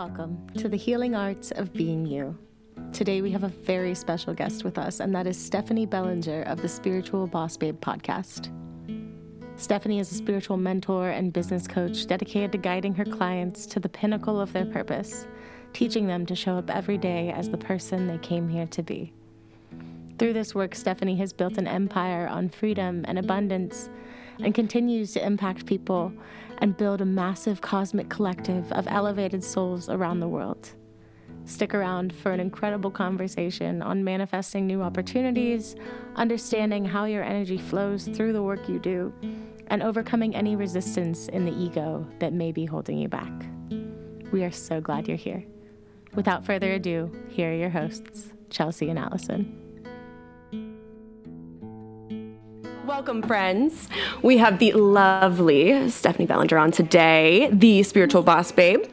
Welcome 0.00 0.46
to 0.56 0.66
the 0.66 0.78
healing 0.78 1.14
arts 1.14 1.50
of 1.50 1.74
being 1.74 2.06
you. 2.06 2.34
Today 2.90 3.20
we 3.20 3.30
have 3.32 3.44
a 3.44 3.48
very 3.48 3.94
special 3.94 4.32
guest 4.32 4.64
with 4.64 4.78
us, 4.78 4.98
and 4.98 5.14
that 5.14 5.26
is 5.26 5.36
Stephanie 5.36 5.84
Bellinger 5.84 6.44
of 6.44 6.62
the 6.62 6.68
Spiritual 6.68 7.26
Boss 7.26 7.58
Babe 7.58 7.78
podcast. 7.82 8.50
Stephanie 9.56 9.98
is 9.98 10.10
a 10.10 10.14
spiritual 10.14 10.56
mentor 10.56 11.10
and 11.10 11.34
business 11.34 11.68
coach 11.68 12.06
dedicated 12.06 12.50
to 12.52 12.56
guiding 12.56 12.94
her 12.94 13.04
clients 13.04 13.66
to 13.66 13.78
the 13.78 13.90
pinnacle 13.90 14.40
of 14.40 14.54
their 14.54 14.64
purpose, 14.64 15.26
teaching 15.74 16.06
them 16.06 16.24
to 16.24 16.34
show 16.34 16.56
up 16.56 16.70
every 16.70 16.96
day 16.96 17.30
as 17.32 17.50
the 17.50 17.58
person 17.58 18.06
they 18.06 18.16
came 18.16 18.48
here 18.48 18.68
to 18.68 18.82
be. 18.82 19.12
Through 20.18 20.32
this 20.32 20.54
work, 20.54 20.74
Stephanie 20.74 21.16
has 21.16 21.34
built 21.34 21.58
an 21.58 21.68
empire 21.68 22.26
on 22.26 22.48
freedom 22.48 23.04
and 23.06 23.18
abundance 23.18 23.90
and 24.42 24.54
continues 24.54 25.12
to 25.12 25.24
impact 25.24 25.66
people 25.66 26.12
and 26.58 26.76
build 26.76 27.00
a 27.00 27.04
massive 27.04 27.60
cosmic 27.60 28.08
collective 28.08 28.70
of 28.72 28.86
elevated 28.88 29.42
souls 29.42 29.88
around 29.88 30.20
the 30.20 30.28
world. 30.28 30.70
Stick 31.44 31.74
around 31.74 32.14
for 32.14 32.32
an 32.32 32.40
incredible 32.40 32.90
conversation 32.90 33.82
on 33.82 34.04
manifesting 34.04 34.66
new 34.66 34.82
opportunities, 34.82 35.74
understanding 36.16 36.84
how 36.84 37.06
your 37.06 37.24
energy 37.24 37.58
flows 37.58 38.06
through 38.06 38.32
the 38.32 38.42
work 38.42 38.68
you 38.68 38.78
do, 38.78 39.12
and 39.68 39.82
overcoming 39.82 40.34
any 40.36 40.56
resistance 40.56 41.28
in 41.28 41.44
the 41.44 41.52
ego 41.52 42.06
that 42.18 42.32
may 42.32 42.52
be 42.52 42.64
holding 42.64 42.98
you 42.98 43.08
back. 43.08 43.32
We 44.32 44.44
are 44.44 44.52
so 44.52 44.80
glad 44.80 45.08
you're 45.08 45.16
here. 45.16 45.44
Without 46.14 46.44
further 46.44 46.72
ado, 46.72 47.10
here 47.28 47.50
are 47.50 47.56
your 47.56 47.70
hosts, 47.70 48.32
Chelsea 48.50 48.90
and 48.90 48.98
Allison. 48.98 49.59
Welcome, 52.90 53.22
friends. 53.22 53.88
We 54.20 54.38
have 54.38 54.58
the 54.58 54.72
lovely 54.72 55.88
Stephanie 55.90 56.26
Bellinger 56.26 56.58
on 56.58 56.72
today, 56.72 57.48
the 57.52 57.84
spiritual 57.84 58.22
boss 58.24 58.50
babe, 58.50 58.84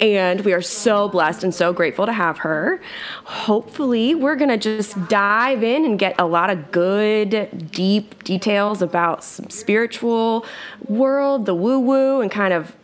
and 0.00 0.40
we 0.40 0.52
are 0.52 0.60
so 0.60 1.08
blessed 1.08 1.44
and 1.44 1.54
so 1.54 1.72
grateful 1.72 2.04
to 2.04 2.12
have 2.12 2.38
her. 2.38 2.82
Hopefully, 3.22 4.16
we're 4.16 4.34
going 4.34 4.50
to 4.50 4.56
just 4.56 5.06
dive 5.08 5.62
in 5.62 5.84
and 5.84 6.00
get 6.00 6.16
a 6.18 6.26
lot 6.26 6.50
of 6.50 6.72
good, 6.72 7.70
deep 7.70 8.24
details 8.24 8.82
about 8.82 9.22
some 9.22 9.48
spiritual 9.50 10.44
world, 10.88 11.46
the 11.46 11.54
woo 11.54 11.78
woo, 11.78 12.20
and 12.20 12.32
kind 12.32 12.52
of 12.52 12.74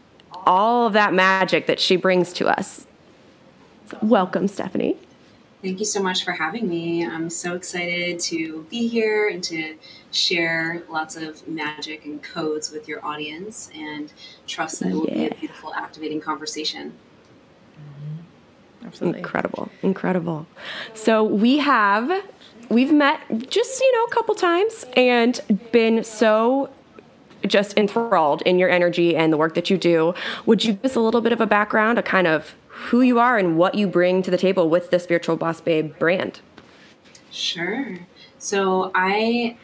all 0.46 0.86
of 0.86 0.92
that 0.92 1.12
magic 1.12 1.66
that 1.66 1.80
she 1.80 1.96
brings 1.96 2.32
to 2.34 2.46
us. 2.46 2.86
Welcome, 4.00 4.46
Stephanie. 4.46 4.96
Thank 5.62 5.78
you 5.78 5.84
so 5.84 6.03
much 6.03 6.25
for 6.25 6.33
having 6.33 6.69
me. 6.69 7.05
I'm 7.05 7.28
so 7.28 7.55
excited 7.55 8.19
to 8.20 8.66
be 8.70 8.89
here 8.89 9.28
and 9.28 9.44
to 9.44 9.77
share 10.11 10.83
lots 10.89 11.16
of 11.16 11.47
magic 11.47 12.06
and 12.06 12.22
codes 12.22 12.70
with 12.70 12.89
your 12.89 13.05
audience 13.05 13.70
and 13.75 14.11
trust 14.47 14.81
that 14.81 14.88
it 14.88 14.94
will 14.94 15.06
be 15.06 15.27
a 15.27 15.34
beautiful, 15.34 15.75
activating 15.75 16.20
conversation. 16.20 16.94
Mm-hmm. 17.77 18.86
Absolutely. 18.86 19.19
Incredible. 19.20 19.70
Incredible. 19.83 20.47
So 20.94 21.25
we 21.25 21.58
have 21.58 22.11
we've 22.70 22.92
met 22.92 23.20
just, 23.50 23.81
you 23.81 23.97
know, 23.97 24.05
a 24.05 24.11
couple 24.11 24.34
times 24.34 24.86
and 24.97 25.41
been 25.72 26.03
so 26.05 26.70
just 27.47 27.77
enthralled 27.77 28.42
in 28.42 28.58
your 28.58 28.70
energy 28.70 29.16
and 29.16 29.33
the 29.33 29.36
work 29.36 29.55
that 29.55 29.69
you 29.69 29.77
do. 29.77 30.14
Would 30.47 30.64
you 30.64 30.75
give 30.75 30.84
us 30.84 30.97
a 30.97 31.00
little 31.00 31.20
bit 31.20 31.33
of 31.33 31.41
a 31.41 31.47
background, 31.47 31.98
a 31.98 32.03
kind 32.03 32.27
of 32.27 32.55
who 32.88 33.02
you 33.02 33.18
are 33.18 33.38
and 33.38 33.58
what 33.58 33.74
you 33.74 33.86
bring 33.86 34.22
to 34.22 34.30
the 34.30 34.38
table 34.38 34.68
with 34.68 34.90
the 34.90 34.98
Spiritual 34.98 35.36
Boss 35.36 35.60
Babe 35.60 35.96
brand. 35.98 36.40
Sure. 37.30 37.98
So 38.38 38.90
I 38.94 39.56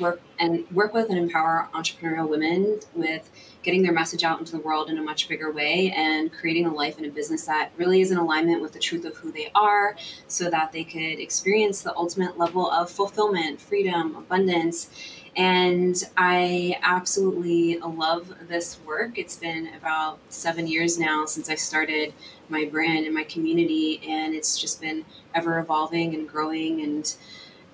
work 0.00 0.20
and 0.40 0.68
work 0.72 0.92
with 0.92 1.08
and 1.08 1.18
empower 1.18 1.68
entrepreneurial 1.72 2.28
women 2.28 2.80
with 2.94 3.30
getting 3.62 3.82
their 3.82 3.92
message 3.92 4.24
out 4.24 4.40
into 4.40 4.52
the 4.52 4.58
world 4.58 4.90
in 4.90 4.98
a 4.98 5.02
much 5.02 5.28
bigger 5.28 5.52
way 5.52 5.92
and 5.96 6.32
creating 6.32 6.66
a 6.66 6.74
life 6.74 6.96
and 6.96 7.06
a 7.06 7.10
business 7.10 7.46
that 7.46 7.70
really 7.76 8.00
is 8.00 8.10
in 8.10 8.18
alignment 8.18 8.60
with 8.60 8.72
the 8.72 8.78
truth 8.78 9.04
of 9.04 9.16
who 9.16 9.30
they 9.30 9.50
are 9.54 9.96
so 10.26 10.50
that 10.50 10.72
they 10.72 10.82
could 10.82 11.20
experience 11.20 11.82
the 11.82 11.94
ultimate 11.96 12.36
level 12.36 12.68
of 12.70 12.90
fulfillment, 12.90 13.60
freedom, 13.60 14.16
abundance, 14.16 14.90
and 15.36 16.00
I 16.16 16.78
absolutely 16.82 17.78
love 17.78 18.32
this 18.48 18.78
work. 18.86 19.18
It's 19.18 19.36
been 19.36 19.68
about 19.74 20.18
seven 20.28 20.66
years 20.66 20.98
now 20.98 21.26
since 21.26 21.50
I 21.50 21.56
started 21.56 22.12
my 22.48 22.66
brand 22.66 23.06
and 23.06 23.14
my 23.14 23.24
community, 23.24 24.00
and 24.06 24.34
it's 24.34 24.58
just 24.58 24.80
been 24.80 25.04
ever 25.34 25.58
evolving 25.58 26.14
and 26.14 26.28
growing 26.28 26.82
and 26.82 27.16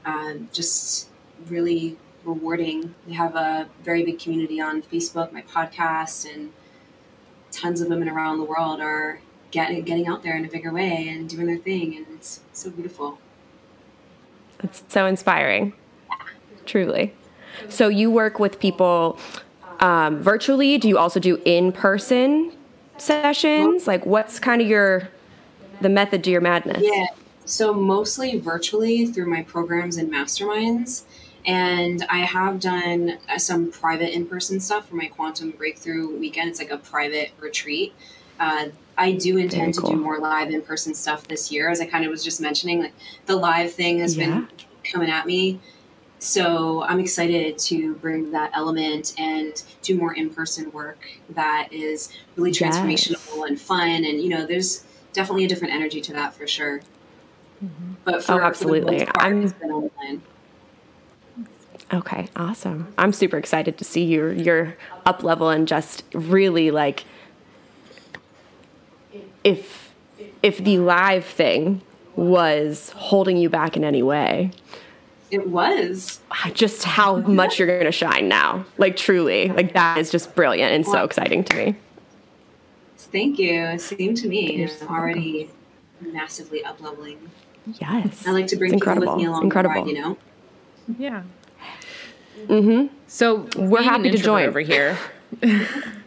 uh, 0.07 0.35
just 0.53 1.09
really 1.49 1.99
rewarding. 2.25 2.95
We 3.07 3.15
have 3.15 3.35
a 3.37 3.69
very 3.83 4.05
big 4.05 4.19
community 4.19 4.61
on 4.61 4.83
Facebook, 4.83 5.33
my 5.33 5.43
podcast, 5.43 6.33
and 6.33 6.53
tons 7.51 7.81
of 7.81 7.89
women 7.89 8.09
around 8.09 8.39
the 8.39 8.45
world 8.45 8.81
are 8.81 9.21
getting 9.51 9.83
getting 9.83 10.07
out 10.07 10.23
there 10.23 10.37
in 10.37 10.45
a 10.45 10.49
bigger 10.49 10.73
way 10.73 11.09
and 11.09 11.29
doing 11.29 11.47
their 11.47 11.59
thing, 11.59 11.97
and 11.97 12.07
it's 12.15 12.41
so 12.53 12.71
beautiful. 12.71 13.19
It's 14.63 14.83
so 14.89 15.07
inspiring, 15.07 15.75
truly. 16.65 17.15
So 17.69 17.89
you 17.89 18.11
work 18.11 18.39
with 18.39 18.59
people 18.61 19.19
um, 19.81 20.23
virtually. 20.23 20.79
Do 20.79 20.89
you 20.89 20.99
also 20.99 21.21
do 21.21 21.41
in 21.45 21.73
person 21.73 22.53
sessions? 22.99 23.87
Like, 23.87 24.07
what's 24.07 24.39
kind 24.39 24.63
of 24.63 24.69
your 24.69 25.09
the 25.81 25.89
method 25.89 26.25
to 26.25 26.31
your 26.31 26.41
madness? 26.41 26.83
Yeah. 26.83 27.07
So 27.47 27.73
mostly 27.73 28.39
virtually 28.39 29.07
through 29.07 29.27
my 29.27 29.43
programs 29.43 29.97
and 29.97 30.13
masterminds. 30.13 31.03
And 31.47 32.05
I 32.11 32.19
have 32.19 32.61
done 32.61 33.19
uh, 33.29 33.39
some 33.39 33.73
private 33.73 34.15
in 34.15 34.27
person 34.27 34.61
stuff 34.61 34.89
for 34.89 34.97
my 34.97 35.07
quantum 35.07 35.53
breakthrough 35.53 36.17
weekend. 36.19 36.51
It's 36.51 36.59
like 36.59 36.71
a 36.71 36.77
private 36.77 37.33
retreat. 37.41 37.95
Uh, 38.39 38.67
I 38.99 39.13
do 39.13 39.39
intend 39.39 39.77
cool. 39.77 39.89
to 39.89 39.97
do 39.97 40.01
more 40.03 40.19
live 40.19 40.51
in 40.51 40.61
person 40.61 40.95
stuff 40.95 41.27
this 41.27 41.51
year, 41.51 41.71
as 41.71 41.81
I 41.81 41.87
kind 41.87 42.05
of 42.05 42.11
was 42.11 42.23
just 42.23 42.41
mentioning. 42.41 42.81
Like 42.81 42.93
the 43.25 43.37
live 43.37 43.73
thing 43.73 44.01
has 44.01 44.17
yeah. 44.17 44.27
been 44.27 44.49
coming 44.85 45.11
at 45.11 45.27
me 45.27 45.59
so 46.21 46.83
I'm 46.83 47.01
excited 47.01 47.59
to 47.59 47.95
bring 47.95 48.31
that 48.33 48.51
element 48.55 49.15
and 49.19 49.63
do 49.81 49.97
more 49.97 50.13
in-person 50.13 50.71
work 50.71 50.99
that 51.31 51.73
is 51.73 52.13
really 52.37 52.53
transformational 52.53 53.13
yes. 53.37 53.49
and 53.49 53.61
fun. 53.61 54.05
And 54.05 54.21
you 54.21 54.29
know, 54.29 54.45
there's 54.45 54.85
definitely 55.15 55.47
a 55.47 55.49
different 55.49 55.73
energy 55.73 56.03
to 56.03 56.13
that 56.13 56.35
for 56.35 56.47
sure. 56.47 56.83
Mm-hmm. 57.65 57.93
But 58.05 58.23
for, 58.23 58.33
oh, 58.35 58.45
absolutely, 58.45 59.07
for 59.07 59.21
I'm. 59.21 59.53
Okay, 61.93 62.29
awesome. 62.37 62.93
I'm 62.99 63.13
super 63.13 63.39
excited 63.39 63.79
to 63.79 63.85
see 63.85 64.05
your 64.05 64.33
your 64.33 64.77
up 65.07 65.23
level 65.23 65.49
and 65.49 65.67
just 65.67 66.05
really 66.13 66.71
like 66.71 67.05
if 69.43 69.95
if 70.43 70.59
the 70.59 70.79
live 70.79 71.25
thing 71.25 71.81
was 72.15 72.91
holding 72.91 73.39
you 73.39 73.49
back 73.49 73.77
in 73.77 73.85
any 73.85 74.03
way 74.03 74.51
it 75.31 75.49
was. 75.49 76.21
Just 76.55 76.85
how 76.85 77.17
much 77.19 77.59
you're 77.59 77.69
going 77.69 77.85
to 77.85 77.93
shine 77.93 78.29
now. 78.29 78.65
Like, 78.79 78.97
truly. 78.97 79.49
Like, 79.49 79.75
that 79.75 79.99
is 79.99 80.11
just 80.11 80.35
brilliant 80.35 80.73
and 80.73 80.87
so 80.87 81.05
exciting 81.05 81.45
to 81.45 81.57
me. 81.57 81.77
Thank 82.97 83.39
you. 83.39 83.79
Same 83.79 84.15
to 84.15 84.29
me. 84.29 84.69
I'm 84.83 84.89
already 84.89 85.51
massively 86.01 86.65
up 86.65 86.81
leveling. 86.81 87.31
Yes. 87.81 88.27
I 88.27 88.31
like 88.31 88.47
to 88.49 88.57
bring 88.57 88.73
people 88.73 88.95
with 88.95 89.17
me 89.17 89.25
along 89.25 89.45
incredible. 89.45 89.75
the 89.75 89.81
ride, 89.81 89.97
you 89.97 90.03
know? 90.03 90.17
Yeah. 90.99 91.23
Mm-hmm. 92.47 92.95
So 93.07 93.49
we're 93.57 93.83
happy 93.83 94.11
to 94.11 94.19
join 94.19 94.47
over 94.49 94.61
here. 94.61 94.99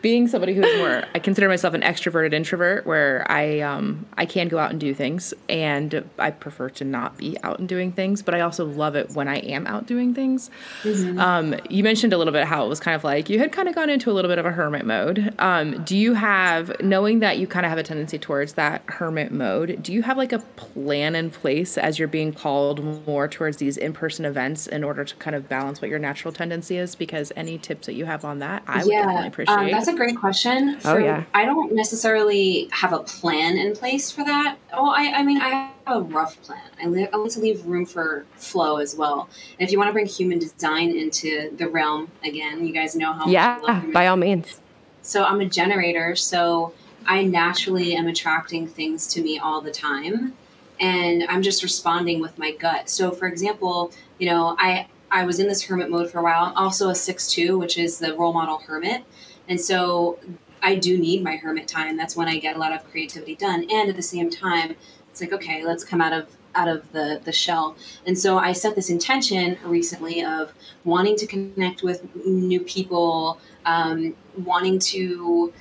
being 0.00 0.26
somebody 0.26 0.54
who's 0.54 0.76
more 0.78 1.04
I 1.14 1.18
consider 1.18 1.48
myself 1.48 1.74
an 1.74 1.82
extroverted 1.82 2.32
introvert 2.32 2.86
where 2.86 3.26
I 3.30 3.60
um 3.60 4.06
I 4.16 4.24
can 4.26 4.48
go 4.48 4.58
out 4.58 4.70
and 4.70 4.80
do 4.80 4.94
things 4.94 5.34
and 5.48 6.08
I 6.18 6.30
prefer 6.30 6.70
to 6.70 6.84
not 6.84 7.18
be 7.18 7.36
out 7.42 7.58
and 7.58 7.68
doing 7.68 7.92
things 7.92 8.22
but 8.22 8.34
I 8.34 8.40
also 8.40 8.64
love 8.64 8.96
it 8.96 9.10
when 9.10 9.28
I 9.28 9.38
am 9.38 9.66
out 9.66 9.86
doing 9.86 10.14
things. 10.14 10.50
Mm-hmm. 10.82 11.18
Um 11.18 11.56
you 11.68 11.84
mentioned 11.84 12.12
a 12.12 12.18
little 12.18 12.32
bit 12.32 12.44
how 12.44 12.64
it 12.64 12.68
was 12.68 12.80
kind 12.80 12.94
of 12.94 13.04
like 13.04 13.28
you 13.28 13.38
had 13.38 13.52
kind 13.52 13.68
of 13.68 13.74
gone 13.74 13.90
into 13.90 14.10
a 14.10 14.14
little 14.14 14.30
bit 14.30 14.38
of 14.38 14.46
a 14.46 14.50
hermit 14.50 14.86
mode. 14.86 15.34
Um 15.38 15.84
do 15.84 15.96
you 15.96 16.14
have 16.14 16.72
knowing 16.80 17.18
that 17.18 17.38
you 17.38 17.46
kind 17.46 17.66
of 17.66 17.70
have 17.70 17.78
a 17.78 17.82
tendency 17.82 18.18
towards 18.18 18.54
that 18.54 18.82
hermit 18.86 19.30
mode, 19.30 19.82
do 19.82 19.92
you 19.92 20.02
have 20.02 20.16
like 20.16 20.32
a 20.32 20.38
plan 20.38 21.14
in 21.14 21.30
place 21.30 21.76
as 21.76 21.98
you're 21.98 22.08
being 22.08 22.32
called 22.32 23.06
more 23.06 23.28
towards 23.28 23.58
these 23.58 23.76
in-person 23.76 24.24
events 24.24 24.66
in 24.66 24.82
order 24.82 25.04
to 25.04 25.14
kind 25.16 25.36
of 25.36 25.48
balance 25.48 25.82
what 25.82 25.90
your 25.90 25.98
natural 25.98 26.32
tendency 26.32 26.78
is 26.78 26.94
because 26.94 27.30
any 27.36 27.58
tips 27.58 27.86
that 27.86 27.94
you 27.94 28.06
have 28.06 28.24
on 28.24 28.38
that 28.38 28.62
I 28.66 28.78
would 28.78 28.92
yeah. 28.92 29.04
definitely 29.04 29.33
appreciate. 29.34 29.54
Um, 29.54 29.70
that's 29.70 29.88
a 29.88 29.94
great 29.94 30.16
question. 30.16 30.78
For, 30.80 30.92
oh 30.92 30.98
yeah. 30.98 31.24
I 31.34 31.44
don't 31.44 31.72
necessarily 31.72 32.68
have 32.72 32.92
a 32.92 33.00
plan 33.00 33.58
in 33.58 33.74
place 33.74 34.10
for 34.10 34.24
that. 34.24 34.56
Well, 34.72 34.90
I, 34.90 35.12
I 35.16 35.22
mean, 35.22 35.40
I 35.40 35.48
have 35.48 35.72
a 35.86 36.00
rough 36.02 36.40
plan. 36.42 36.62
I, 36.82 36.86
li- 36.86 37.08
I 37.12 37.16
like 37.16 37.32
to 37.32 37.40
leave 37.40 37.64
room 37.66 37.84
for 37.84 38.24
flow 38.36 38.78
as 38.78 38.96
well. 38.96 39.28
And 39.58 39.66
if 39.66 39.72
you 39.72 39.78
want 39.78 39.88
to 39.88 39.92
bring 39.92 40.06
human 40.06 40.38
design 40.38 40.96
into 40.96 41.54
the 41.56 41.68
realm 41.68 42.10
again, 42.22 42.66
you 42.66 42.72
guys 42.72 42.94
know 42.94 43.12
how. 43.12 43.26
Yeah, 43.26 43.82
by 43.92 44.06
all 44.06 44.16
means. 44.16 44.60
So 45.02 45.24
I'm 45.24 45.40
a 45.40 45.46
generator, 45.46 46.16
so 46.16 46.72
I 47.06 47.24
naturally 47.24 47.94
am 47.94 48.06
attracting 48.06 48.66
things 48.66 49.06
to 49.08 49.22
me 49.22 49.38
all 49.38 49.60
the 49.60 49.70
time 49.70 50.34
and 50.80 51.24
I'm 51.28 51.42
just 51.42 51.62
responding 51.62 52.20
with 52.20 52.36
my 52.38 52.52
gut. 52.52 52.88
So, 52.90 53.10
for 53.10 53.28
example, 53.28 53.92
you 54.18 54.28
know, 54.28 54.56
I 54.58 54.88
I 55.14 55.24
was 55.24 55.38
in 55.38 55.46
this 55.46 55.62
hermit 55.62 55.90
mode 55.90 56.10
for 56.10 56.18
a 56.18 56.22
while. 56.24 56.46
I'm 56.46 56.56
also 56.56 56.90
a 56.90 56.94
six 56.94 57.28
two, 57.28 57.56
which 57.56 57.78
is 57.78 57.98
the 57.98 58.14
role 58.16 58.32
model 58.32 58.58
hermit. 58.58 59.04
And 59.48 59.60
so 59.60 60.18
I 60.60 60.74
do 60.74 60.98
need 60.98 61.22
my 61.22 61.36
hermit 61.36 61.68
time. 61.68 61.96
That's 61.96 62.16
when 62.16 62.26
I 62.26 62.38
get 62.38 62.56
a 62.56 62.58
lot 62.58 62.72
of 62.72 62.84
creativity 62.90 63.36
done. 63.36 63.64
And 63.70 63.88
at 63.88 63.94
the 63.94 64.02
same 64.02 64.28
time, 64.28 64.74
it's 65.10 65.20
like, 65.20 65.32
okay, 65.32 65.64
let's 65.64 65.84
come 65.84 66.00
out 66.00 66.12
of 66.12 66.26
out 66.56 66.66
of 66.66 66.90
the 66.90 67.20
the 67.24 67.30
shell. 67.30 67.76
And 68.06 68.18
so 68.18 68.38
I 68.38 68.52
set 68.52 68.74
this 68.74 68.90
intention 68.90 69.56
recently 69.64 70.24
of 70.24 70.52
wanting 70.82 71.14
to 71.16 71.26
connect 71.28 71.84
with 71.84 72.04
new 72.26 72.58
people, 72.60 73.38
um, 73.66 74.16
wanting 74.36 74.80
to 74.80 75.52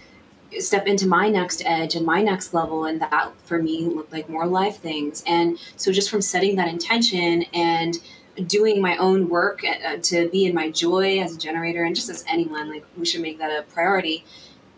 step 0.60 0.88
into 0.88 1.08
my 1.08 1.30
next 1.30 1.62
edge 1.66 1.96
and 1.96 2.06
my 2.06 2.22
next 2.22 2.54
level 2.54 2.86
and 2.86 3.02
that 3.02 3.32
for 3.46 3.62
me 3.62 3.86
looked 3.86 4.12
like 4.12 4.30
more 4.30 4.46
life 4.46 4.78
things 4.78 5.24
and 5.26 5.58
so 5.78 5.92
just 5.92 6.12
from 6.12 6.22
setting 6.22 6.56
that 6.56 6.68
intention 6.68 7.44
and 7.56 8.00
doing 8.48 8.82
my 8.82 8.98
own 8.98 9.30
work 9.30 9.64
uh, 9.64 9.98
to 10.02 10.30
be 10.30 10.46
in 10.46 10.56
my 10.56 10.72
joy 10.72 11.20
as 11.20 11.36
a 11.36 11.38
generator 11.38 11.84
and 11.84 11.96
just 11.96 12.10
as 12.10 12.26
anyone 12.28 12.70
like 12.70 12.86
we 12.98 13.06
should 13.06 13.22
make 13.22 13.38
that 13.40 13.52
a 13.52 13.64
priority. 13.74 14.26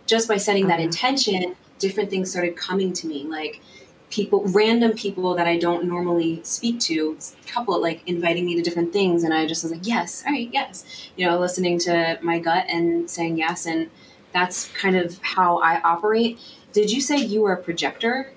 Just 0.05 0.27
by 0.27 0.37
setting 0.37 0.67
that 0.67 0.79
mm-hmm. 0.79 0.85
intention 0.85 1.55
different 1.79 2.09
things 2.09 2.31
started 2.31 2.55
coming 2.55 2.93
to 2.93 3.07
me. 3.07 3.23
Like 3.23 3.61
people 4.09 4.43
random 4.49 4.93
people 4.93 5.33
that 5.33 5.47
i 5.47 5.57
don't 5.57 5.83
normally 5.83 6.39
speak 6.43 6.79
to 6.79 7.17
a 7.43 7.47
couple 7.47 7.81
like 7.81 8.07
inviting 8.07 8.45
me 8.45 8.55
to 8.55 8.61
different 8.61 8.93
things 8.93 9.23
and 9.23 9.33
i 9.33 9.47
just 9.47 9.63
was 9.63 9.71
like 9.71 9.85
yes 9.85 10.23
all 10.25 10.31
right 10.31 10.49
yes. 10.53 11.09
You 11.15 11.25
know 11.25 11.39
listening 11.39 11.79
to 11.79 12.19
my 12.21 12.39
gut 12.39 12.65
and 12.69 13.09
saying 13.09 13.37
yes 13.37 13.65
and 13.65 13.89
that's 14.31 14.69
kind 14.73 14.95
of 14.95 15.19
how 15.21 15.57
i 15.59 15.81
operate. 15.81 16.39
Did 16.71 16.91
you 16.91 17.01
say 17.01 17.17
you 17.17 17.41
were 17.41 17.53
a 17.53 17.61
projector? 17.61 18.31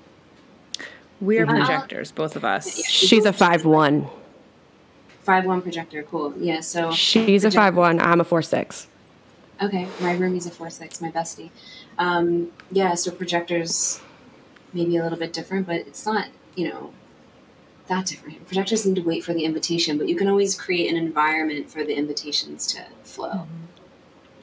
We're 1.21 1.45
uh, 1.45 1.49
projectors 1.49 2.13
both 2.13 2.37
of 2.37 2.45
us. 2.45 2.85
She's 2.87 3.27
a 3.27 3.33
5-1 3.33 4.09
five 5.29 5.45
one 5.45 5.61
projector. 5.61 6.03
Cool. 6.03 6.33
Yeah. 6.39 6.61
So 6.61 6.91
she's 6.91 7.43
projector. 7.43 7.49
a 7.49 7.63
five 7.63 7.77
one. 7.77 8.01
I'm 8.01 8.21
a 8.21 8.25
four 8.25 8.43
six. 8.43 8.89
Okay, 9.61 9.87
my 10.01 10.15
roomie's 10.15 10.47
a 10.47 10.51
four 10.51 10.71
six. 10.71 11.01
My 11.01 11.11
bestie. 11.11 11.51
Um, 11.99 12.51
yeah. 12.73 12.95
So 12.95 13.11
projectors 13.11 14.01
maybe 14.73 14.97
a 14.97 15.03
little 15.03 15.19
bit 15.19 15.33
different, 15.33 15.67
but 15.67 15.77
it's 15.77 16.07
not 16.07 16.29
you 16.57 16.69
know 16.71 16.93
that 17.89 18.07
different. 18.07 18.47
Projectors 18.47 18.87
need 18.87 18.97
to 18.97 19.03
wait 19.03 19.23
for 19.23 19.35
the 19.35 19.45
invitation, 19.45 19.99
but 19.99 20.09
you 20.09 20.17
can 20.17 20.29
always 20.29 20.55
create 20.55 20.91
an 20.91 20.97
environment 20.97 21.71
for 21.71 21.85
the 21.85 21.95
invitations 21.95 22.67
to 22.69 22.85
flow. 23.05 23.29
Mm-hmm. 23.29 23.68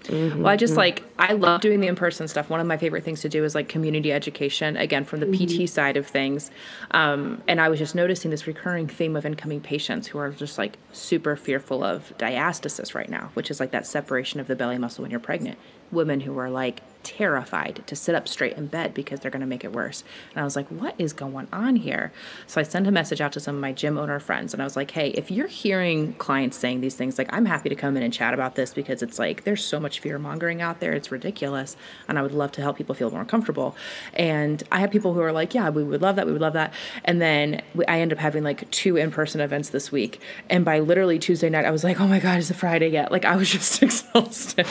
Mm-hmm, 0.07 0.43
well, 0.43 0.51
I 0.51 0.55
just 0.55 0.71
mm-hmm. 0.71 0.79
like 0.79 1.03
I 1.17 1.33
love 1.33 1.61
doing 1.61 1.79
the 1.79 1.87
in 1.87 1.95
person 1.95 2.27
stuff. 2.27 2.49
One 2.49 2.59
of 2.59 2.67
my 2.67 2.77
favorite 2.77 3.03
things 3.03 3.21
to 3.21 3.29
do 3.29 3.43
is 3.43 3.55
like 3.55 3.69
community 3.69 4.11
education. 4.11 4.77
Again, 4.77 5.05
from 5.05 5.19
the 5.19 5.25
mm-hmm. 5.25 5.65
PT 5.65 5.69
side 5.69 5.97
of 5.97 6.07
things, 6.07 6.51
um, 6.91 7.41
and 7.47 7.59
I 7.59 7.69
was 7.69 7.79
just 7.79 7.95
noticing 7.95 8.31
this 8.31 8.47
recurring 8.47 8.87
theme 8.87 9.15
of 9.15 9.25
incoming 9.25 9.61
patients 9.61 10.07
who 10.07 10.17
are 10.17 10.31
just 10.31 10.57
like 10.57 10.77
super 10.91 11.35
fearful 11.35 11.83
of 11.83 12.13
diastasis 12.17 12.93
right 12.93 13.09
now, 13.09 13.31
which 13.33 13.49
is 13.49 13.59
like 13.59 13.71
that 13.71 13.87
separation 13.87 14.39
of 14.39 14.47
the 14.47 14.55
belly 14.55 14.77
muscle 14.77 15.01
when 15.01 15.11
you're 15.11 15.19
pregnant. 15.19 15.57
Women 15.91 16.19
who 16.19 16.37
are 16.37 16.49
like 16.49 16.81
terrified 17.05 17.83
to 17.85 17.95
sit 17.95 18.15
up 18.15 18.27
straight 18.27 18.57
in 18.57 18.65
bed 18.65 18.93
because 18.93 19.19
they're 19.19 19.31
going 19.31 19.41
to 19.41 19.47
make 19.47 19.63
it 19.63 19.71
worse. 19.71 20.03
And 20.31 20.41
I 20.41 20.43
was 20.43 20.55
like, 20.55 20.67
what 20.67 20.95
is 20.97 21.13
going 21.13 21.47
on 21.53 21.77
here? 21.77 22.11
So 22.47 22.59
I 22.59 22.63
sent 22.63 22.87
a 22.87 22.91
message 22.91 23.21
out 23.21 23.31
to 23.33 23.39
some 23.39 23.55
of 23.55 23.61
my 23.61 23.71
gym 23.71 23.97
owner 23.97 24.19
friends 24.19 24.53
and 24.53 24.61
I 24.61 24.65
was 24.65 24.75
like, 24.75 24.91
hey, 24.91 25.09
if 25.11 25.29
you're 25.29 25.47
hearing 25.47 26.13
clients 26.13 26.57
saying 26.57 26.81
these 26.81 26.95
things, 26.95 27.17
like, 27.17 27.31
I'm 27.31 27.45
happy 27.45 27.69
to 27.69 27.75
come 27.75 27.95
in 27.95 28.03
and 28.03 28.11
chat 28.11 28.33
about 28.33 28.55
this 28.55 28.73
because 28.73 29.03
it's 29.03 29.19
like 29.19 29.43
there's 29.43 29.63
so 29.63 29.79
much 29.79 29.99
fear 29.99 30.17
mongering 30.17 30.61
out 30.61 30.79
there. 30.79 30.93
It's 30.93 31.11
ridiculous. 31.11 31.77
And 32.07 32.17
I 32.17 32.23
would 32.23 32.33
love 32.33 32.51
to 32.53 32.61
help 32.61 32.77
people 32.77 32.95
feel 32.95 33.11
more 33.11 33.23
comfortable. 33.23 33.75
And 34.13 34.63
I 34.71 34.79
had 34.79 34.91
people 34.91 35.13
who 35.13 35.21
are 35.21 35.31
like, 35.31 35.53
yeah, 35.53 35.69
we 35.69 35.83
would 35.83 36.01
love 36.01 36.15
that. 36.15 36.25
We 36.25 36.31
would 36.31 36.41
love 36.41 36.53
that. 36.53 36.73
And 37.03 37.21
then 37.21 37.61
I 37.87 38.01
end 38.01 38.11
up 38.11 38.19
having 38.19 38.43
like 38.43 38.69
two 38.71 38.97
in 38.97 39.11
person 39.11 39.41
events 39.41 39.69
this 39.69 39.91
week. 39.91 40.19
And 40.49 40.65
by 40.65 40.79
literally 40.79 41.19
Tuesday 41.19 41.49
night, 41.49 41.65
I 41.65 41.71
was 41.71 41.83
like, 41.83 42.01
oh 42.01 42.07
my 42.07 42.19
God, 42.19 42.39
is 42.39 42.49
it 42.49 42.55
Friday 42.55 42.89
yet? 42.89 43.11
Like, 43.11 43.25
I 43.25 43.35
was 43.35 43.49
just 43.49 43.83
exhausted. 43.83 44.65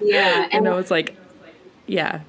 Yeah. 0.00 0.48
and 0.52 0.68
I 0.68 0.74
was 0.74 0.90
like, 0.90 1.16
yeah. 1.90 2.20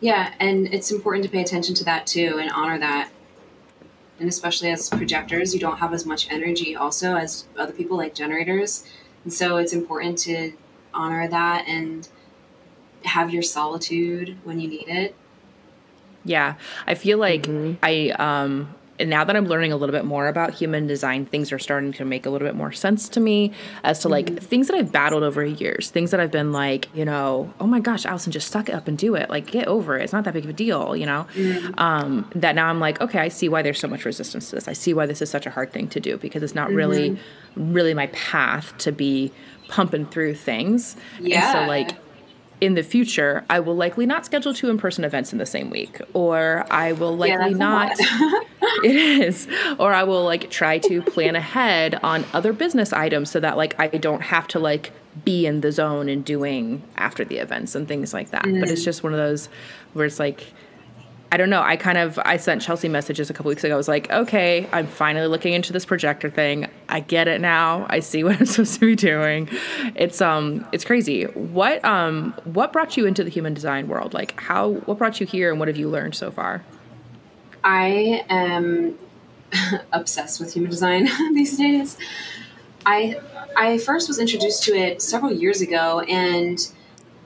Yeah, 0.00 0.32
and 0.40 0.66
it's 0.72 0.90
important 0.90 1.24
to 1.24 1.30
pay 1.30 1.42
attention 1.42 1.74
to 1.76 1.84
that 1.84 2.06
too 2.06 2.38
and 2.40 2.50
honor 2.50 2.78
that. 2.78 3.10
And 4.18 4.28
especially 4.28 4.70
as 4.70 4.88
projectors, 4.88 5.52
you 5.52 5.60
don't 5.60 5.78
have 5.78 5.92
as 5.92 6.06
much 6.06 6.30
energy 6.30 6.76
also 6.76 7.16
as 7.16 7.46
other 7.56 7.72
people 7.72 7.96
like 7.96 8.14
generators. 8.14 8.84
And 9.24 9.32
so 9.32 9.56
it's 9.56 9.72
important 9.72 10.18
to 10.18 10.52
honor 10.94 11.26
that 11.28 11.66
and 11.66 12.08
have 13.04 13.32
your 13.32 13.42
solitude 13.42 14.38
when 14.44 14.60
you 14.60 14.68
need 14.68 14.88
it. 14.88 15.14
Yeah. 16.24 16.54
I 16.86 16.94
feel 16.94 17.18
like 17.18 17.42
mm-hmm. 17.42 17.74
I 17.82 18.10
um 18.10 18.52
and 18.52 18.81
now 19.08 19.24
that 19.24 19.36
I'm 19.36 19.46
learning 19.46 19.72
a 19.72 19.76
little 19.76 19.92
bit 19.92 20.04
more 20.04 20.28
about 20.28 20.54
human 20.54 20.86
design, 20.86 21.26
things 21.26 21.52
are 21.52 21.58
starting 21.58 21.92
to 21.94 22.04
make 22.04 22.26
a 22.26 22.30
little 22.30 22.46
bit 22.46 22.54
more 22.54 22.72
sense 22.72 23.08
to 23.10 23.20
me 23.20 23.52
as 23.84 23.98
to 24.00 24.08
like 24.08 24.26
mm-hmm. 24.26 24.36
things 24.36 24.68
that 24.68 24.76
I've 24.76 24.92
battled 24.92 25.22
over 25.22 25.44
years, 25.44 25.90
things 25.90 26.10
that 26.10 26.20
I've 26.20 26.30
been 26.30 26.52
like, 26.52 26.88
you 26.94 27.04
know, 27.04 27.52
oh 27.60 27.66
my 27.66 27.80
gosh, 27.80 28.04
Allison, 28.04 28.32
just 28.32 28.50
suck 28.50 28.68
it 28.68 28.74
up 28.74 28.88
and 28.88 28.98
do 28.98 29.14
it. 29.14 29.30
Like, 29.30 29.46
get 29.50 29.68
over 29.68 29.98
it. 29.98 30.02
It's 30.02 30.12
not 30.12 30.24
that 30.24 30.34
big 30.34 30.44
of 30.44 30.50
a 30.50 30.54
deal, 30.54 30.96
you 30.96 31.06
know? 31.06 31.26
Mm-hmm. 31.34 31.78
Um, 31.78 32.30
that 32.34 32.54
now 32.54 32.68
I'm 32.68 32.80
like, 32.80 33.00
okay, 33.00 33.18
I 33.18 33.28
see 33.28 33.48
why 33.48 33.62
there's 33.62 33.80
so 33.80 33.88
much 33.88 34.04
resistance 34.04 34.50
to 34.50 34.56
this. 34.56 34.68
I 34.68 34.72
see 34.72 34.94
why 34.94 35.06
this 35.06 35.22
is 35.22 35.30
such 35.30 35.46
a 35.46 35.50
hard 35.50 35.72
thing 35.72 35.88
to 35.88 36.00
do 36.00 36.16
because 36.16 36.42
it's 36.42 36.54
not 36.54 36.68
mm-hmm. 36.68 36.76
really, 36.76 37.18
really 37.56 37.94
my 37.94 38.06
path 38.08 38.76
to 38.78 38.92
be 38.92 39.32
pumping 39.68 40.06
through 40.06 40.34
things. 40.34 40.96
Yeah. 41.20 41.44
And 41.44 41.52
so, 41.52 41.66
like, 41.66 41.96
in 42.62 42.74
the 42.74 42.84
future, 42.84 43.44
I 43.50 43.58
will 43.58 43.74
likely 43.74 44.06
not 44.06 44.24
schedule 44.24 44.54
two 44.54 44.70
in 44.70 44.78
person 44.78 45.02
events 45.02 45.32
in 45.32 45.40
the 45.40 45.46
same 45.46 45.68
week, 45.68 46.00
or 46.12 46.64
I 46.70 46.92
will 46.92 47.16
likely 47.16 47.50
yeah, 47.50 47.56
not. 47.56 47.90
it 48.84 48.94
is, 48.94 49.48
or 49.80 49.92
I 49.92 50.04
will 50.04 50.22
like 50.22 50.48
try 50.48 50.78
to 50.78 51.02
plan 51.02 51.34
ahead 51.34 51.98
on 52.04 52.24
other 52.32 52.52
business 52.52 52.92
items 52.92 53.32
so 53.32 53.40
that 53.40 53.56
like 53.56 53.74
I 53.80 53.88
don't 53.88 54.22
have 54.22 54.46
to 54.48 54.60
like 54.60 54.92
be 55.24 55.44
in 55.44 55.60
the 55.60 55.72
zone 55.72 56.08
and 56.08 56.24
doing 56.24 56.84
after 56.96 57.24
the 57.24 57.38
events 57.38 57.74
and 57.74 57.88
things 57.88 58.14
like 58.14 58.30
that. 58.30 58.44
Mm. 58.44 58.60
But 58.60 58.68
it's 58.68 58.82
mm. 58.82 58.84
just 58.84 59.02
one 59.02 59.12
of 59.12 59.18
those 59.18 59.48
where 59.94 60.06
it's 60.06 60.20
like 60.20 60.52
I 61.32 61.38
don't 61.38 61.48
know. 61.48 61.62
I 61.62 61.76
kind 61.76 61.96
of 61.96 62.18
I 62.26 62.36
sent 62.36 62.60
Chelsea 62.60 62.90
messages 62.90 63.30
a 63.30 63.32
couple 63.32 63.48
weeks 63.48 63.64
ago. 63.64 63.72
I 63.72 63.78
was 63.78 63.88
like, 63.88 64.10
okay, 64.10 64.68
I'm 64.70 64.86
finally 64.86 65.26
looking 65.28 65.54
into 65.54 65.72
this 65.72 65.86
projector 65.86 66.28
thing. 66.28 66.68
I 66.90 67.00
get 67.00 67.26
it 67.26 67.40
now. 67.40 67.86
I 67.88 68.00
see 68.00 68.22
what 68.24 68.38
I'm 68.38 68.44
supposed 68.44 68.74
to 68.74 68.80
be 68.80 68.94
doing. 68.94 69.48
It's 69.94 70.20
um 70.20 70.66
it's 70.72 70.84
crazy. 70.84 71.24
What 71.24 71.82
um 71.86 72.34
what 72.44 72.70
brought 72.70 72.98
you 72.98 73.06
into 73.06 73.24
the 73.24 73.30
human 73.30 73.54
design 73.54 73.88
world? 73.88 74.12
Like 74.12 74.38
how 74.38 74.72
what 74.84 74.98
brought 74.98 75.20
you 75.20 75.26
here 75.26 75.50
and 75.50 75.58
what 75.58 75.68
have 75.68 75.78
you 75.78 75.88
learned 75.88 76.14
so 76.14 76.30
far? 76.30 76.62
I 77.64 78.26
am 78.28 78.98
obsessed 79.92 80.38
with 80.38 80.52
human 80.52 80.70
design 80.70 81.08
these 81.32 81.56
days. 81.56 81.96
I 82.84 83.18
I 83.56 83.78
first 83.78 84.06
was 84.06 84.18
introduced 84.18 84.64
to 84.64 84.74
it 84.74 85.00
several 85.00 85.32
years 85.32 85.62
ago 85.62 86.00
and 86.00 86.58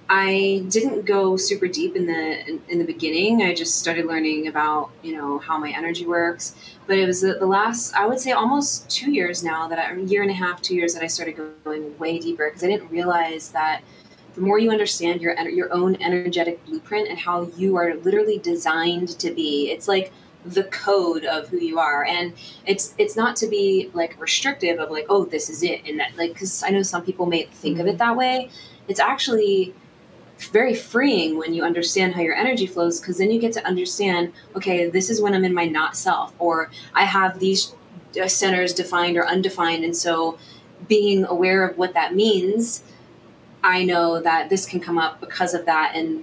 I 0.09 0.65
didn't 0.69 1.05
go 1.05 1.37
super 1.37 1.67
deep 1.67 1.97
in 1.97 2.07
the 2.07 2.49
in, 2.49 2.63
in, 2.69 2.79
the 2.79 2.85
beginning. 2.85 3.43
I 3.43 3.55
just 3.55 3.77
started 3.77 4.07
learning 4.07 4.47
about 4.47 4.91
you 5.03 5.17
know 5.17 5.39
how 5.39 5.59
my 5.59 5.71
energy 5.71 6.07
works. 6.07 6.55
But 6.87 6.99
it 6.99 7.07
was 7.07 7.23
the, 7.23 7.35
the 7.35 7.47
last 7.47 7.95
I 7.95 8.07
would 8.07 8.21
say 8.21 8.31
almost 8.31 8.89
two 8.89 9.11
years 9.11 9.43
now 9.43 9.67
that 9.67 9.79
I, 9.79 9.93
a 9.93 10.01
year 10.01 10.23
and 10.23 10.31
a 10.31 10.35
half, 10.35 10.63
two 10.63 10.77
years 10.77 10.95
that 10.95 11.03
I 11.03 11.09
started 11.09 11.37
going 11.65 11.99
way 11.99 12.21
deeper 12.21 12.49
because 12.49 12.63
I 12.63 12.69
didn't 12.69 12.91
realize 12.91 13.51
that 13.51 13.83
the 14.37 14.43
more 14.43 14.59
you 14.61 14.71
understand 14.71 15.21
your 15.21 15.37
your 15.49 15.73
own 15.73 15.97
energetic 16.01 16.65
blueprint 16.67 17.09
and 17.09 17.19
how 17.19 17.51
you 17.57 17.77
are 17.77 17.97
literally 17.97 18.39
designed 18.39 19.19
to 19.19 19.33
be, 19.33 19.71
it's 19.71 19.89
like 19.89 20.13
the 20.45 20.65
code 20.65 21.25
of 21.25 21.49
who 21.49 21.59
you 21.59 21.79
are 21.79 22.05
and 22.05 22.33
it's 22.67 22.95
it's 22.99 23.17
not 23.17 23.35
to 23.35 23.49
be 23.49 23.91
like 23.95 24.19
restrictive 24.21 24.79
of 24.79 24.93
like 24.93 25.05
oh 25.09 25.25
this 25.25 25.51
is 25.51 25.65
it 25.65 25.81
and 25.87 25.99
that 25.99 26.17
like 26.17 26.33
because 26.33 26.63
i 26.63 26.71
know 26.71 26.83
some 26.83 27.05
people 27.05 27.27
may 27.27 27.47
think 27.47 27.81
of 27.81 27.87
it 27.87 27.91
mm-hmm. 27.91 27.99
that 27.99 28.17
way 28.17 28.49
it's 28.87 29.01
actually 29.01 29.75
very 30.39 30.75
freeing 30.75 31.39
when 31.39 31.55
you 31.55 31.63
understand 31.63 32.15
how 32.15 32.21
your 32.21 32.35
energy 32.35 32.67
flows 32.67 33.01
because 33.01 33.19
then 33.19 33.31
you 33.31 33.41
get 33.41 33.53
to 33.53 33.67
understand 33.67 34.33
okay 34.55 34.89
this 34.89 35.09
is 35.09 35.21
when 35.21 35.35
i'm 35.35 35.45
in 35.45 35.55
my 35.55 35.65
not 35.65 35.97
self 35.97 36.35
or 36.39 36.71
i 36.95 37.05
have 37.05 37.39
these 37.39 37.75
centers 38.27 38.73
defined 38.73 39.17
or 39.17 39.27
undefined 39.27 39.85
and 39.85 39.97
so 39.97 40.39
being 40.89 41.25
aware 41.25 41.67
of 41.67 41.77
what 41.79 41.95
that 41.95 42.15
means 42.15 42.83
i 43.65 43.83
know 43.85 44.21
that 44.21 44.51
this 44.51 44.67
can 44.67 44.79
come 44.79 44.99
up 44.99 45.21
because 45.21 45.55
of 45.55 45.65
that 45.65 45.93
and 45.95 46.23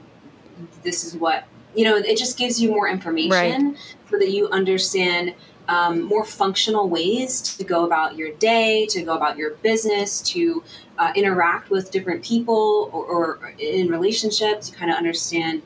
this 0.84 1.04
is 1.04 1.18
what 1.18 1.46
you 1.76 1.84
know 1.84 1.96
it 1.96 2.18
just 2.18 2.38
gives 2.38 2.62
you 2.62 2.70
more 2.70 2.88
information 2.88 3.72
right. 3.72 3.98
so 4.10 4.18
that 4.18 4.30
you 4.30 4.48
understand 4.50 5.34
um, 5.68 6.02
more 6.02 6.26
functional 6.26 6.90
ways 6.90 7.42
to 7.42 7.64
go 7.64 7.86
about 7.86 8.18
your 8.18 8.34
day, 8.34 8.86
to 8.88 9.02
go 9.02 9.16
about 9.16 9.38
your 9.38 9.52
business, 9.56 10.22
to 10.22 10.64
uh, 10.98 11.12
interact 11.16 11.70
with 11.70 11.92
different 11.92 12.24
people 12.24 12.90
or, 12.94 13.06
or 13.06 13.54
in 13.60 13.90
relationships, 13.90 14.70
you 14.70 14.78
kind 14.78 14.92
of 14.92 14.98
understand 14.98 15.62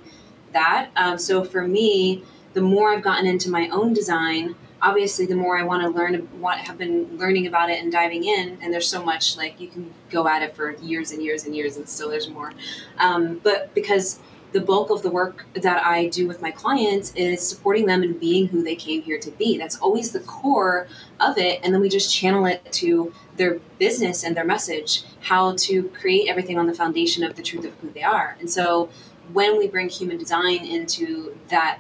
that. 0.54 0.90
Um, 0.96 1.18
so 1.18 1.44
for 1.44 1.68
me, 1.68 2.24
the 2.54 2.62
more 2.62 2.94
I've 2.94 3.04
gotten 3.04 3.26
into 3.26 3.50
my 3.50 3.70
own 3.70 3.94
design, 3.94 4.56
obviously 4.82 5.26
the 5.26 5.36
more 5.36 5.58
I 5.58 5.64
want 5.64 5.82
to 5.84 5.90
learn 5.90 6.16
what 6.40 6.58
have 6.60 6.78
been 6.78 7.18
learning 7.18 7.48
about 7.48 7.70
it 7.70 7.82
and 7.82 7.92
diving 7.92 8.24
in 8.24 8.58
and 8.62 8.72
there's 8.72 8.88
so 8.88 9.04
much 9.04 9.36
like 9.36 9.60
you 9.60 9.68
can 9.68 9.92
go 10.10 10.28
at 10.28 10.44
it 10.44 10.56
for 10.56 10.76
years 10.78 11.12
and 11.12 11.24
years 11.24 11.46
and 11.46 11.56
years 11.56 11.78
and 11.78 11.90
still 11.90 12.10
there's 12.10 12.30
more 12.30 12.54
um, 13.00 13.40
but 13.44 13.74
because 13.74 14.20
the 14.54 14.62
bulk 14.62 14.90
of 14.90 15.02
the 15.02 15.10
work 15.10 15.46
that 15.54 15.86
I 15.86 16.08
do 16.08 16.28
with 16.28 16.42
my 16.42 16.52
clients 16.52 17.14
is 17.16 17.48
supporting 17.48 17.86
them 17.86 18.02
and 18.02 18.20
being 18.20 18.48
who 18.48 18.64
they 18.64 18.76
came 18.76 19.02
here 19.02 19.20
to 19.20 19.32
be. 19.32 19.58
That's 19.58 19.78
always 19.78 20.14
the 20.14 20.22
core 20.22 20.88
of 21.20 21.38
it. 21.38 21.60
And 21.64 21.74
then 21.74 21.82
we 21.82 21.90
just 21.90 22.16
channel 22.16 22.46
it 22.46 22.64
to 22.74 23.14
their 23.38 23.60
business 23.79 24.24
and 24.24 24.36
their 24.36 24.46
message, 24.46 25.03
how 25.22 25.56
to 25.56 25.84
create 25.89 26.27
everything 26.27 26.58
on 26.58 26.67
the 26.67 26.74
foundation 26.74 27.24
of 27.24 27.36
the 27.36 27.44
truth 27.44 27.65
of 27.65 27.74
who 27.75 27.89
they 27.91 28.03
are. 28.03 28.36
And 28.39 28.50
so 28.50 28.89
when 29.34 29.58
we 29.58 29.67
bring 29.67 29.89
human 29.89 30.17
design 30.17 30.65
into 30.65 31.38
that 31.50 31.79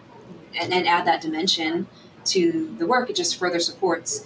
and, 0.59 0.73
and 0.73 0.87
add 0.87 1.05
that 1.05 1.21
dimension 1.21 1.87
to 2.25 2.75
the 2.77 2.85
work, 2.85 3.09
it 3.09 3.15
just 3.15 3.37
further 3.37 3.59
supports 3.59 4.25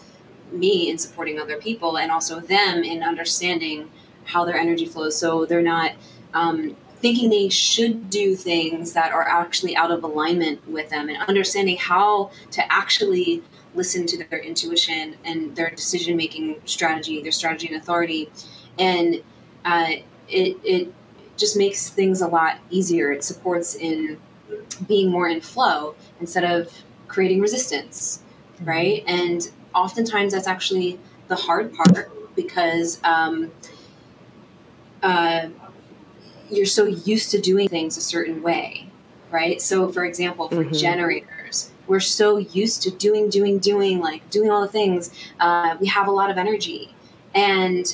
me 0.51 0.89
in 0.89 0.97
supporting 0.97 1.39
other 1.39 1.57
people 1.57 1.97
and 1.97 2.11
also 2.11 2.39
them 2.39 2.83
in 2.83 3.03
understanding 3.03 3.89
how 4.25 4.45
their 4.45 4.57
energy 4.57 4.85
flows. 4.85 5.17
So 5.17 5.45
they're 5.45 5.61
not 5.61 5.93
um, 6.33 6.75
thinking 6.97 7.29
they 7.29 7.50
should 7.50 8.09
do 8.09 8.35
things 8.35 8.93
that 8.93 9.11
are 9.11 9.27
actually 9.27 9.75
out 9.75 9.91
of 9.91 10.03
alignment 10.03 10.67
with 10.67 10.89
them 10.89 11.09
and 11.09 11.17
understanding 11.23 11.77
how 11.77 12.31
to 12.51 12.71
actually 12.71 13.43
listen 13.74 14.06
to 14.06 14.18
their 14.25 14.40
intuition 14.40 15.16
and 15.24 15.56
their 15.56 15.70
decision 15.70 16.18
making 16.18 16.62
strategy, 16.66 17.22
their 17.22 17.32
strategy 17.32 17.68
and 17.68 17.78
authority. 17.78 18.30
And 18.78 19.22
uh, 19.66 19.88
it, 20.28 20.58
it 20.63 20.94
just 21.38 21.58
makes 21.58 21.90
things 21.90 22.22
a 22.22 22.28
lot 22.28 22.58
easier. 22.70 23.12
It 23.12 23.24
supports 23.24 23.75
in 23.75 24.20
being 24.88 25.10
more 25.10 25.28
in 25.28 25.42
flow 25.42 25.96
instead 26.20 26.44
of 26.44 26.72
creating 27.08 27.42
resistance, 27.42 28.24
mm-hmm. 28.56 28.66
right? 28.66 29.04
And 29.08 29.50
oftentimes 29.74 30.34
that's 30.34 30.48
actually 30.48 31.00
the 31.28 31.36
hard 31.36 31.74
part 31.74 32.12
because 32.36 33.00
um, 33.04 33.51
uh, 35.01 35.48
you're 36.50 36.66
so 36.66 36.86
used 36.86 37.32
to 37.32 37.40
doing 37.40 37.68
things 37.68 37.98
a 37.98 38.01
certain 38.01 38.42
way, 38.42 38.90
right? 39.32 39.62
So, 39.62 39.90
for 39.92 40.06
example, 40.06 40.50
for 40.50 40.63
mm-hmm. 40.63 40.74
generators, 40.74 41.30
we're 41.91 42.00
so 42.00 42.38
used 42.38 42.81
to 42.81 42.89
doing, 42.89 43.29
doing, 43.29 43.60
doing, 43.60 44.00
like 44.00 44.29
doing 44.29 44.50
all 44.50 44.62
the 44.62 44.67
things. 44.69 45.13
Uh, 45.41 45.75
we 45.77 45.88
have 45.88 46.07
a 46.07 46.12
lot 46.12 46.31
of 46.31 46.38
energy. 46.38 46.95
And 47.36 47.93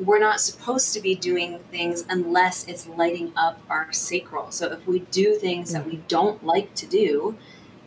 we're 0.00 0.18
not 0.18 0.40
supposed 0.40 0.92
to 0.94 1.00
be 1.00 1.14
doing 1.14 1.60
things 1.70 2.04
unless 2.08 2.66
it's 2.66 2.88
lighting 2.88 3.32
up 3.36 3.60
our 3.70 3.92
sacral. 3.92 4.50
So 4.50 4.72
if 4.72 4.84
we 4.84 4.98
do 5.12 5.36
things 5.36 5.72
that 5.74 5.86
we 5.86 5.92
mm-hmm. 5.92 6.08
don't 6.08 6.44
like 6.44 6.74
to 6.74 6.88
do, 6.88 7.36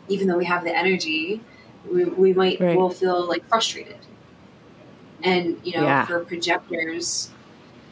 even 0.08 0.30
though 0.30 0.38
we 0.38 0.46
have 0.46 0.64
the 0.64 0.74
energy, 0.74 1.42
we, 1.92 2.06
we 2.06 2.32
might 2.32 2.62
right. 2.62 2.78
will 2.78 2.90
feel 2.90 3.28
like 3.28 3.46
frustrated. 3.50 4.00
And 5.24 5.60
you 5.66 5.74
know, 5.74 5.84
yeah. 5.84 6.06
for 6.06 6.24
projectors, 6.24 7.32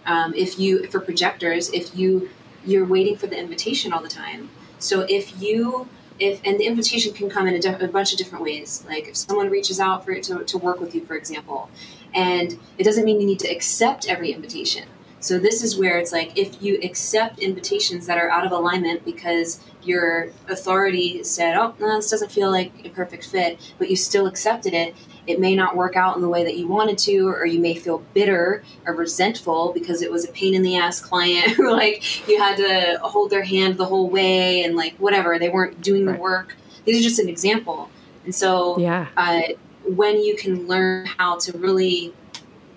um, 0.06 0.34
if 0.36 0.58
you 0.58 0.88
for 0.88 1.02
projectors, 1.02 1.70
if 1.74 1.98
you 1.98 2.30
you're 2.64 2.86
waiting 2.86 3.18
for 3.18 3.28
the 3.28 3.38
invitation 3.38 3.92
all 3.92 4.02
the 4.02 4.08
time. 4.08 4.50
So 4.80 5.02
if 5.02 5.42
you 5.42 5.90
if 6.22 6.40
and 6.46 6.60
the 6.60 6.66
invitation 6.66 7.14
can 7.14 7.30
come 7.30 7.48
in 7.48 7.56
a, 7.66 7.86
a, 7.86 7.88
bunch 7.88 8.12
of 8.12 8.18
different 8.18 8.44
ways. 8.44 8.86
Like 8.88 9.08
if 9.08 9.18
someone 9.18 9.50
reaches 9.50 9.80
out 9.80 10.06
for 10.06 10.12
it 10.12 10.24
to, 10.24 10.44
to 10.44 10.58
work 10.58 10.80
with 10.80 10.94
you 10.94 11.04
for 11.06 11.16
example. 11.16 11.70
And 12.14 12.60
it 12.78 12.84
doesn't 12.84 13.06
mean 13.06 13.20
you 13.20 13.28
need 13.28 13.40
to 13.40 13.50
accept 13.50 14.08
every 14.08 14.32
invitation 14.32 14.88
so 15.22 15.40
this 15.40 15.64
is 15.64 15.78
where 15.78 15.98
it's 15.98 16.12
like 16.12 16.38
if 16.38 16.62
you 16.62 16.80
accept 16.84 17.40
invitations 17.40 18.06
that 18.08 18.18
are 18.18 18.30
out 18.30 18.46
of 18.46 18.52
alignment 18.52 19.04
because 19.06 19.62
your 19.84 20.30
authority 20.50 21.24
said 21.24 21.56
oh 21.56 21.74
no, 21.80 21.96
this 21.96 22.10
doesn't 22.10 22.32
feel 22.32 22.52
like 22.52 22.72
a 22.86 22.90
perfect 22.90 23.28
fit 23.28 23.74
but 23.78 23.90
you 23.90 23.96
still 23.96 24.28
accepted 24.28 24.74
it 24.74 24.96
it 25.28 25.40
may 25.40 25.56
not 25.56 25.76
work 25.76 25.96
out 25.96 26.16
in 26.16 26.22
the 26.22 26.30
way 26.30 26.44
that 26.44 26.58
you 26.58 26.68
wanted 26.68 26.98
to 26.98 27.28
or 27.28 27.46
you 27.46 27.60
may 27.60 27.76
feel 27.76 28.00
bitter 28.14 28.64
or 28.86 28.96
resentful 28.96 29.72
because 29.74 30.02
it 30.02 30.12
was 30.12 30.26
a 30.26 30.32
pain 30.32 30.54
in 30.54 30.62
the 30.62 30.78
ass 30.78 31.00
client 31.00 31.50
who 31.56 31.72
like 31.72 32.28
you 32.28 32.40
had 32.40 32.58
to 32.58 33.00
hold 33.04 33.30
their 33.30 33.44
hand 33.44 33.78
the 33.78 33.86
whole 33.86 34.10
way 34.10 34.64
and 34.64 34.76
like 34.76 34.96
whatever 34.98 35.38
they 35.38 35.50
weren't 35.50 35.82
doing 35.82 36.06
right. 36.06 36.16
the 36.16 36.22
work. 36.22 36.56
This 36.86 36.98
is 36.98 37.04
just 37.04 37.20
an 37.20 37.30
example. 37.30 37.90
And 38.26 38.34
so 38.34 38.78
yeah. 38.80 39.08
uh, 39.16 39.42
when 39.86 40.22
you 40.24 40.36
can 40.36 40.68
learn 40.68 41.06
how 41.06 41.38
to 41.40 41.58
really 41.58 42.14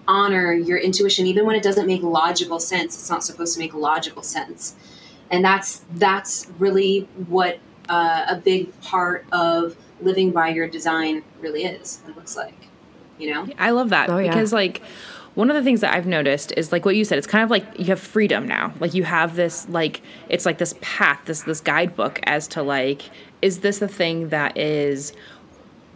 honor 0.07 0.53
your 0.53 0.79
intuition 0.79 1.27
even 1.27 1.47
when 1.47 1.57
it 1.57 1.63
doesn't 1.63 1.87
make 1.87 2.03
logical 2.03 2.59
sense 2.61 2.95
it's 2.95 3.11
not 3.11 3.25
supposed 3.25 3.55
to 3.55 3.59
make 3.59 3.75
logical 3.75 4.23
sense 4.23 4.77
and 5.31 5.45
that's 5.45 5.85
that's 5.95 6.47
really 6.59 7.09
what 7.29 7.59
uh, 7.89 8.25
a 8.29 8.37
big 8.37 8.79
part 8.81 9.27
of 9.33 9.77
living 10.01 10.31
by 10.31 10.49
your 10.49 10.69
design 10.69 11.23
really 11.41 11.65
is 11.65 12.01
and 12.07 12.15
looks 12.17 12.37
like 12.37 12.69
you 13.19 13.33
know 13.33 13.49
i 13.59 13.71
love 13.71 13.91
that 13.91 14.11
oh, 14.11 14.19
because 14.19 14.53
yeah. 14.53 14.59
like 14.59 14.83
one 15.35 15.51
of 15.51 15.57
the 15.57 15.63
things 15.63 15.81
that 15.81 15.93
I've 15.93 16.07
noticed 16.07 16.53
is 16.57 16.71
like 16.71 16.85
what 16.85 16.95
you 16.95 17.05
said, 17.05 17.19
it's 17.19 17.27
kind 17.27 17.43
of 17.43 17.51
like 17.51 17.79
you 17.79 17.87
have 17.87 18.01
freedom 18.01 18.47
now. 18.47 18.73
Like 18.79 18.95
you 18.95 19.03
have 19.03 19.35
this 19.35 19.69
like 19.69 20.01
it's 20.29 20.47
like 20.47 20.59
this 20.59 20.75
path, 20.81 21.21
this 21.25 21.43
this 21.43 21.61
guidebook 21.61 22.21
as 22.25 22.47
to 22.49 22.63
like, 22.63 23.03
is 23.43 23.59
this 23.61 23.83
a 23.83 23.89
thing 23.89 24.29
that 24.29 24.57
is 24.57 25.13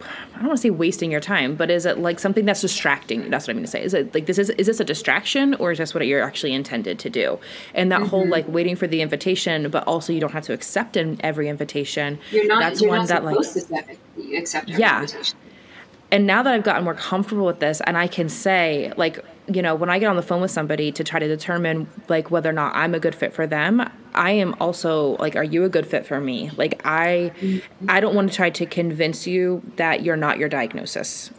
I 0.01 0.39
don't 0.39 0.47
want 0.49 0.59
to 0.59 0.63
say 0.63 0.71
wasting 0.71 1.11
your 1.11 1.21
time, 1.21 1.55
but 1.55 1.71
is 1.71 1.87
it 1.87 1.99
like 1.99 2.19
something 2.19 2.45
that's 2.45 2.61
distracting? 2.61 3.31
That's 3.31 3.47
what 3.47 3.53
I'm 3.53 3.57
going 3.57 3.65
to 3.65 3.71
say. 3.71 3.83
Is 3.83 3.95
it 3.95 4.15
like 4.15 4.27
this 4.27 4.39
is 4.39 4.51
is 4.51 4.67
this 4.67 4.81
a 4.81 4.85
distraction 4.85 5.55
or 5.55 5.73
is 5.73 5.79
this 5.79 5.95
what 5.95 6.07
you're 6.07 6.23
actually 6.23 6.55
intended 6.55 6.99
to 7.01 7.11
do? 7.11 7.39
And 7.75 7.91
that 7.93 8.01
mm-hmm. 8.01 8.09
whole 8.09 8.29
like 8.29 8.47
waiting 8.49 8.77
for 8.77 8.87
the 8.87 9.03
invitation, 9.03 9.71
but 9.71 9.85
also 9.85 10.13
you 10.13 10.21
don't 10.21 10.33
have 10.33 10.45
to 10.45 10.53
accept 10.53 10.97
in 10.97 11.21
every 11.21 11.49
invitation. 11.49 12.19
You're 12.31 12.47
not. 12.47 12.61
That's 12.61 12.81
you're 12.81 12.91
one 12.91 13.01
not 13.01 13.09
that 13.09 13.25
like 13.25 13.37
accept 13.39 14.69
yeah. 14.69 15.01
Invitation. 15.01 15.39
And 16.11 16.27
now 16.27 16.43
that 16.43 16.55
I've 16.55 16.65
gotten 16.65 16.85
more 16.85 16.95
comfortable 16.95 17.45
with 17.45 17.61
this, 17.61 17.83
and 17.83 17.99
I 17.99 18.07
can 18.07 18.29
say 18.29 18.93
like 18.97 19.23
you 19.49 19.63
know 19.63 19.75
when 19.75 19.91
I 19.91 19.99
get 19.99 20.09
on 20.09 20.17
the 20.17 20.23
phone 20.23 20.41
with 20.41 20.51
somebody 20.51 20.93
to 20.93 21.05
try 21.05 21.19
to 21.19 21.29
determine 21.29 21.89
like 22.09 22.31
whether 22.31 22.51
or 22.51 22.53
not 22.53 22.75
I'm 22.75 22.95
a 22.95 23.01
good 23.01 23.15
fit 23.15 23.33
for 23.33 23.47
them, 23.47 23.89
I 24.15 24.33
am 24.33 24.55
also 24.61 25.17
like, 25.19 25.37
are 25.37 25.45
you 25.45 25.65
a 25.65 25.69
good 25.69 25.87
fit 25.87 26.07
for 26.07 26.21
me? 26.21 26.51
Like, 26.57 26.81
I, 26.85 27.33
I 27.89 28.01
don't 28.01 28.15
want 28.15 28.31
to 28.31 28.37
try 28.37 28.51
to 28.51 28.67
convince 28.67 29.27
you 29.27 29.63
that 29.77 30.03
you're 30.03 30.17
not 30.17 30.39
your 30.39 30.49
diagnosis. 30.49 31.31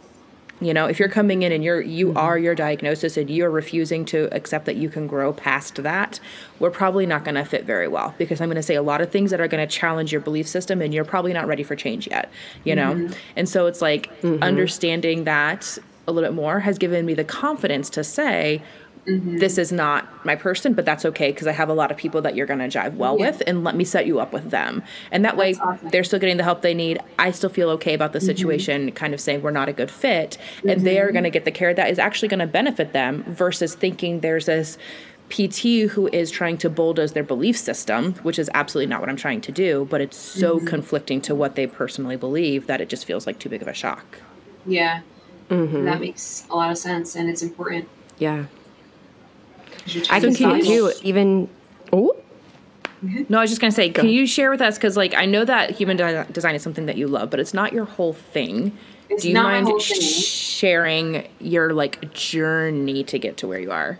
You 0.62 0.74
know, 0.74 0.86
if 0.86 0.98
you're 0.98 1.08
coming 1.08 1.40
in 1.42 1.52
and 1.52 1.64
you're 1.64 1.80
you 1.80 2.08
mm-hmm. 2.08 2.18
are 2.18 2.38
your 2.38 2.54
diagnosis 2.54 3.16
and 3.16 3.30
you're 3.30 3.50
refusing 3.50 4.04
to 4.06 4.28
accept 4.34 4.66
that 4.66 4.76
you 4.76 4.90
can 4.90 5.06
grow 5.06 5.32
past 5.32 5.76
that, 5.76 6.20
we're 6.58 6.70
probably 6.70 7.06
not 7.06 7.24
going 7.24 7.36
to 7.36 7.44
fit 7.44 7.64
very 7.64 7.88
well 7.88 8.14
because 8.18 8.42
I'm 8.42 8.48
going 8.48 8.56
to 8.56 8.62
say 8.62 8.74
a 8.74 8.82
lot 8.82 9.00
of 9.00 9.10
things 9.10 9.30
that 9.30 9.40
are 9.40 9.48
going 9.48 9.66
to 9.66 9.74
challenge 9.74 10.12
your 10.12 10.20
belief 10.20 10.46
system 10.46 10.82
and 10.82 10.92
you're 10.92 11.06
probably 11.06 11.32
not 11.32 11.46
ready 11.46 11.62
for 11.62 11.76
change 11.76 12.08
yet, 12.08 12.30
you 12.64 12.74
know? 12.74 12.92
Mm-hmm. 12.92 13.14
And 13.36 13.48
so 13.48 13.66
it's 13.66 13.80
like 13.80 14.10
mm-hmm. 14.20 14.42
understanding 14.42 15.24
that 15.24 15.78
a 16.06 16.12
little 16.12 16.28
bit 16.28 16.34
more 16.34 16.60
has 16.60 16.78
given 16.78 17.06
me 17.06 17.14
the 17.14 17.24
confidence 17.24 17.90
to 17.90 18.04
say, 18.04 18.62
Mm-hmm. 19.06 19.38
This 19.38 19.56
is 19.56 19.72
not 19.72 20.24
my 20.26 20.36
person, 20.36 20.74
but 20.74 20.84
that's 20.84 21.04
okay 21.06 21.32
because 21.32 21.46
I 21.46 21.52
have 21.52 21.68
a 21.68 21.74
lot 21.74 21.90
of 21.90 21.96
people 21.96 22.20
that 22.22 22.34
you're 22.34 22.46
going 22.46 22.58
to 22.58 22.68
jive 22.68 22.94
well 22.94 23.18
yeah. 23.18 23.30
with, 23.30 23.42
and 23.46 23.64
let 23.64 23.74
me 23.74 23.84
set 23.84 24.06
you 24.06 24.20
up 24.20 24.32
with 24.32 24.50
them. 24.50 24.82
And 25.10 25.24
that 25.24 25.36
that's 25.36 25.58
way, 25.58 25.62
awesome. 25.62 25.88
they're 25.88 26.04
still 26.04 26.18
getting 26.18 26.36
the 26.36 26.44
help 26.44 26.60
they 26.62 26.74
need. 26.74 27.00
I 27.18 27.30
still 27.30 27.50
feel 27.50 27.70
okay 27.70 27.94
about 27.94 28.12
the 28.12 28.18
mm-hmm. 28.18 28.26
situation, 28.26 28.92
kind 28.92 29.14
of 29.14 29.20
saying 29.20 29.42
we're 29.42 29.52
not 29.52 29.68
a 29.68 29.72
good 29.72 29.90
fit, 29.90 30.36
mm-hmm. 30.58 30.68
and 30.68 30.86
they 30.86 31.00
are 31.00 31.12
going 31.12 31.24
to 31.24 31.30
get 31.30 31.44
the 31.44 31.50
care 31.50 31.72
that 31.72 31.90
is 31.90 31.98
actually 31.98 32.28
going 32.28 32.40
to 32.40 32.46
benefit 32.46 32.92
them 32.92 33.24
versus 33.24 33.74
thinking 33.74 34.20
there's 34.20 34.46
this 34.46 34.76
PT 35.30 35.90
who 35.90 36.08
is 36.12 36.30
trying 36.30 36.58
to 36.58 36.68
bulldoze 36.68 37.12
their 37.12 37.24
belief 37.24 37.56
system, 37.56 38.14
which 38.16 38.38
is 38.38 38.50
absolutely 38.52 38.90
not 38.90 39.00
what 39.00 39.08
I'm 39.08 39.16
trying 39.16 39.40
to 39.42 39.52
do, 39.52 39.86
but 39.88 40.00
it's 40.00 40.16
so 40.16 40.56
mm-hmm. 40.56 40.66
conflicting 40.66 41.20
to 41.22 41.34
what 41.34 41.54
they 41.54 41.66
personally 41.66 42.16
believe 42.16 42.66
that 42.66 42.80
it 42.80 42.88
just 42.88 43.06
feels 43.06 43.26
like 43.26 43.38
too 43.38 43.48
big 43.48 43.62
of 43.62 43.68
a 43.68 43.74
shock. 43.74 44.18
Yeah. 44.66 45.00
Mm-hmm. 45.50 45.84
That 45.84 46.00
makes 46.00 46.46
a 46.48 46.56
lot 46.56 46.70
of 46.70 46.78
sense 46.78 47.16
and 47.16 47.28
it's 47.28 47.42
important. 47.42 47.88
Yeah. 48.18 48.46
I 50.08 50.20
can 50.20 50.32
see 50.32 50.62
too. 50.62 50.92
Even 51.02 51.48
oh. 51.92 52.16
No, 53.02 53.38
I 53.38 53.40
was 53.40 53.50
just 53.50 53.60
gonna 53.60 53.72
say, 53.72 53.90
can 53.90 54.08
you 54.08 54.26
share 54.26 54.50
with 54.50 54.60
us? 54.60 54.76
Because 54.76 54.96
like 54.96 55.14
I 55.14 55.26
know 55.26 55.44
that 55.44 55.70
human 55.70 55.96
de- 55.96 56.26
design 56.32 56.54
is 56.54 56.62
something 56.62 56.86
that 56.86 56.96
you 56.96 57.08
love, 57.08 57.30
but 57.30 57.40
it's 57.40 57.54
not 57.54 57.72
your 57.72 57.86
whole 57.86 58.12
thing. 58.12 58.76
It's 59.08 59.22
Do 59.22 59.30
you 59.30 59.34
mind 59.34 59.80
sharing 59.82 61.26
your 61.40 61.72
like 61.72 62.12
journey 62.12 63.02
to 63.04 63.18
get 63.18 63.38
to 63.38 63.48
where 63.48 63.58
you 63.58 63.72
are? 63.72 63.98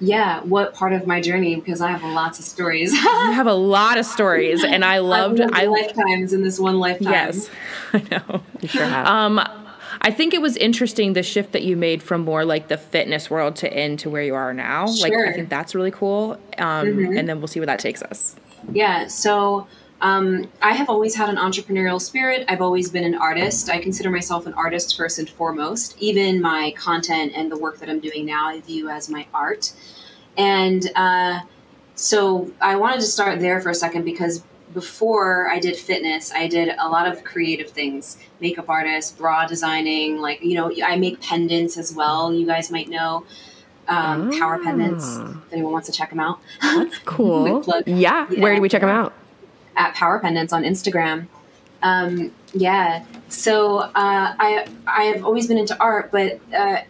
Yeah, 0.00 0.40
what 0.42 0.74
part 0.74 0.92
of 0.92 1.06
my 1.06 1.20
journey? 1.20 1.54
Because 1.54 1.80
I 1.80 1.90
have 1.90 2.02
lots 2.02 2.38
of 2.38 2.44
stories. 2.44 2.92
you 2.92 2.98
have 3.32 3.46
a 3.46 3.54
lot 3.54 3.96
of 3.96 4.04
stories, 4.04 4.62
and 4.62 4.84
I 4.84 4.98
loved. 5.00 5.40
I 5.40 5.64
lifetimes 5.66 6.32
in 6.32 6.42
this 6.42 6.58
one 6.58 6.78
lifetime. 6.78 7.12
Yes, 7.12 7.48
I 7.92 8.02
know. 8.10 8.42
You 8.60 8.68
sure 8.68 8.84
have. 8.84 9.06
Um, 9.06 9.63
I 10.04 10.10
think 10.10 10.34
it 10.34 10.42
was 10.42 10.58
interesting 10.58 11.14
the 11.14 11.22
shift 11.22 11.52
that 11.52 11.62
you 11.62 11.76
made 11.76 12.02
from 12.02 12.20
more 12.20 12.44
like 12.44 12.68
the 12.68 12.76
fitness 12.76 13.30
world 13.30 13.56
to 13.56 13.84
into 13.84 14.10
where 14.10 14.22
you 14.22 14.34
are 14.34 14.52
now. 14.52 14.86
Sure. 14.86 15.08
Like 15.08 15.30
I 15.30 15.32
think 15.32 15.48
that's 15.48 15.74
really 15.74 15.90
cool. 15.90 16.32
Um, 16.58 16.88
mm-hmm. 16.88 17.16
And 17.16 17.26
then 17.26 17.38
we'll 17.38 17.48
see 17.48 17.58
where 17.58 17.66
that 17.66 17.78
takes 17.78 18.02
us. 18.02 18.36
Yeah. 18.70 19.06
So 19.06 19.66
um, 20.02 20.50
I 20.60 20.74
have 20.74 20.90
always 20.90 21.14
had 21.14 21.30
an 21.30 21.36
entrepreneurial 21.36 21.98
spirit. 21.98 22.44
I've 22.48 22.60
always 22.60 22.90
been 22.90 23.04
an 23.04 23.14
artist. 23.14 23.70
I 23.70 23.80
consider 23.80 24.10
myself 24.10 24.46
an 24.46 24.52
artist 24.52 24.94
first 24.94 25.18
and 25.18 25.28
foremost. 25.28 25.96
Even 25.98 26.42
my 26.42 26.74
content 26.76 27.32
and 27.34 27.50
the 27.50 27.58
work 27.58 27.78
that 27.78 27.88
I'm 27.88 28.00
doing 28.00 28.26
now, 28.26 28.48
I 28.48 28.60
view 28.60 28.90
as 28.90 29.08
my 29.08 29.26
art. 29.32 29.72
And 30.36 30.86
uh, 30.94 31.40
so 31.94 32.52
I 32.60 32.76
wanted 32.76 33.00
to 33.00 33.06
start 33.06 33.40
there 33.40 33.58
for 33.62 33.70
a 33.70 33.74
second 33.74 34.04
because 34.04 34.44
before 34.74 35.48
I 35.48 35.58
did 35.60 35.76
fitness, 35.76 36.32
I 36.32 36.48
did 36.48 36.74
a 36.78 36.88
lot 36.88 37.06
of 37.06 37.24
creative 37.24 37.70
things 37.70 38.18
makeup 38.40 38.68
artist, 38.68 39.16
bra 39.16 39.46
designing. 39.46 40.18
Like, 40.18 40.42
you 40.42 40.54
know, 40.54 40.72
I 40.84 40.96
make 40.96 41.20
pendants 41.20 41.78
as 41.78 41.94
well. 41.94 42.34
You 42.34 42.44
guys 42.44 42.70
might 42.70 42.88
know 42.88 43.24
um, 43.88 44.30
ah. 44.32 44.38
power 44.38 44.62
pendants. 44.62 45.16
If 45.16 45.52
anyone 45.52 45.72
wants 45.72 45.86
to 45.86 45.92
check 45.92 46.10
them 46.10 46.20
out, 46.20 46.40
that's 46.60 46.98
cool. 47.04 47.62
yeah. 47.86 48.26
yeah. 48.30 48.40
Where 48.40 48.54
do 48.54 48.60
we 48.60 48.68
check 48.68 48.80
them 48.80 48.90
out? 48.90 49.14
At 49.76 49.94
Power 49.94 50.20
Pendants 50.20 50.52
on 50.52 50.62
Instagram. 50.62 51.26
Um, 51.82 52.32
yeah. 52.52 53.04
So 53.28 53.78
uh, 53.78 53.90
I 53.94 54.66
I 54.86 55.04
have 55.04 55.24
always 55.24 55.48
been 55.48 55.58
into 55.58 55.76
art, 55.80 56.12
but 56.12 56.40
uh, 56.56 56.82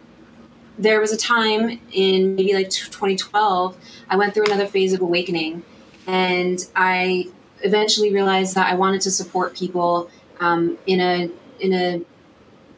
there 0.78 1.00
was 1.00 1.12
a 1.12 1.16
time 1.16 1.80
in 1.92 2.34
maybe 2.34 2.52
like 2.52 2.68
2012 2.68 3.76
I 4.08 4.16
went 4.16 4.34
through 4.34 4.46
another 4.46 4.66
phase 4.66 4.92
of 4.92 5.00
awakening 5.00 5.62
and 6.06 6.58
I 6.74 7.28
eventually 7.64 8.12
realized 8.12 8.54
that 8.54 8.71
I 8.71 8.76
wanted 8.76 9.00
to 9.02 9.11
support 9.11 9.56
people 9.56 10.09
um, 10.40 10.78
in 10.87 11.00
a 11.00 11.30
in 11.61 11.73
a 11.73 12.02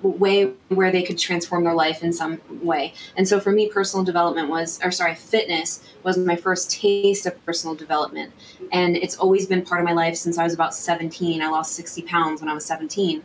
way 0.02 0.52
where 0.69 0.93
they 0.93 1.02
could 1.02 1.19
transform 1.19 1.64
their 1.64 1.75
life 1.75 2.02
in 2.02 2.12
some 2.12 2.40
way. 2.62 2.95
And 3.16 3.26
so 3.26 3.40
for 3.40 3.50
me, 3.50 3.69
personal 3.69 4.05
development 4.05 4.49
was, 4.49 4.78
or 4.85 4.90
sorry, 4.90 5.14
fitness 5.14 5.83
was 6.02 6.16
my 6.16 6.37
first 6.37 6.71
taste 6.71 7.26
of 7.26 7.45
personal 7.45 7.75
development. 7.75 8.33
And 8.73 8.97
it's 8.97 9.16
always 9.16 9.47
been 9.47 9.62
part 9.62 9.81
of 9.81 9.87
my 9.87 9.93
life 9.93 10.16
since 10.16 10.38
I 10.38 10.45
was 10.45 10.55
about 10.55 10.75
17. 10.75 11.43
I 11.43 11.49
lost 11.49 11.73
60 11.75 12.02
pounds 12.02 12.40
when 12.40 12.49
I 12.49 12.55
was 12.55 12.64
17. 12.66 13.23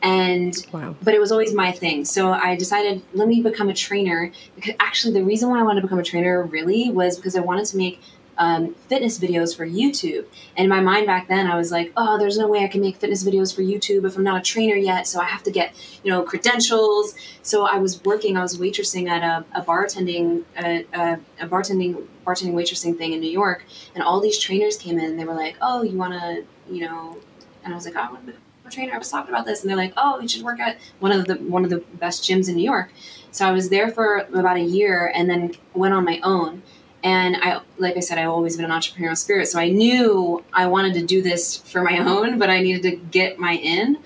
And, 0.00 0.54
wow. 0.72 0.94
but 1.02 1.14
it 1.14 1.20
was 1.20 1.32
always 1.32 1.54
my 1.54 1.72
thing. 1.72 2.04
So 2.04 2.30
I 2.30 2.54
decided, 2.56 3.02
let 3.14 3.26
me 3.26 3.42
become 3.42 3.68
a 3.68 3.74
trainer. 3.74 4.30
Because 4.54 4.74
actually, 4.78 5.14
the 5.14 5.24
reason 5.24 5.48
why 5.50 5.60
I 5.60 5.62
wanted 5.62 5.80
to 5.80 5.86
become 5.86 5.98
a 5.98 6.04
trainer 6.04 6.42
really 6.44 6.90
was 6.90 7.16
because 7.16 7.34
I 7.34 7.40
wanted 7.40 7.64
to 7.66 7.76
make 7.76 8.00
um, 8.38 8.74
fitness 8.88 9.18
videos 9.18 9.54
for 9.54 9.66
YouTube. 9.66 10.24
And 10.56 10.64
in 10.64 10.68
my 10.68 10.80
mind 10.80 11.06
back 11.06 11.28
then, 11.28 11.46
I 11.46 11.56
was 11.56 11.70
like, 11.70 11.92
oh, 11.96 12.18
there's 12.18 12.38
no 12.38 12.46
way 12.48 12.64
I 12.64 12.68
can 12.68 12.80
make 12.80 12.96
fitness 12.96 13.24
videos 13.24 13.54
for 13.54 13.62
YouTube 13.62 14.06
if 14.06 14.16
I'm 14.16 14.22
not 14.22 14.40
a 14.40 14.42
trainer 14.42 14.76
yet. 14.76 15.06
So 15.06 15.20
I 15.20 15.24
have 15.24 15.42
to 15.42 15.50
get, 15.50 15.74
you 16.02 16.10
know, 16.10 16.22
credentials. 16.22 17.14
So 17.42 17.66
I 17.66 17.78
was 17.78 18.02
working, 18.04 18.36
I 18.36 18.42
was 18.42 18.56
waitressing 18.56 19.08
at 19.08 19.22
a, 19.22 19.44
a 19.58 19.62
bartending, 19.62 20.44
a, 20.56 20.86
a, 20.94 21.20
a 21.40 21.48
bartending, 21.48 22.06
bartending 22.26 22.54
waitressing 22.54 22.96
thing 22.96 23.12
in 23.12 23.20
New 23.20 23.30
York. 23.30 23.64
And 23.94 24.02
all 24.02 24.20
these 24.20 24.38
trainers 24.38 24.76
came 24.76 24.98
in 24.98 25.04
and 25.04 25.18
they 25.18 25.24
were 25.24 25.34
like, 25.34 25.56
oh, 25.60 25.82
you 25.82 25.98
want 25.98 26.14
to, 26.14 26.44
you 26.72 26.82
know, 26.82 27.18
and 27.64 27.74
I 27.74 27.76
was 27.76 27.84
like, 27.84 27.96
oh, 27.96 28.00
I 28.00 28.10
want 28.12 28.26
to 28.26 28.32
be 28.32 28.38
a 28.64 28.70
trainer. 28.70 28.94
I 28.94 28.98
was 28.98 29.10
talking 29.10 29.34
about 29.34 29.46
this. 29.46 29.62
And 29.62 29.70
they're 29.70 29.76
like, 29.76 29.94
oh, 29.96 30.20
you 30.20 30.28
should 30.28 30.42
work 30.42 30.60
at 30.60 30.78
one 31.00 31.12
of 31.12 31.26
the, 31.26 31.34
one 31.34 31.64
of 31.64 31.70
the 31.70 31.78
best 31.94 32.22
gyms 32.22 32.48
in 32.48 32.54
New 32.54 32.64
York. 32.64 32.90
So 33.30 33.46
I 33.46 33.50
was 33.50 33.68
there 33.68 33.90
for 33.90 34.18
about 34.32 34.56
a 34.56 34.62
year 34.62 35.12
and 35.14 35.28
then 35.28 35.54
went 35.74 35.92
on 35.92 36.04
my 36.04 36.20
own 36.22 36.62
and 37.02 37.36
I, 37.36 37.60
like 37.78 37.96
I 37.96 38.00
said, 38.00 38.18
I've 38.18 38.28
always 38.28 38.56
been 38.56 38.64
an 38.64 38.70
entrepreneurial 38.70 39.16
spirit. 39.16 39.46
So 39.46 39.58
I 39.58 39.68
knew 39.68 40.44
I 40.52 40.66
wanted 40.66 40.94
to 40.94 41.06
do 41.06 41.22
this 41.22 41.56
for 41.56 41.82
my 41.82 41.98
own, 42.06 42.38
but 42.38 42.50
I 42.50 42.60
needed 42.60 42.82
to 42.82 42.96
get 42.96 43.38
my 43.38 43.52
in. 43.52 43.98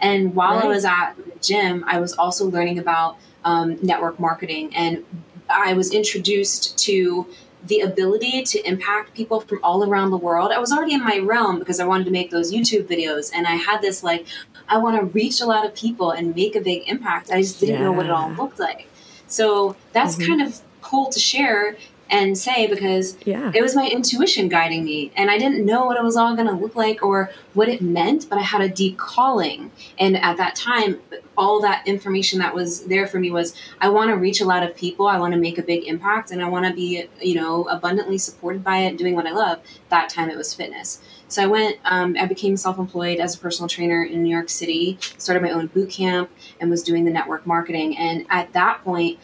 And 0.00 0.34
while 0.34 0.56
right. 0.56 0.64
I 0.64 0.68
was 0.68 0.84
at 0.84 1.14
the 1.16 1.38
gym, 1.40 1.84
I 1.86 1.98
was 2.00 2.12
also 2.12 2.46
learning 2.46 2.78
about 2.78 3.16
um, 3.44 3.78
network 3.82 4.20
marketing. 4.20 4.74
And 4.76 5.04
I 5.48 5.72
was 5.72 5.92
introduced 5.92 6.78
to 6.80 7.26
the 7.64 7.80
ability 7.80 8.42
to 8.42 8.68
impact 8.68 9.14
people 9.14 9.40
from 9.40 9.58
all 9.64 9.82
around 9.82 10.10
the 10.10 10.16
world. 10.16 10.52
I 10.52 10.58
was 10.58 10.70
already 10.70 10.94
in 10.94 11.02
my 11.02 11.18
realm 11.18 11.58
because 11.58 11.80
I 11.80 11.86
wanted 11.86 12.04
to 12.04 12.10
make 12.10 12.30
those 12.30 12.52
YouTube 12.52 12.86
videos. 12.86 13.32
And 13.34 13.46
I 13.46 13.56
had 13.56 13.80
this, 13.82 14.04
like, 14.04 14.26
I 14.68 14.78
want 14.78 15.00
to 15.00 15.06
reach 15.06 15.40
a 15.40 15.46
lot 15.46 15.64
of 15.64 15.74
people 15.74 16.12
and 16.12 16.34
make 16.36 16.54
a 16.54 16.60
big 16.60 16.88
impact. 16.88 17.30
I 17.30 17.40
just 17.40 17.58
didn't 17.58 17.76
yeah. 17.76 17.82
know 17.82 17.92
what 17.92 18.06
it 18.06 18.12
all 18.12 18.30
looked 18.30 18.60
like. 18.60 18.88
So 19.26 19.74
that's 19.92 20.16
mm-hmm. 20.16 20.28
kind 20.28 20.42
of 20.42 20.60
cool 20.82 21.10
to 21.10 21.18
share 21.18 21.76
and 22.08 22.38
say 22.38 22.66
because 22.66 23.16
yeah. 23.24 23.50
it 23.54 23.62
was 23.62 23.74
my 23.74 23.88
intuition 23.88 24.48
guiding 24.48 24.84
me 24.84 25.10
and 25.16 25.30
i 25.30 25.38
didn't 25.38 25.64
know 25.64 25.84
what 25.86 25.96
it 25.96 26.02
was 26.02 26.16
all 26.16 26.34
going 26.36 26.46
to 26.46 26.54
look 26.54 26.76
like 26.76 27.02
or 27.02 27.30
what 27.54 27.68
it 27.68 27.80
meant 27.80 28.28
but 28.28 28.38
i 28.38 28.42
had 28.42 28.60
a 28.60 28.68
deep 28.68 28.96
calling. 28.98 29.70
And 29.98 30.16
at 30.16 30.36
that 30.36 30.54
time 30.54 31.00
all 31.36 31.60
that 31.60 31.86
information 31.86 32.38
that 32.38 32.54
was 32.54 32.84
there 32.86 33.06
for 33.06 33.18
me 33.18 33.30
was 33.30 33.54
i 33.80 33.88
want 33.88 34.10
to 34.10 34.16
reach 34.16 34.40
a 34.40 34.44
lot 34.44 34.62
of 34.62 34.74
people 34.76 35.06
i 35.06 35.18
want 35.18 35.32
to 35.34 35.38
make 35.38 35.58
a 35.58 35.62
big 35.62 35.84
impact 35.84 36.30
and 36.30 36.42
i 36.42 36.48
want 36.48 36.66
to 36.66 36.72
be 36.72 37.06
you 37.20 37.34
know 37.34 37.64
abundantly 37.68 38.18
supported 38.18 38.62
by 38.62 38.78
it 38.78 38.96
doing 38.96 39.14
what 39.14 39.26
i 39.26 39.32
love. 39.32 39.60
That 39.88 40.08
time 40.08 40.30
it 40.30 40.36
was 40.36 40.54
fitness. 40.54 41.00
So 41.28 41.42
i 41.42 41.46
went 41.46 41.78
um, 41.84 42.16
i 42.18 42.26
became 42.26 42.56
self-employed 42.56 43.18
as 43.18 43.34
a 43.34 43.38
personal 43.38 43.68
trainer 43.68 44.04
in 44.04 44.22
new 44.22 44.30
york 44.30 44.48
city 44.48 44.98
started 45.18 45.42
my 45.42 45.50
own 45.50 45.66
boot 45.68 45.90
camp 45.90 46.30
and 46.60 46.70
was 46.70 46.82
doing 46.82 47.04
the 47.04 47.10
network 47.10 47.46
marketing. 47.46 47.96
And 47.96 48.26
at 48.30 48.52
that 48.52 48.84
point 48.84 49.18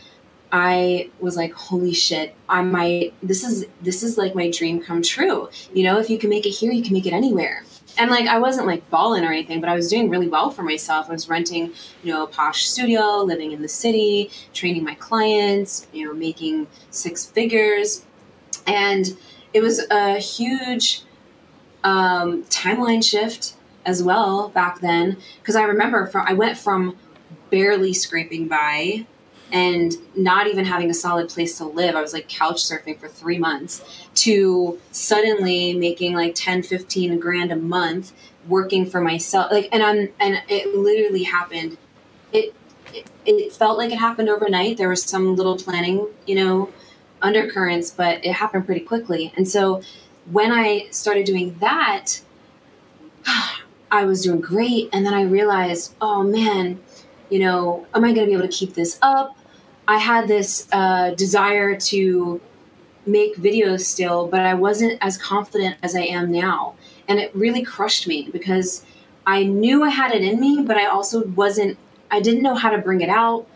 I 0.52 1.08
was 1.18 1.34
like, 1.34 1.54
holy 1.54 1.94
shit, 1.94 2.36
I 2.46 2.60
might 2.60 3.14
this 3.22 3.42
is 3.42 3.66
this 3.80 4.02
is 4.02 4.18
like 4.18 4.34
my 4.34 4.50
dream 4.50 4.82
come 4.82 5.02
true. 5.02 5.48
You 5.72 5.84
know, 5.84 5.98
if 5.98 6.10
you 6.10 6.18
can 6.18 6.28
make 6.28 6.44
it 6.44 6.50
here, 6.50 6.70
you 6.70 6.82
can 6.82 6.92
make 6.92 7.06
it 7.06 7.14
anywhere. 7.14 7.64
And 7.96 8.10
like 8.10 8.26
I 8.26 8.38
wasn't 8.38 8.66
like 8.66 8.88
balling 8.90 9.24
or 9.24 9.32
anything, 9.32 9.60
but 9.60 9.70
I 9.70 9.74
was 9.74 9.88
doing 9.88 10.10
really 10.10 10.28
well 10.28 10.50
for 10.50 10.62
myself. 10.62 11.08
I 11.08 11.12
was 11.12 11.28
renting, 11.28 11.72
you 12.02 12.12
know, 12.12 12.24
a 12.24 12.26
posh 12.26 12.66
studio, 12.66 13.22
living 13.22 13.52
in 13.52 13.62
the 13.62 13.68
city, 13.68 14.30
training 14.52 14.84
my 14.84 14.94
clients, 14.94 15.86
you 15.92 16.06
know, 16.06 16.12
making 16.12 16.66
six 16.90 17.24
figures. 17.24 18.04
And 18.66 19.16
it 19.54 19.62
was 19.62 19.80
a 19.90 20.18
huge 20.18 21.02
um, 21.82 22.44
timeline 22.44 23.02
shift 23.02 23.54
as 23.84 24.02
well 24.02 24.50
back 24.50 24.80
then 24.80 25.16
because 25.40 25.56
I 25.56 25.64
remember 25.64 26.06
from 26.06 26.26
I 26.26 26.34
went 26.34 26.58
from 26.58 26.96
barely 27.50 27.92
scraping 27.92 28.48
by 28.48 29.06
and 29.52 29.94
not 30.16 30.46
even 30.46 30.64
having 30.64 30.90
a 30.90 30.94
solid 30.94 31.28
place 31.28 31.58
to 31.58 31.64
live. 31.64 31.94
I 31.94 32.00
was 32.00 32.14
like 32.14 32.28
couch 32.28 32.56
surfing 32.56 32.98
for 32.98 33.08
three 33.08 33.38
months 33.38 33.84
to 34.14 34.80
suddenly 34.90 35.74
making 35.74 36.14
like 36.14 36.34
10, 36.34 36.62
15 36.62 37.20
grand 37.20 37.52
a 37.52 37.56
month 37.56 38.12
working 38.48 38.86
for 38.86 39.00
myself. 39.00 39.52
Like, 39.52 39.68
and 39.70 39.82
I'm, 39.82 40.08
and 40.18 40.42
it 40.48 40.74
literally 40.74 41.22
happened. 41.22 41.76
It, 42.32 42.54
it, 42.94 43.10
it 43.26 43.52
felt 43.52 43.76
like 43.76 43.92
it 43.92 43.98
happened 43.98 44.30
overnight. 44.30 44.78
There 44.78 44.88
was 44.88 45.04
some 45.04 45.36
little 45.36 45.56
planning, 45.56 46.08
you 46.26 46.34
know, 46.34 46.70
undercurrents, 47.20 47.90
but 47.90 48.24
it 48.24 48.32
happened 48.32 48.64
pretty 48.64 48.80
quickly. 48.80 49.34
And 49.36 49.46
so 49.46 49.82
when 50.30 50.50
I 50.50 50.86
started 50.90 51.26
doing 51.26 51.56
that, 51.60 52.22
I 53.90 54.06
was 54.06 54.22
doing 54.22 54.40
great. 54.40 54.88
And 54.94 55.04
then 55.04 55.12
I 55.12 55.22
realized, 55.24 55.94
oh 56.00 56.22
man, 56.22 56.80
you 57.28 57.38
know, 57.38 57.86
am 57.94 58.04
I 58.04 58.12
going 58.12 58.26
to 58.26 58.26
be 58.26 58.32
able 58.32 58.42
to 58.42 58.48
keep 58.48 58.72
this 58.72 58.98
up? 59.02 59.36
I 59.86 59.98
had 59.98 60.28
this 60.28 60.68
uh, 60.72 61.10
desire 61.14 61.76
to 61.76 62.40
make 63.04 63.36
videos 63.36 63.80
still, 63.80 64.28
but 64.28 64.40
I 64.40 64.54
wasn't 64.54 64.98
as 65.00 65.18
confident 65.18 65.76
as 65.82 65.96
I 65.96 66.02
am 66.02 66.30
now. 66.30 66.74
And 67.08 67.18
it 67.18 67.34
really 67.34 67.62
crushed 67.62 68.06
me 68.06 68.28
because 68.32 68.84
I 69.26 69.44
knew 69.44 69.82
I 69.82 69.90
had 69.90 70.12
it 70.12 70.22
in 70.22 70.40
me, 70.40 70.62
but 70.62 70.76
I 70.76 70.86
also 70.86 71.26
wasn't, 71.26 71.78
I 72.10 72.20
didn't 72.20 72.42
know 72.42 72.54
how 72.54 72.70
to 72.70 72.78
bring 72.78 73.00
it 73.00 73.08
out. 73.08 73.46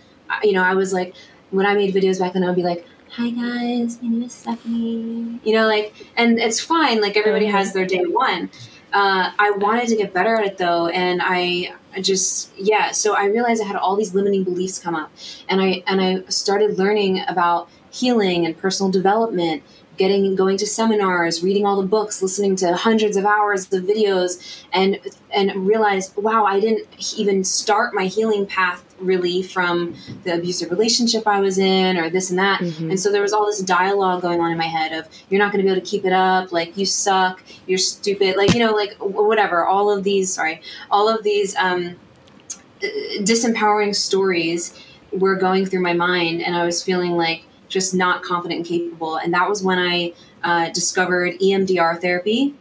You 0.42 0.52
know, 0.52 0.62
I 0.62 0.74
was 0.74 0.92
like, 0.92 1.14
when 1.50 1.64
I 1.64 1.74
made 1.74 1.94
videos 1.94 2.18
back 2.18 2.32
then, 2.32 2.42
I 2.42 2.48
would 2.48 2.56
be 2.56 2.62
like, 2.62 2.84
hi 3.10 3.30
guys, 3.30 4.02
my 4.02 4.08
name 4.08 4.22
is 4.24 4.32
Stephanie. 4.32 5.40
You 5.44 5.52
know, 5.54 5.66
like, 5.66 5.94
and 6.16 6.38
it's 6.38 6.60
fine. 6.60 7.00
Like, 7.00 7.16
everybody 7.16 7.46
has 7.46 7.72
their 7.72 7.86
day 7.86 8.04
one. 8.04 8.50
Uh, 8.92 9.30
I 9.38 9.50
wanted 9.52 9.88
to 9.88 9.96
get 9.96 10.12
better 10.12 10.36
at 10.36 10.46
it 10.46 10.58
though, 10.58 10.88
and 10.88 11.20
I 11.22 11.74
just 12.00 12.50
yeah. 12.58 12.90
So 12.92 13.14
I 13.14 13.26
realized 13.26 13.62
I 13.62 13.66
had 13.66 13.76
all 13.76 13.96
these 13.96 14.14
limiting 14.14 14.44
beliefs 14.44 14.78
come 14.78 14.94
up, 14.94 15.10
and 15.48 15.60
I 15.60 15.82
and 15.86 16.00
I 16.00 16.22
started 16.28 16.78
learning 16.78 17.22
about 17.28 17.68
healing 17.90 18.44
and 18.44 18.56
personal 18.58 18.90
development 18.90 19.62
getting 19.96 20.34
going 20.34 20.58
to 20.58 20.66
seminars 20.66 21.42
reading 21.42 21.64
all 21.64 21.80
the 21.80 21.86
books 21.86 22.20
listening 22.22 22.54
to 22.56 22.76
hundreds 22.76 23.16
of 23.16 23.24
hours 23.24 23.72
of 23.72 23.84
videos 23.84 24.64
and 24.72 25.00
and 25.34 25.66
realized 25.66 26.14
wow 26.16 26.44
i 26.44 26.60
didn't 26.60 26.86
even 27.16 27.42
start 27.42 27.94
my 27.94 28.06
healing 28.06 28.46
path 28.46 28.85
really 28.98 29.42
from 29.42 29.94
the 30.24 30.34
abusive 30.34 30.70
relationship 30.70 31.26
i 31.26 31.40
was 31.40 31.58
in 31.58 31.96
or 31.96 32.08
this 32.08 32.30
and 32.30 32.38
that 32.38 32.60
mm-hmm. 32.60 32.90
and 32.90 32.98
so 32.98 33.12
there 33.12 33.22
was 33.22 33.32
all 33.32 33.46
this 33.46 33.60
dialogue 33.60 34.22
going 34.22 34.40
on 34.40 34.50
in 34.50 34.58
my 34.58 34.66
head 34.66 34.92
of 34.92 35.06
you're 35.28 35.38
not 35.38 35.52
going 35.52 35.62
to 35.62 35.66
be 35.66 35.70
able 35.70 35.80
to 35.80 35.86
keep 35.86 36.04
it 36.04 36.12
up 36.12 36.52
like 36.52 36.76
you 36.76 36.86
suck 36.86 37.42
you're 37.66 37.78
stupid 37.78 38.36
like 38.36 38.54
you 38.54 38.60
know 38.60 38.72
like 38.72 38.94
whatever 38.98 39.66
all 39.66 39.90
of 39.90 40.04
these 40.04 40.32
sorry 40.32 40.60
all 40.90 41.08
of 41.08 41.22
these 41.22 41.54
um, 41.56 41.96
disempowering 43.20 43.94
stories 43.94 44.78
were 45.12 45.36
going 45.36 45.66
through 45.66 45.80
my 45.80 45.92
mind 45.92 46.42
and 46.42 46.56
i 46.56 46.64
was 46.64 46.82
feeling 46.82 47.12
like 47.12 47.42
just 47.68 47.94
not 47.94 48.22
confident 48.22 48.58
and 48.58 48.66
capable. 48.66 49.16
And 49.16 49.32
that 49.34 49.48
was 49.48 49.62
when 49.62 49.78
I 49.78 50.12
uh, 50.42 50.70
discovered 50.70 51.38
EMDR 51.40 52.00
therapy. 52.00 52.54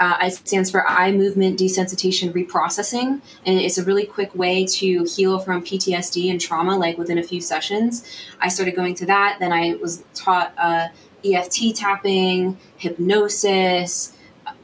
Uh, 0.00 0.16
it 0.22 0.32
stands 0.32 0.70
for 0.70 0.88
eye 0.88 1.12
movement 1.12 1.58
desensitization 1.58 2.32
reprocessing, 2.32 3.20
and 3.44 3.60
it's 3.60 3.76
a 3.76 3.84
really 3.84 4.06
quick 4.06 4.34
way 4.34 4.64
to 4.64 5.04
heal 5.04 5.38
from 5.38 5.62
PTSD 5.62 6.30
and 6.30 6.40
trauma, 6.40 6.74
like 6.74 6.96
within 6.96 7.18
a 7.18 7.22
few 7.22 7.40
sessions. 7.40 8.04
I 8.40 8.48
started 8.48 8.74
going 8.74 8.94
to 8.96 9.06
that. 9.06 9.36
Then 9.40 9.52
I 9.52 9.74
was 9.74 10.02
taught 10.14 10.54
uh, 10.56 10.88
EFT 11.22 11.76
tapping, 11.76 12.58
hypnosis, 12.78 14.16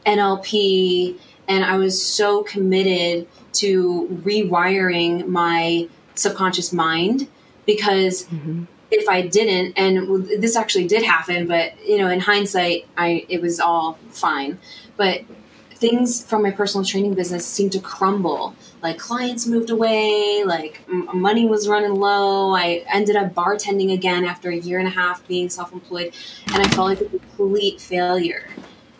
NLP, 0.06 1.18
and 1.48 1.64
I 1.64 1.76
was 1.76 2.02
so 2.02 2.42
committed 2.42 3.28
to 3.54 4.08
rewiring 4.24 5.28
my 5.28 5.86
subconscious 6.14 6.72
mind 6.72 7.28
because 7.66 8.24
mm-hmm 8.24 8.64
if 8.90 9.08
I 9.08 9.22
didn't, 9.22 9.76
and 9.76 10.26
this 10.40 10.56
actually 10.56 10.86
did 10.86 11.02
happen, 11.02 11.46
but 11.46 11.84
you 11.86 11.98
know, 11.98 12.08
in 12.08 12.20
hindsight, 12.20 12.86
I 12.96 13.26
it 13.28 13.40
was 13.40 13.60
all 13.60 13.98
fine. 14.10 14.58
But 14.96 15.22
things 15.70 16.24
from 16.24 16.42
my 16.42 16.50
personal 16.50 16.84
training 16.84 17.14
business 17.14 17.46
seemed 17.46 17.72
to 17.72 17.80
crumble. 17.80 18.54
Like 18.82 18.98
clients 18.98 19.46
moved 19.46 19.70
away, 19.70 20.42
like 20.44 20.80
m- 20.88 21.08
money 21.20 21.46
was 21.46 21.68
running 21.68 21.94
low. 21.94 22.54
I 22.54 22.84
ended 22.92 23.16
up 23.16 23.34
bartending 23.34 23.92
again 23.92 24.24
after 24.24 24.50
a 24.50 24.56
year 24.56 24.78
and 24.78 24.88
a 24.88 24.90
half 24.90 25.26
being 25.26 25.48
self-employed, 25.48 26.14
and 26.52 26.62
I 26.62 26.68
felt 26.68 26.88
like 26.88 27.00
a 27.00 27.04
complete 27.04 27.80
failure. 27.80 28.48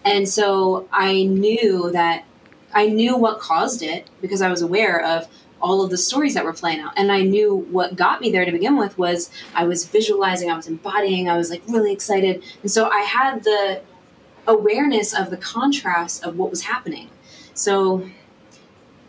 And 0.04 0.28
so 0.28 0.88
I 0.92 1.24
knew 1.24 1.90
that 1.92 2.24
I 2.74 2.88
knew 2.88 3.16
what 3.16 3.38
caused 3.38 3.82
it 3.82 4.08
because 4.20 4.42
I 4.42 4.50
was 4.50 4.60
aware 4.60 5.02
of 5.02 5.28
all 5.60 5.82
of 5.82 5.90
the 5.90 5.98
stories 5.98 6.34
that 6.34 6.44
were 6.44 6.52
playing 6.52 6.80
out. 6.80 6.92
And 6.96 7.10
I 7.10 7.22
knew 7.22 7.56
what 7.70 7.96
got 7.96 8.20
me 8.20 8.30
there 8.30 8.44
to 8.44 8.52
begin 8.52 8.76
with 8.76 8.96
was 8.98 9.30
I 9.54 9.64
was 9.64 9.86
visualizing, 9.86 10.50
I 10.50 10.56
was 10.56 10.66
embodying, 10.66 11.28
I 11.28 11.36
was 11.36 11.50
like 11.50 11.62
really 11.68 11.92
excited. 11.92 12.42
And 12.62 12.70
so 12.70 12.88
I 12.88 13.00
had 13.00 13.44
the 13.44 13.80
awareness 14.46 15.14
of 15.14 15.30
the 15.30 15.36
contrast 15.36 16.24
of 16.24 16.36
what 16.36 16.50
was 16.50 16.62
happening. 16.62 17.10
So 17.54 18.08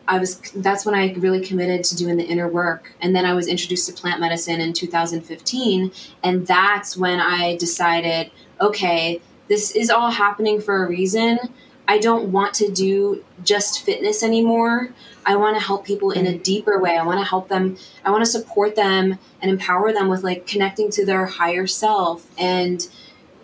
I 0.07 0.19
was 0.19 0.39
that's 0.55 0.85
when 0.85 0.95
I 0.95 1.13
really 1.13 1.45
committed 1.45 1.83
to 1.85 1.95
doing 1.95 2.17
the 2.17 2.23
inner 2.23 2.47
work. 2.47 2.93
And 3.01 3.15
then 3.15 3.25
I 3.25 3.33
was 3.33 3.47
introduced 3.47 3.87
to 3.87 3.93
plant 3.93 4.21
medicine 4.21 4.61
in 4.61 4.73
2015 4.73 5.91
and 6.23 6.47
that's 6.47 6.95
when 6.95 7.19
I 7.19 7.57
decided, 7.57 8.31
okay, 8.61 9.21
this 9.47 9.71
is 9.71 9.89
all 9.89 10.11
happening 10.11 10.61
for 10.61 10.85
a 10.85 10.89
reason. 10.89 11.39
I 11.87 11.99
don't 11.99 12.31
want 12.31 12.53
to 12.55 12.69
do 12.69 13.23
just 13.43 13.83
fitness 13.83 14.23
anymore. 14.23 14.89
I 15.27 15.35
want 15.35 15.57
to 15.57 15.63
help 15.63 15.85
people 15.85 16.11
in 16.11 16.25
a 16.25 16.31
mm. 16.31 16.41
deeper 16.41 16.79
way. 16.79 16.97
I 16.97 17.03
want 17.03 17.19
to 17.19 17.25
help 17.25 17.49
them. 17.49 17.77
I 18.05 18.11
want 18.11 18.23
to 18.23 18.31
support 18.31 18.75
them 18.75 19.19
and 19.41 19.51
empower 19.51 19.91
them 19.91 20.07
with 20.07 20.23
like 20.23 20.47
connecting 20.47 20.89
to 20.91 21.05
their 21.05 21.25
higher 21.25 21.67
self 21.67 22.25
and 22.39 22.87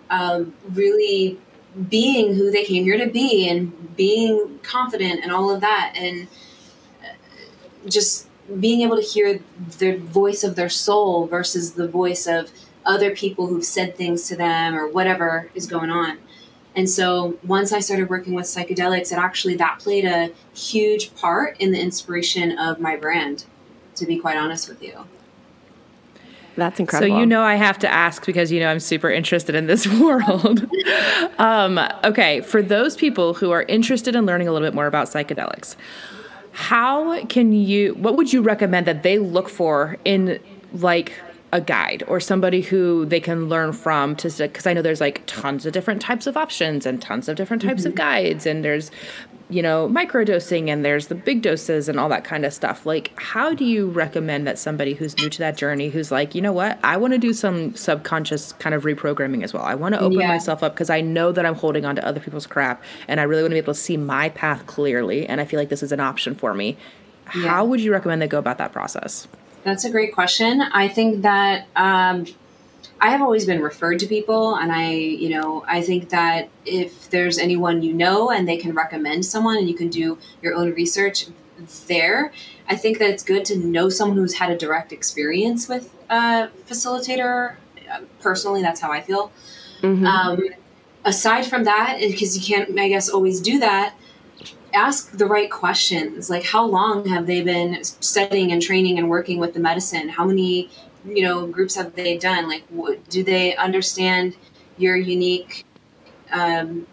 um, 0.10 0.54
really 0.72 1.38
being 1.89 2.36
who 2.36 2.52
they 2.52 2.63
came 2.63 2.86
here 2.86 2.98
to 2.98 3.12
be 3.12 3.50
and 3.50 3.96
being 3.98 4.60
confident 4.63 5.22
and 5.24 5.32
all 5.32 5.54
of 5.54 5.60
that 5.62 5.93
and 5.98 6.28
uh, 7.04 7.89
just 7.89 8.28
being 8.60 8.82
able 8.82 8.96
to 8.96 9.02
hear 9.02 9.39
the 9.80 9.98
voice 9.98 10.43
of 10.43 10.56
their 10.56 10.69
soul 10.69 11.28
versus 11.28 11.74
the 11.74 11.88
voice 11.88 12.28
of 12.28 12.52
other 12.86 13.15
people 13.15 13.48
who've 13.48 13.65
said 13.65 13.96
things 13.96 14.28
to 14.28 14.36
them 14.36 14.76
or 14.76 14.88
whatever 14.88 15.50
is 15.54 15.65
going 15.65 15.89
on. 15.89 16.17
And 16.76 16.90
so 16.90 17.38
once 17.44 17.72
I 17.72 17.80
started 17.80 18.10
working 18.10 18.34
with 18.34 18.46
psychedelics, 18.46 19.12
it 19.12 19.18
actually 19.18 19.56
that 19.56 19.80
played 19.80 20.06
a 20.06 20.32
huge 20.56 21.14
part 21.16 21.56
in 21.60 21.72
the 21.72 21.80
inspiration 21.80 22.58
of 22.58 22.80
my 22.80 22.96
brand, 22.96 23.46
to 23.96 24.06
be 24.06 24.18
quite 24.18 24.38
honest 24.38 24.68
with 24.68 24.82
you. 24.82 25.06
That's 26.56 26.80
incredible. 26.80 27.16
So 27.16 27.20
you 27.20 27.26
know 27.26 27.42
I 27.42 27.56
have 27.56 27.80
to 27.80 27.92
ask 27.92 28.26
because 28.26 28.52
you 28.52 28.60
know 28.60 28.68
I'm 28.68 28.80
super 28.80 29.10
interested 29.10 29.56
in 29.56 29.68
this 29.68 29.88
world. 30.00 30.68
um, 31.40 31.80
okay, 32.04 32.42
for 32.42 32.62
those 32.62 32.96
people 32.96 33.34
who 33.34 33.52
are 33.52 33.64
interested 33.64 34.16
in 34.16 34.26
learning 34.26 34.48
a 34.48 34.52
little 34.52 34.68
bit 34.68 34.76
more 34.76 34.88
about 34.88 35.08
psychedelics, 35.08 35.76
how 36.52 37.26
can 37.26 37.54
you? 37.54 37.96
What 37.96 38.18
would 38.18 38.32
you 38.32 38.42
recommend 38.42 38.86
that 38.88 39.04
they 39.04 39.18
look 39.20 39.50
for 39.50 39.98
in 40.06 40.40
like 40.74 41.14
a 41.54 41.62
guide 41.62 42.04
or 42.08 42.20
somebody 42.20 42.62
who 42.62 43.06
they 43.06 43.20
can 43.20 43.48
learn 43.48 43.72
from 43.72 44.16
to 44.16 44.30
because 44.30 44.66
I 44.66 44.74
know 44.74 44.82
there's 44.82 45.00
like 45.00 45.22
tons 45.28 45.68
of 45.68 45.72
different 45.72 46.02
types 46.02 46.26
of 46.26 46.36
options 46.36 46.88
and 46.88 47.00
tons 47.00 47.30
of 47.30 47.36
different 47.36 47.62
types 47.62 47.84
mm-hmm. 47.84 47.89
of 47.89 47.96
guides 47.96 48.48
and 48.48 48.66
there's 48.66 48.89
you 49.50 49.62
know 49.62 49.88
microdosing 49.88 50.70
and 50.70 50.84
there's 50.84 51.08
the 51.08 51.16
big 51.16 51.44
doses 51.44 51.88
and 51.88 52.00
all 52.00 52.10
that 52.10 52.24
kind 52.24 52.44
of 52.44 52.54
stuff 52.54 52.88
like 52.88 53.12
how 53.20 53.54
do 53.54 53.66
you 53.66 53.88
recommend 53.89 54.48
that 54.48 54.58
somebody 54.58 54.96
who's 54.96 55.16
new 55.20 55.30
to 55.30 55.38
that 55.38 55.56
journey 55.56 55.89
who's 55.89 56.12
like 56.12 56.34
you 56.34 56.42
know 56.42 56.54
what 56.54 56.80
i 56.84 56.98
want 56.98 57.13
to 57.13 57.20
do 57.20 57.34
some 57.34 57.76
subconscious 57.76 58.54
kind 58.54 58.74
of 58.74 58.84
reprogramming 58.84 59.44
as 59.44 59.54
well 59.54 59.63
i 59.63 59.76
want 59.76 59.94
to 59.94 60.02
open 60.02 60.20
yeah. 60.20 60.30
myself 60.30 60.63
up 60.63 60.74
because 60.74 60.89
i 60.89 61.02
know 61.02 61.32
that 61.32 61.46
i'm 61.46 61.56
holding 61.56 61.86
on 61.86 61.96
to 61.96 62.04
other 62.04 62.22
people's 62.22 62.48
crap 62.48 62.82
and 63.08 63.20
i 63.20 63.24
really 63.24 63.44
want 63.44 63.52
to 63.52 63.56
be 63.56 63.60
able 63.60 63.74
to 63.74 63.80
see 63.80 63.98
my 63.98 64.30
path 64.30 64.66
clearly 64.66 65.28
and 65.28 65.39
i 65.39 65.46
feel 65.46 65.60
like 65.60 65.70
this 65.70 65.84
is 65.84 65.92
an 65.92 66.00
option 66.00 66.34
for 66.34 66.54
me 66.54 66.76
yeah. 67.36 67.48
how 67.48 67.66
would 67.66 67.82
you 67.82 67.92
recommend 67.92 68.22
they 68.22 68.28
go 68.28 68.39
about 68.39 68.58
that 68.58 68.72
process 68.72 69.28
that's 69.63 69.86
a 69.86 69.89
great 69.89 70.13
question. 70.13 70.62
I 70.62 70.88
think 70.88 71.21
that 71.21 71.67
um, 71.76 72.26
I 72.99 73.10
have 73.10 73.21
always 73.21 73.45
been 73.45 73.62
referred 73.62 73.99
to 73.99 74.06
people, 74.06 74.56
and 74.56 74.71
I, 74.71 74.91
you 74.91 75.30
know, 75.30 75.65
I 75.67 75.82
think 75.82 76.10
that 76.10 76.49
if 76.65 77.10
there's 77.10 77.38
anyone 77.38 77.82
you 77.82 77.93
know 77.93 78.32
and 78.32 78.47
they 78.47 78.58
can 78.58 78.73
recommend 78.73 79.26
someone 79.26 79.58
and 79.58 79.67
you 79.67 79.76
can 79.76 79.89
do 79.89 80.17
your 80.41 80.56
own 80.56 80.71
research 80.73 81.28
there, 81.88 82.32
I 82.69 82.76
think 82.76 82.99
that 82.99 83.10
it's 83.10 83.23
good 83.23 83.45
to 83.45 83.58
know 83.58 83.89
someone 83.89 84.17
who's 84.17 84.36
had 84.36 84.52
a 84.52 84.58
direct 84.58 84.91
experience 84.91 85.67
with 85.67 85.93
a 86.10 86.49
facilitator. 86.67 87.56
Personally, 88.21 88.62
that's 88.62 88.80
how 88.80 88.91
I 88.91 89.02
feel. 89.02 89.32
Mm-hmm. 89.82 90.06
Um, 90.06 90.41
aside 91.06 91.45
from 91.45 91.65
that, 91.65 91.97
because 91.99 92.38
you 92.38 92.56
can't, 92.56 92.80
I 92.80 92.88
guess, 92.88 93.10
always 93.10 93.41
do 93.41 93.60
that 93.60 93.95
ask 94.74 95.12
the 95.12 95.26
right 95.26 95.50
questions. 95.50 96.30
Like 96.30 96.44
how 96.44 96.66
long 96.66 97.08
have 97.08 97.28
they 97.28 97.44
been 97.44 97.84
studying 97.84 98.52
and 98.52 98.62
training 98.62 98.98
and 98.98 99.10
working 99.10 99.40
with 99.40 99.54
the 99.54 99.60
medicine? 99.60 100.10
How 100.10 100.26
many 100.26 100.70
you 101.06 101.24
know 101.24 101.48
groups 101.48 101.76
have 101.76 101.96
they 101.96 102.18
done? 102.18 102.48
Like 102.48 102.64
what, 102.70 103.08
do 103.10 103.24
they 103.24 103.56
understand 103.56 104.36
your 104.78 104.96
unique 104.96 105.66
um, 106.32 106.88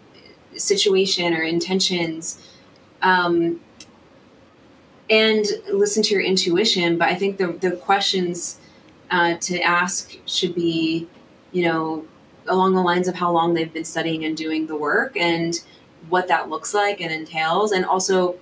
situation 0.55 1.33
or 1.33 1.43
intentions? 1.43 2.47
Um, 3.01 3.59
and 5.09 5.45
listen 5.73 6.01
to 6.03 6.13
your 6.13 6.21
intuition 6.21 6.97
but 6.97 7.09
i 7.09 7.15
think 7.15 7.37
the, 7.37 7.47
the 7.47 7.71
questions 7.71 8.61
uh, 9.09 9.35
to 9.41 9.59
ask 9.59 10.15
should 10.25 10.55
be 10.55 11.05
you 11.51 11.65
know 11.65 12.05
along 12.47 12.73
the 12.73 12.81
lines 12.81 13.07
of 13.07 13.15
how 13.15 13.31
long 13.31 13.53
they've 13.53 13.73
been 13.73 13.85
studying 13.85 14.25
and 14.25 14.35
doing 14.35 14.67
the 14.67 14.75
work. 14.75 15.15
And 15.17 15.59
what 16.09 16.27
that 16.27 16.49
looks 16.49 16.73
like 16.73 17.01
and 17.01 17.11
entails. 17.11 17.71
And 17.71 17.85
also 17.85 18.37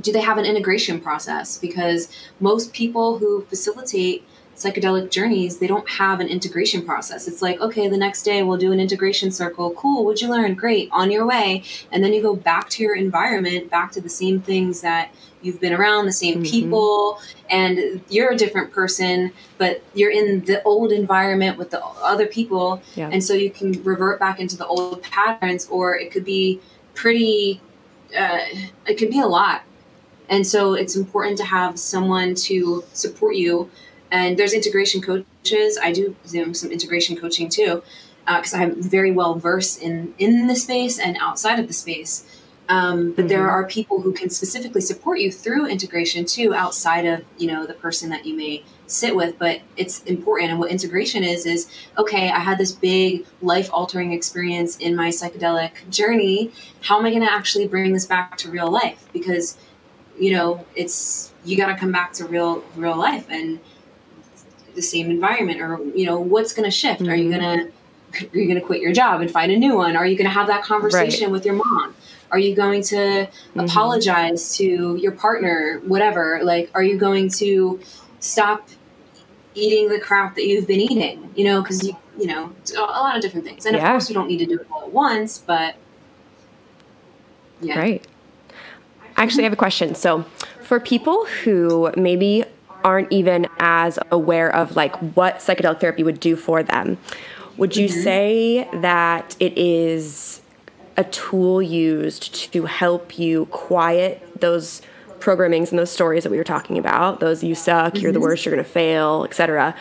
do 0.00 0.12
they 0.12 0.20
have 0.20 0.38
an 0.38 0.44
integration 0.44 1.00
process? 1.00 1.58
Because 1.58 2.12
most 2.40 2.72
people 2.72 3.18
who 3.18 3.42
facilitate 3.42 4.24
psychedelic 4.58 5.08
journeys 5.08 5.58
they 5.58 5.68
don't 5.68 5.88
have 5.88 6.18
an 6.18 6.26
integration 6.26 6.84
process. 6.84 7.28
It's 7.28 7.40
like 7.40 7.60
okay 7.60 7.88
the 7.88 7.96
next 7.96 8.24
day 8.24 8.42
we'll 8.42 8.58
do 8.58 8.72
an 8.72 8.80
integration 8.80 9.30
circle. 9.30 9.70
Cool 9.72 10.04
what'd 10.04 10.20
you 10.20 10.28
learn? 10.28 10.54
Great 10.54 10.88
on 10.90 11.10
your 11.10 11.24
way. 11.24 11.62
And 11.92 12.02
then 12.02 12.12
you 12.12 12.20
go 12.20 12.34
back 12.34 12.68
to 12.70 12.82
your 12.82 12.96
environment 12.96 13.70
back 13.70 13.92
to 13.92 14.00
the 14.00 14.08
same 14.08 14.40
things 14.40 14.80
that 14.80 15.14
you've 15.42 15.60
been 15.60 15.72
around 15.72 16.06
the 16.06 16.12
same 16.12 16.42
mm-hmm. 16.42 16.50
people 16.50 17.20
and 17.48 18.02
you're 18.08 18.32
a 18.32 18.36
different 18.36 18.72
person 18.72 19.32
but 19.58 19.82
you're 19.94 20.10
in 20.10 20.44
the 20.46 20.60
old 20.64 20.90
environment 20.90 21.56
with 21.56 21.70
the 21.70 21.80
other 21.84 22.26
people. 22.26 22.82
Yeah. 22.96 23.10
and 23.12 23.22
so 23.22 23.34
you 23.34 23.50
can 23.50 23.80
revert 23.84 24.18
back 24.18 24.40
into 24.40 24.56
the 24.56 24.66
old 24.66 25.04
patterns 25.04 25.68
or 25.70 25.96
it 25.96 26.10
could 26.10 26.24
be 26.24 26.60
pretty 26.98 27.60
uh, 28.16 28.40
it 28.86 28.98
can 28.98 29.10
be 29.10 29.20
a 29.20 29.26
lot. 29.26 29.62
And 30.28 30.46
so 30.46 30.74
it's 30.74 30.96
important 30.96 31.38
to 31.38 31.44
have 31.44 31.78
someone 31.78 32.34
to 32.34 32.84
support 32.92 33.36
you. 33.36 33.70
And 34.10 34.36
there's 34.38 34.52
integration 34.52 35.00
coaches. 35.00 35.78
I 35.80 35.92
do 35.92 36.16
you 36.30 36.46
know, 36.46 36.52
some 36.52 36.70
integration 36.70 37.16
coaching 37.16 37.48
too 37.48 37.82
because 38.26 38.52
uh, 38.52 38.58
i'm 38.58 38.82
very 38.82 39.10
well 39.10 39.36
versed 39.36 39.80
in 39.80 40.14
in 40.18 40.48
the 40.48 40.54
space 40.54 40.98
and 40.98 41.16
outside 41.20 41.58
of 41.58 41.66
the 41.66 41.72
space. 41.72 42.24
Um, 42.68 43.12
but 43.12 43.22
mm-hmm. 43.22 43.28
there 43.28 43.50
are 43.50 43.66
people 43.66 44.02
who 44.02 44.12
can 44.12 44.28
specifically 44.28 44.82
support 44.82 45.20
you 45.20 45.32
through 45.32 45.66
integration 45.68 46.26
too 46.26 46.52
outside 46.54 47.06
of 47.06 47.24
you 47.38 47.46
know 47.46 47.64
the 47.64 47.74
person 47.74 48.10
that 48.10 48.26
you 48.26 48.36
may 48.36 48.64
sit 48.88 49.14
with 49.14 49.38
but 49.38 49.60
it's 49.76 50.02
important. 50.04 50.50
And 50.50 50.58
what 50.58 50.70
integration 50.70 51.22
is 51.22 51.46
is 51.46 51.70
okay 51.96 52.30
i 52.30 52.40
had 52.40 52.58
this 52.58 52.72
big 52.72 53.26
life 53.42 53.70
altering 53.72 54.12
experience 54.12 54.76
in 54.78 54.96
my 54.96 55.08
psychedelic 55.08 55.88
journey. 55.90 56.50
How 56.82 56.98
am 56.98 57.06
i 57.06 57.10
going 57.10 57.22
to 57.22 57.32
actually 57.32 57.68
bring 57.68 57.92
this 57.92 58.06
back 58.06 58.36
to 58.38 58.50
real 58.50 58.70
life? 58.70 59.08
Because 59.12 59.56
you 60.18 60.32
know 60.32 60.64
it's 60.74 61.32
you 61.44 61.56
got 61.56 61.68
to 61.68 61.76
come 61.76 61.92
back 61.92 62.12
to 62.14 62.26
real 62.26 62.64
real 62.74 62.96
life 62.96 63.26
and 63.30 63.60
the 64.74 64.82
same 64.82 65.10
environment 65.10 65.60
or 65.60 65.80
you 65.94 66.06
know 66.06 66.18
what's 66.18 66.52
going 66.52 66.64
to 66.64 66.70
shift? 66.70 67.00
Mm-hmm. 67.00 67.12
are 67.12 67.16
you 67.16 67.30
going 67.30 67.42
to 67.42 67.72
are 68.14 68.38
you 68.38 68.46
going 68.46 68.60
to 68.60 68.66
quit 68.66 68.80
your 68.80 68.92
job 68.92 69.20
and 69.20 69.30
find 69.30 69.52
a 69.52 69.56
new 69.56 69.76
one? 69.76 69.94
Are 69.94 70.06
you 70.06 70.16
going 70.16 70.26
to 70.26 70.32
have 70.32 70.46
that 70.46 70.62
conversation 70.62 71.24
right. 71.24 71.32
with 71.32 71.44
your 71.44 71.54
mom? 71.54 71.94
Are 72.30 72.38
you 72.38 72.54
going 72.54 72.82
to 72.84 72.96
mm-hmm. 72.96 73.60
apologize 73.60 74.56
to 74.56 74.96
your 74.96 75.12
partner 75.12 75.80
whatever? 75.84 76.40
Like 76.42 76.70
are 76.74 76.82
you 76.82 76.96
going 76.96 77.28
to 77.32 77.80
stop 78.20 78.68
eating 79.58 79.88
the 79.88 79.98
crap 79.98 80.34
that 80.36 80.46
you've 80.46 80.66
been 80.66 80.80
eating, 80.80 81.32
you 81.36 81.44
know, 81.44 81.62
because 81.62 81.86
you, 81.86 81.96
you 82.18 82.26
know, 82.26 82.52
a 82.76 82.80
lot 82.80 83.16
of 83.16 83.22
different 83.22 83.44
things. 83.44 83.66
And 83.66 83.76
yeah. 83.76 83.84
of 83.84 83.90
course, 83.90 84.08
you 84.08 84.14
don't 84.14 84.28
need 84.28 84.38
to 84.38 84.46
do 84.46 84.58
it 84.58 84.66
all 84.70 84.82
at 84.82 84.92
once, 84.92 85.38
but 85.38 85.76
yeah. 87.60 87.78
Right. 87.78 88.06
Actually, 89.16 89.42
I 89.42 89.46
have 89.46 89.52
a 89.52 89.56
question. 89.56 89.94
So, 89.94 90.24
for 90.62 90.78
people 90.78 91.26
who 91.42 91.92
maybe 91.96 92.44
aren't 92.84 93.10
even 93.12 93.48
as 93.58 93.98
aware 94.12 94.54
of 94.54 94.76
like 94.76 94.94
what 95.16 95.38
psychedelic 95.38 95.80
therapy 95.80 96.04
would 96.04 96.20
do 96.20 96.36
for 96.36 96.62
them, 96.62 96.98
would 97.56 97.76
you 97.76 97.88
mm-hmm. 97.88 98.02
say 98.02 98.68
that 98.74 99.36
it 99.40 99.58
is 99.58 100.40
a 100.96 101.04
tool 101.04 101.60
used 101.62 102.52
to 102.52 102.66
help 102.66 103.18
you 103.18 103.46
quiet 103.46 104.40
those 104.40 104.82
programmings 105.20 105.70
and 105.70 105.78
those 105.78 105.90
stories 105.90 106.24
that 106.24 106.30
we 106.30 106.38
were 106.38 106.44
talking 106.44 106.78
about, 106.78 107.20
those 107.20 107.42
you 107.42 107.54
suck, 107.54 107.94
mm-hmm. 107.94 108.02
you're 108.02 108.12
the 108.12 108.18
mm-hmm. 108.18 108.28
worst, 108.28 108.44
you're 108.44 108.54
going 108.54 108.64
to 108.64 108.70
fail, 108.70 109.24
etc., 109.24 109.74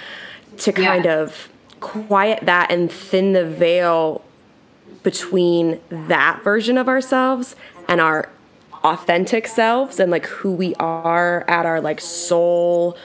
to 0.57 0.73
kind 0.73 1.05
yeah. 1.05 1.19
of 1.19 1.49
quiet 1.79 2.39
that 2.43 2.71
and 2.71 2.91
thin 2.91 3.33
the 3.33 3.45
veil 3.45 4.23
between 5.03 5.79
that 5.89 6.43
version 6.43 6.77
of 6.77 6.87
ourselves 6.87 7.55
and 7.87 8.01
our 8.01 8.29
authentic 8.83 9.47
selves 9.47 9.99
and 9.99 10.11
like 10.11 10.25
who 10.25 10.51
we 10.51 10.73
are 10.75 11.45
at 11.47 11.65
our 11.65 11.81
like 11.81 11.99
soul 11.99 12.97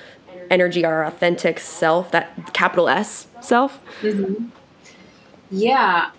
energy 0.50 0.84
our 0.84 1.04
authentic 1.04 1.58
self 1.58 2.10
that 2.10 2.52
capital 2.52 2.88
s 2.88 3.26
self 3.40 3.80
mm-hmm. 4.00 4.46
yeah 5.50 6.10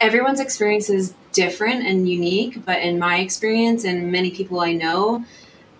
everyone's 0.00 0.40
experience 0.40 0.90
is 0.90 1.14
different 1.34 1.86
and 1.86 2.08
unique, 2.08 2.64
but 2.64 2.80
in 2.80 2.98
my 2.98 3.18
experience 3.18 3.84
and 3.84 4.10
many 4.10 4.30
people 4.30 4.60
I 4.60 4.72
know, 4.72 5.24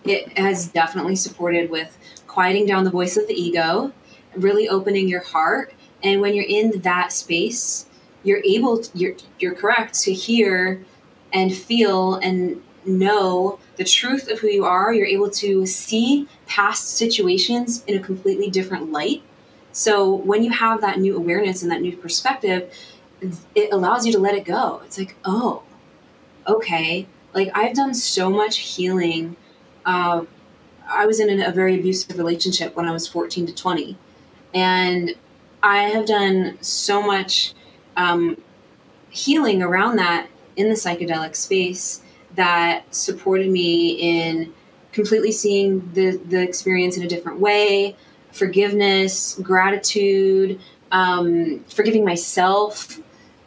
it 0.05 0.37
has 0.37 0.69
definitely 0.69 1.17
supported 1.17 1.71
with 1.71 1.97
quieting 2.27 2.67
down 2.67 2.85
the 2.85 2.91
voice 2.91 3.17
of 3.17 3.27
the 3.27 3.35
ego, 3.35 3.93
really 4.37 4.69
opening 4.69 5.09
your 5.09 5.23
heart. 5.23 5.73
And 6.03 6.21
when 6.21 6.35
you're 6.35 6.45
in 6.45 6.81
that 6.83 7.13
space, 7.13 7.87
you're 8.25 8.43
able 8.45 8.83
to, 8.83 8.99
you're 8.99 9.15
you're 9.39 9.55
correct 9.55 9.95
to 10.03 10.13
hear 10.13 10.85
and 11.33 11.55
feel 11.55 12.17
and 12.17 12.63
know 12.87 13.59
the 13.77 13.85
truth 13.85 14.29
of 14.29 14.39
who 14.41 14.49
you 14.49 14.65
are 14.65 14.93
you're 14.93 15.07
able 15.07 15.31
to 15.31 15.65
see 15.67 16.29
past 16.47 16.97
situations 16.97 17.83
in 17.87 17.97
a 17.97 18.01
completely 18.01 18.51
different 18.51 18.93
light 18.93 19.23
so 19.73 20.15
when 20.15 20.43
you 20.43 20.51
have 20.51 20.81
that 20.81 20.99
new 20.99 21.17
awareness 21.17 21.63
and 21.63 21.71
that 21.71 21.81
new 21.81 21.97
perspective 21.97 22.71
it 23.55 23.73
allows 23.73 24.07
you 24.07 24.13
to 24.13 24.19
let 24.19 24.35
it 24.35 24.45
go. 24.45 24.81
It's 24.85 24.99
like 24.99 25.17
oh 25.25 25.63
okay. 26.47 27.07
Like 27.33 27.51
i've 27.55 27.75
done 27.75 27.95
so 27.95 28.31
much 28.31 28.59
healing. 28.59 29.37
Uh, 29.85 30.25
i 30.89 31.07
was 31.07 31.21
in 31.21 31.41
a 31.41 31.51
very 31.51 31.79
abusive 31.79 32.17
relationship 32.19 32.77
when 32.77 32.87
i 32.87 32.93
was 32.93 33.09
14 33.09 33.47
to 33.47 33.55
20 33.55 33.97
and 34.55 35.15
i 35.63 35.83
have 35.85 36.07
done 36.07 36.59
so 36.61 37.03
much 37.03 37.55
um, 37.97 38.37
healing 39.11 39.63
around 39.63 39.97
that 39.97 40.29
in 40.57 40.69
the 40.69 40.75
psychedelic 40.75 41.37
space 41.37 42.03
that 42.35 42.95
supported 42.95 43.51
me 43.51 43.93
in 43.93 44.53
completely 44.93 45.33
seeing 45.33 45.91
the, 45.93 46.17
the 46.17 46.41
experience 46.41 46.97
in 46.97 47.03
a 47.03 47.09
different 47.09 47.41
way. 47.41 47.97
Forgiveness 48.33 49.39
gratitude 49.43 50.61
um, 50.93 51.65
forgiving 51.65 52.05
myself 52.05 53.01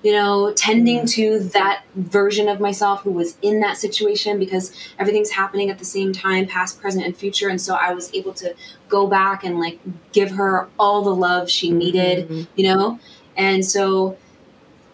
you 0.03 0.11
know 0.11 0.53
tending 0.53 1.01
mm. 1.01 1.09
to 1.09 1.39
that 1.49 1.83
version 1.95 2.47
of 2.47 2.59
myself 2.59 3.01
who 3.01 3.11
was 3.11 3.37
in 3.41 3.59
that 3.59 3.77
situation 3.77 4.37
because 4.37 4.71
everything's 4.99 5.31
happening 5.31 5.69
at 5.69 5.79
the 5.79 5.85
same 5.85 6.13
time 6.13 6.45
past 6.47 6.79
present 6.79 7.05
and 7.05 7.17
future 7.17 7.49
and 7.49 7.59
so 7.59 7.75
i 7.75 7.93
was 7.93 8.13
able 8.13 8.33
to 8.33 8.53
go 8.89 9.07
back 9.07 9.43
and 9.43 9.59
like 9.59 9.79
give 10.11 10.31
her 10.31 10.67
all 10.77 11.03
the 11.03 11.15
love 11.15 11.49
she 11.49 11.71
needed 11.71 12.27
mm-hmm. 12.29 12.43
you 12.55 12.67
know 12.67 12.99
and 13.35 13.65
so 13.65 14.17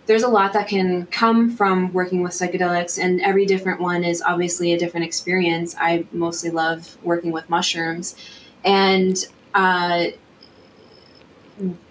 there's 0.06 0.24
a 0.24 0.28
lot 0.28 0.54
that 0.54 0.68
can 0.68 1.06
come 1.08 1.50
from 1.50 1.94
working 1.94 2.22
with 2.22 2.34
psychedelics, 2.34 3.02
and 3.02 3.22
every 3.22 3.46
different 3.46 3.80
one 3.80 4.04
is 4.04 4.22
obviously 4.22 4.74
a 4.74 4.78
different 4.78 5.06
experience. 5.06 5.76
I 5.80 6.06
mostly 6.12 6.50
love 6.50 6.98
working 7.04 7.32
with 7.32 7.50
mushrooms, 7.50 8.16
and 8.66 9.18
uh, 9.54 10.08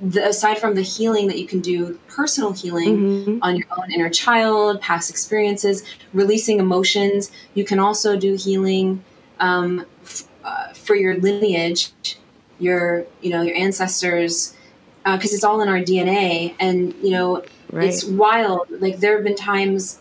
the, 0.01 0.29
aside 0.29 0.59
from 0.59 0.75
the 0.75 0.83
healing 0.83 1.29
that 1.29 1.39
you 1.39 1.47
can 1.47 1.61
do, 1.61 1.99
personal 2.09 2.53
healing 2.53 2.99
mm-hmm. 2.99 3.39
on 3.43 3.57
your 3.57 3.67
own 3.79 3.91
inner 3.93 4.11
child, 4.11 4.81
past 4.81 5.11
experiences, 5.11 5.85
releasing 6.13 6.59
emotions, 6.59 7.31
you 7.55 7.65
can 7.65 7.79
also 7.79 8.17
do 8.17 8.35
healing 8.35 9.05
um, 9.41 9.87
f- 10.03 10.25
uh, 10.45 10.73
for 10.73 10.95
your 10.95 11.17
lineage, 11.17 11.93
your 12.59 13.07
you 13.21 13.31
know 13.31 13.43
your 13.43 13.57
ancestors, 13.57 14.57
because 15.05 15.33
uh, 15.33 15.35
it's 15.35 15.45
all 15.45 15.61
in 15.61 15.69
our 15.69 15.79
DNA, 15.79 16.55
and 16.59 16.95
you 17.03 17.11
know 17.11 17.43
Right. 17.73 17.89
It's 17.89 18.05
wild. 18.05 18.69
Like 18.71 18.99
there 18.99 19.15
have 19.17 19.25
been 19.25 19.35
times 19.35 19.99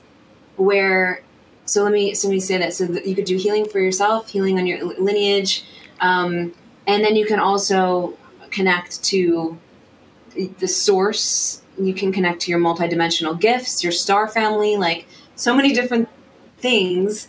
where, 0.58 1.24
so 1.66 1.84
let 1.84 1.94
me 1.94 2.14
so 2.14 2.28
let 2.28 2.34
me 2.34 2.40
say 2.42 2.58
that. 2.58 2.74
So 2.74 2.86
that 2.86 3.08
you 3.08 3.16
could 3.16 3.26
do 3.26 3.38
healing 3.38 3.66
for 3.66 3.80
yourself, 3.80 4.30
healing 4.30 4.60
on 4.60 4.68
your 4.68 4.84
lineage, 5.00 5.64
um, 6.02 6.54
and 6.86 7.04
then 7.04 7.16
you 7.16 7.26
can 7.26 7.40
also 7.40 8.18
connect 8.52 9.04
to 9.06 9.58
the 10.60 10.68
source. 10.68 11.62
You 11.80 11.94
can 11.94 12.12
connect 12.12 12.42
to 12.42 12.52
your 12.52 12.60
multidimensional 12.60 13.40
gifts, 13.40 13.84
your 13.84 13.92
star 13.92 14.28
family, 14.28 14.78
like 14.78 15.08
so 15.36 15.56
many 15.56 15.74
different 15.74 16.10
things 16.58 17.28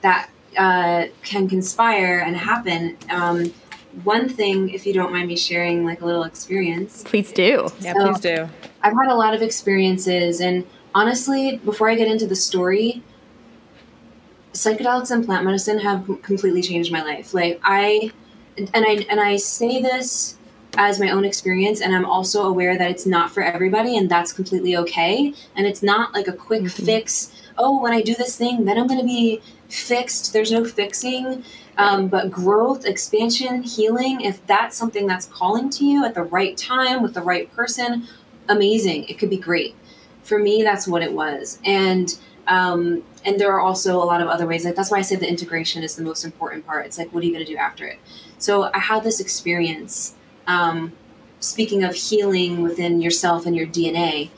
that 0.00 0.28
uh, 0.56 1.06
can 1.22 1.48
conspire 1.48 2.18
and 2.18 2.36
happen. 2.36 2.96
Um, 3.10 3.52
one 4.04 4.28
thing, 4.28 4.70
if 4.70 4.86
you 4.86 4.92
don't 4.92 5.12
mind 5.12 5.28
me 5.28 5.36
sharing, 5.36 5.84
like 5.84 6.00
a 6.00 6.06
little 6.06 6.24
experience. 6.24 7.02
Please 7.04 7.30
do. 7.30 7.68
Yeah, 7.80 7.92
so, 7.92 8.12
please 8.12 8.20
do. 8.20 8.48
I've 8.82 8.94
had 8.94 9.08
a 9.08 9.14
lot 9.14 9.34
of 9.34 9.42
experiences, 9.42 10.40
and 10.40 10.66
honestly, 10.94 11.58
before 11.58 11.90
I 11.90 11.94
get 11.94 12.08
into 12.08 12.26
the 12.26 12.36
story, 12.36 13.02
psychedelics 14.54 15.10
and 15.10 15.24
plant 15.24 15.44
medicine 15.44 15.78
have 15.78 16.06
completely 16.22 16.62
changed 16.62 16.90
my 16.90 17.02
life. 17.02 17.34
Like 17.34 17.60
I, 17.62 18.10
and 18.56 18.70
I 18.74 19.06
and 19.10 19.20
I 19.20 19.36
say 19.36 19.82
this 19.82 20.36
as 20.76 20.98
my 20.98 21.10
own 21.10 21.24
experience, 21.24 21.80
and 21.80 21.94
I'm 21.94 22.04
also 22.04 22.44
aware 22.44 22.78
that 22.78 22.90
it's 22.90 23.06
not 23.06 23.30
for 23.30 23.42
everybody, 23.42 23.96
and 23.96 24.10
that's 24.10 24.32
completely 24.32 24.76
okay. 24.78 25.34
And 25.54 25.66
it's 25.66 25.82
not 25.82 26.14
like 26.14 26.28
a 26.28 26.32
quick 26.32 26.62
mm-hmm. 26.62 26.84
fix. 26.84 27.32
Oh, 27.58 27.80
when 27.82 27.92
I 27.92 28.00
do 28.00 28.14
this 28.14 28.36
thing, 28.36 28.64
then 28.64 28.78
I'm 28.78 28.86
going 28.86 29.00
to 29.00 29.06
be 29.06 29.42
fixed. 29.68 30.32
There's 30.32 30.50
no 30.50 30.64
fixing. 30.64 31.44
Um, 31.78 32.08
but 32.08 32.30
growth, 32.30 32.84
expansion, 32.84 33.62
healing, 33.62 34.20
if 34.20 34.46
that's 34.46 34.76
something 34.76 35.06
that's 35.06 35.26
calling 35.26 35.70
to 35.70 35.84
you 35.84 36.04
at 36.04 36.14
the 36.14 36.22
right 36.22 36.56
time 36.56 37.02
with 37.02 37.14
the 37.14 37.22
right 37.22 37.50
person, 37.54 38.06
amazing. 38.48 39.04
It 39.04 39.18
could 39.18 39.30
be 39.30 39.38
great. 39.38 39.74
For 40.22 40.38
me, 40.38 40.62
that's 40.62 40.86
what 40.86 41.02
it 41.02 41.12
was. 41.12 41.58
And 41.64 42.16
um, 42.46 43.02
and 43.24 43.40
there 43.40 43.52
are 43.52 43.60
also 43.60 43.96
a 43.96 44.04
lot 44.04 44.20
of 44.20 44.28
other 44.28 44.46
ways. 44.46 44.64
Like 44.64 44.74
that's 44.74 44.90
why 44.90 44.98
I 44.98 45.02
say 45.02 45.16
the 45.16 45.28
integration 45.28 45.82
is 45.82 45.96
the 45.96 46.02
most 46.02 46.24
important 46.24 46.66
part. 46.66 46.86
It's 46.86 46.98
like, 46.98 47.12
what 47.12 47.22
are 47.22 47.26
you 47.26 47.32
going 47.32 47.44
to 47.44 47.50
do 47.50 47.56
after 47.56 47.86
it? 47.86 47.98
So 48.38 48.70
I 48.74 48.78
had 48.78 49.04
this 49.04 49.20
experience. 49.20 50.14
Um, 50.46 50.92
speaking 51.40 51.84
of 51.84 51.94
healing 51.94 52.62
within 52.62 53.00
yourself 53.00 53.46
and 53.46 53.56
your 53.56 53.66
DNA, 53.66 54.30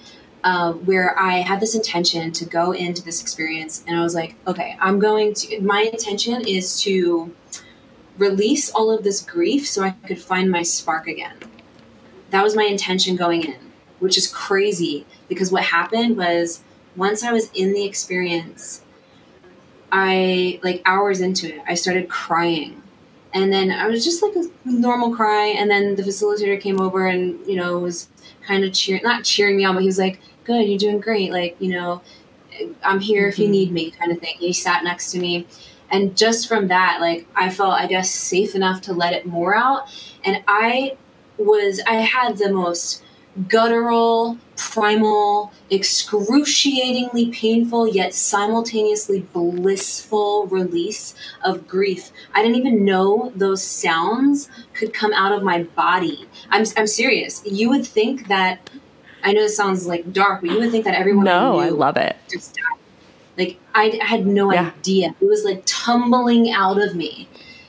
uh, 0.42 0.72
where 0.72 1.18
I 1.18 1.38
had 1.38 1.60
this 1.60 1.74
intention 1.74 2.32
to 2.32 2.44
go 2.44 2.72
into 2.72 3.02
this 3.02 3.22
experience, 3.22 3.82
and 3.86 3.98
I 3.98 4.02
was 4.02 4.14
like, 4.14 4.34
okay, 4.46 4.76
I'm 4.80 4.98
going 4.98 5.34
to. 5.34 5.60
My 5.60 5.88
intention 5.92 6.46
is 6.46 6.80
to 6.82 7.34
release 8.18 8.70
all 8.70 8.90
of 8.90 9.02
this 9.02 9.22
grief 9.22 9.66
so 9.66 9.82
I 9.82 9.90
could 9.90 10.20
find 10.20 10.50
my 10.50 10.62
spark 10.62 11.08
again. 11.08 11.36
That 12.30 12.42
was 12.42 12.54
my 12.54 12.64
intention 12.64 13.16
going 13.16 13.44
in 13.44 13.64
which 14.04 14.18
is 14.18 14.26
crazy 14.26 15.06
because 15.28 15.50
what 15.50 15.62
happened 15.62 16.16
was 16.16 16.62
once 16.94 17.24
I 17.24 17.32
was 17.32 17.50
in 17.52 17.72
the 17.72 17.84
experience, 17.84 18.82
I 19.90 20.60
like 20.62 20.82
hours 20.84 21.22
into 21.22 21.54
it, 21.54 21.62
I 21.66 21.72
started 21.72 22.10
crying. 22.10 22.82
And 23.34 23.52
then 23.52 23.70
I 23.70 23.88
was 23.88 24.04
just 24.04 24.22
like 24.22 24.34
a 24.36 24.48
normal 24.64 25.14
cry. 25.14 25.46
And 25.46 25.70
then 25.70 25.96
the 25.96 26.02
facilitator 26.02 26.60
came 26.60 26.80
over 26.80 27.06
and, 27.06 27.44
you 27.46 27.56
know, 27.56 27.78
was 27.78 28.08
kind 28.46 28.64
of 28.64 28.72
cheering, 28.72 29.02
not 29.02 29.24
cheering 29.24 29.56
me 29.56 29.64
on, 29.64 29.74
but 29.74 29.80
he 29.80 29.88
was 29.88 29.98
like, 29.98 30.20
good, 30.44 30.68
you're 30.68 30.78
doing 30.78 31.00
great. 31.00 31.32
Like, 31.32 31.56
you 31.58 31.72
know, 31.72 32.00
I'm 32.82 33.00
here 33.00 33.22
mm-hmm. 33.22 33.28
if 33.30 33.38
you 33.38 33.46
mm-hmm. 33.46 33.52
need 33.52 33.72
me 33.72 33.90
kind 33.90 34.12
of 34.12 34.20
thing. 34.20 34.36
He 34.38 34.52
sat 34.52 34.84
next 34.84 35.10
to 35.12 35.18
me. 35.18 35.46
And 35.90 36.16
just 36.16 36.48
from 36.48 36.68
that, 36.68 37.00
like, 37.00 37.26
I 37.34 37.50
felt, 37.50 37.74
I 37.74 37.86
guess, 37.86 38.10
safe 38.10 38.54
enough 38.54 38.80
to 38.82 38.92
let 38.92 39.12
it 39.12 39.26
more 39.26 39.54
out. 39.54 39.88
And 40.24 40.42
I 40.48 40.96
was, 41.36 41.80
I 41.86 41.94
had 41.94 42.38
the 42.38 42.52
most 42.52 43.02
guttural, 43.48 44.38
primal, 44.56 45.52
excruciatingly 45.70 47.30
painful, 47.30 47.88
yet 47.88 48.14
simultaneously 48.14 49.20
blissful 49.32 50.46
release 50.46 51.14
of 51.44 51.66
grief. 51.66 52.10
I 52.34 52.42
didn't 52.42 52.56
even 52.56 52.84
know 52.84 53.32
those 53.34 53.62
sounds 53.62 54.48
could 54.72 54.94
come 54.94 55.12
out 55.12 55.32
of 55.32 55.42
my 55.42 55.64
body. 55.64 56.26
I'm, 56.50 56.64
I'm 56.76 56.86
serious. 56.86 57.42
You 57.44 57.68
would 57.70 57.86
think 57.86 58.28
that, 58.28 58.70
I 59.22 59.32
know 59.32 59.42
this 59.42 59.56
sounds 59.56 59.86
like 59.86 60.12
dark, 60.12 60.42
but 60.42 60.50
you 60.50 60.60
would 60.60 60.70
think 60.70 60.84
that 60.84 60.94
everyone. 60.94 61.24
No, 61.24 61.58
I 61.58 61.70
love 61.70 61.96
it. 61.96 62.16
Just 62.30 62.54
died. 62.54 62.62
Like, 63.36 63.58
I, 63.74 63.98
I 64.00 64.04
had 64.04 64.26
no 64.26 64.52
yeah. 64.52 64.70
idea. 64.76 65.14
It 65.20 65.26
was 65.26 65.44
like 65.44 65.62
tumbling 65.66 66.52
out 66.52 66.80
of 66.80 66.94
me 66.94 67.28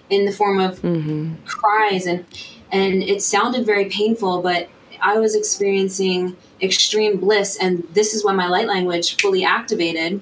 in 0.09 0.25
the 0.25 0.31
form 0.31 0.59
of 0.59 0.79
mm-hmm. 0.81 1.33
cries 1.45 2.05
and 2.05 2.25
and 2.71 3.01
it 3.03 3.21
sounded 3.21 3.65
very 3.65 3.85
painful 3.85 4.41
but 4.41 4.69
I 5.05 5.19
was 5.19 5.35
experiencing 5.35 6.35
extreme 6.59 7.19
bliss, 7.19 7.57
and 7.61 7.87
this 7.93 8.15
is 8.15 8.25
when 8.25 8.35
my 8.35 8.47
light 8.47 8.67
language 8.67 9.21
fully 9.21 9.45
activated 9.45 10.19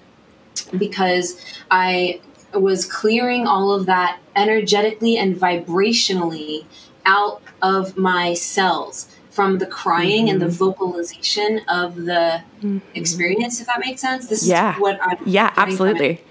because 0.78 1.40
I 1.72 2.20
was 2.54 2.86
clearing 2.86 3.48
all 3.48 3.72
of 3.72 3.86
that 3.86 4.20
energetically 4.36 5.18
and 5.18 5.38
vibrationally 5.38 6.66
out 7.06 7.42
of 7.62 7.98
my 7.98 8.34
cells 8.34 9.08
from 9.30 9.58
the 9.58 9.66
crying 9.66 10.26
mm-hmm. 10.26 10.34
and 10.34 10.42
the 10.42 10.48
mm-hmm. 10.48 10.56
vocalization 10.56 11.62
of 11.70 11.96
the 11.96 12.44
mm-hmm. 12.62 12.80
experience 12.94 13.60
if 13.60 13.68
that 13.68 13.80
makes 13.80 14.00
sense 14.00 14.28
this 14.28 14.48
yeah. 14.48 14.76
is 14.76 14.80
what 14.80 15.00
i'm 15.02 15.18
yeah 15.26 15.52
absolutely 15.58 16.22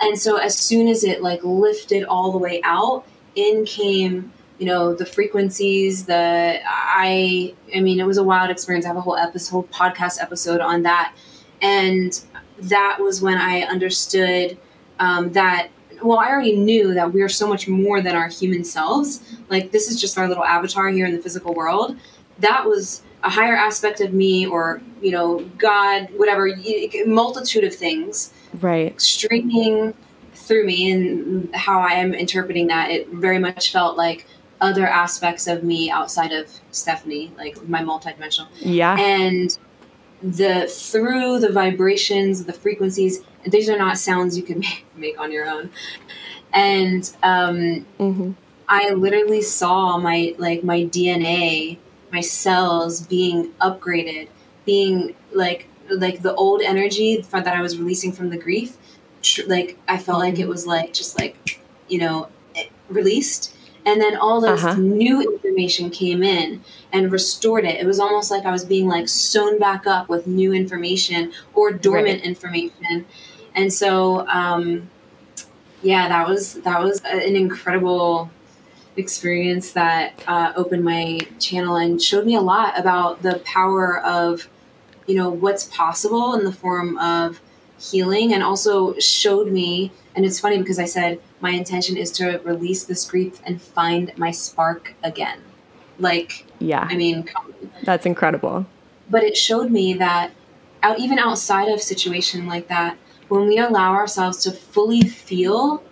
and 0.00 0.18
so 0.18 0.36
as 0.36 0.58
soon 0.58 0.88
as 0.88 1.04
it 1.04 1.22
like 1.22 1.40
lifted 1.44 2.04
all 2.04 2.32
the 2.32 2.38
way 2.38 2.60
out 2.64 3.04
in 3.34 3.66
came 3.66 4.32
you 4.58 4.66
know 4.66 4.94
the 4.94 5.06
frequencies 5.06 6.06
the 6.06 6.60
i 6.64 7.54
i 7.74 7.80
mean 7.80 8.00
it 8.00 8.06
was 8.06 8.18
a 8.18 8.24
wild 8.24 8.50
experience. 8.50 8.84
I 8.84 8.88
have 8.88 8.96
a 8.96 9.00
whole 9.00 9.16
episode 9.16 9.70
podcast 9.70 10.20
episode 10.20 10.60
on 10.60 10.82
that. 10.82 11.14
And 11.62 12.20
that 12.60 12.98
was 13.00 13.22
when 13.22 13.38
i 13.38 13.62
understood 13.62 14.58
um, 14.98 15.32
that 15.32 15.68
well 16.02 16.18
i 16.18 16.28
already 16.28 16.56
knew 16.56 16.94
that 16.94 17.12
we 17.12 17.22
are 17.22 17.28
so 17.28 17.46
much 17.46 17.68
more 17.68 18.00
than 18.00 18.16
our 18.16 18.28
human 18.28 18.64
selves. 18.64 19.38
Like 19.48 19.70
this 19.70 19.88
is 19.90 20.00
just 20.00 20.18
our 20.18 20.28
little 20.28 20.44
avatar 20.44 20.88
here 20.88 21.06
in 21.06 21.14
the 21.14 21.22
physical 21.22 21.54
world. 21.54 21.96
That 22.40 22.66
was 22.66 23.02
a 23.24 23.30
higher 23.30 23.56
aspect 23.56 24.00
of 24.00 24.12
me 24.12 24.46
or 24.46 24.80
you 25.00 25.10
know 25.10 25.40
god 25.58 26.08
whatever 26.16 26.50
multitude 27.06 27.64
of 27.64 27.74
things 27.74 28.32
right. 28.60 29.00
streaming 29.00 29.92
through 30.34 30.64
me 30.64 30.90
and 30.92 31.54
how 31.54 31.80
i 31.80 31.92
am 31.92 32.14
interpreting 32.14 32.68
that. 32.68 32.90
It 32.90 33.08
very 33.08 33.38
much 33.38 33.72
felt 33.72 33.96
like 33.96 34.26
other 34.60 34.86
aspects 34.86 35.46
of 35.46 35.62
me 35.62 35.90
outside 35.90 36.32
of 36.32 36.50
Stephanie, 36.70 37.32
like 37.36 37.68
my 37.68 37.82
multidimensional. 37.82 38.48
Yeah. 38.56 38.96
And 38.98 39.56
the 40.22 40.66
through 40.66 41.38
the 41.38 41.52
vibrations, 41.52 42.44
the 42.44 42.52
frequencies, 42.52 43.22
these 43.46 43.68
are 43.68 43.78
not 43.78 43.98
sounds 43.98 44.36
you 44.36 44.42
can 44.42 44.64
make, 44.96 45.18
on 45.18 45.30
your 45.32 45.48
own. 45.48 45.70
And 46.52 47.10
um, 47.22 47.86
Mm-hmm. 47.98 48.32
I 48.68 48.90
literally 48.90 49.40
saw 49.42 49.96
my 49.96 50.34
like 50.38 50.62
my 50.62 50.82
DNA, 50.84 51.78
my 52.12 52.20
cells 52.20 53.00
being 53.06 53.52
upgraded, 53.60 54.28
being 54.66 55.14
like 55.32 55.68
like 55.90 56.20
the 56.20 56.34
old 56.34 56.60
energy 56.60 57.22
for, 57.22 57.40
that 57.40 57.54
I 57.56 57.62
was 57.62 57.78
releasing 57.78 58.12
from 58.12 58.28
the 58.28 58.36
grief. 58.36 58.76
Tr- 59.22 59.46
like 59.46 59.78
I 59.88 59.96
felt 59.98 60.18
like 60.18 60.38
it 60.38 60.46
was 60.46 60.66
like 60.66 60.92
just 60.92 61.18
like 61.18 61.60
you 61.88 61.98
know 61.98 62.28
eh, 62.56 62.66
released, 62.90 63.56
and 63.88 64.00
then 64.00 64.14
all 64.16 64.40
this 64.40 64.62
Uh-huh. 64.64 64.74
new 64.80 65.16
information 65.34 65.90
came 65.90 66.22
in 66.22 66.62
and 66.92 67.10
restored 67.18 67.64
it. 67.64 67.76
It 67.82 67.86
was 67.86 67.98
almost 68.00 68.30
like 68.30 68.44
I 68.44 68.52
was 68.58 68.64
being 68.64 68.86
like 68.96 69.08
sewn 69.08 69.58
back 69.58 69.86
up 69.86 70.08
with 70.08 70.26
new 70.26 70.52
information 70.52 71.20
or 71.54 71.72
dormant 71.72 72.20
information, 72.30 73.06
and 73.54 73.72
so. 73.72 73.92
um 74.28 74.64
yeah 75.80 76.08
that 76.08 76.26
was 76.28 76.54
that 76.66 76.82
was 76.82 77.00
an 77.04 77.36
incredible 77.36 78.28
experience 78.96 79.72
that 79.72 80.12
uh, 80.26 80.52
opened 80.56 80.84
my 80.84 81.20
channel 81.38 81.76
and 81.76 82.02
showed 82.02 82.26
me 82.26 82.34
a 82.34 82.40
lot 82.40 82.76
about 82.78 83.22
the 83.22 83.40
power 83.44 84.00
of 84.00 84.48
you 85.06 85.14
know 85.14 85.30
what's 85.30 85.64
possible 85.64 86.34
in 86.34 86.44
the 86.44 86.50
form 86.52 86.98
of 86.98 87.40
healing 87.78 88.32
and 88.34 88.42
also 88.42 88.92
showed 88.98 89.52
me 89.52 89.92
and 90.16 90.26
it's 90.26 90.40
funny 90.40 90.58
because 90.58 90.80
i 90.80 90.84
said 90.84 91.20
my 91.40 91.50
intention 91.50 91.96
is 91.96 92.10
to 92.12 92.38
release 92.44 92.84
this 92.84 93.08
grief 93.08 93.40
and 93.44 93.60
find 93.60 94.12
my 94.16 94.30
spark 94.30 94.94
again 95.02 95.40
like 95.98 96.44
Yeah, 96.58 96.86
i 96.90 96.96
mean 96.96 97.28
that's 97.82 98.06
incredible. 98.06 98.66
but 99.10 99.22
it 99.24 99.36
showed 99.36 99.70
me 99.70 99.94
that 99.94 100.32
out 100.82 100.98
even 100.98 101.18
outside 101.18 101.68
of 101.68 101.80
situation 101.80 102.46
like 102.46 102.68
that 102.68 102.96
when 103.28 103.46
we 103.46 103.58
allow 103.58 103.92
ourselves 103.92 104.38
to 104.44 104.50
fully 104.52 105.02
feel 105.02 105.82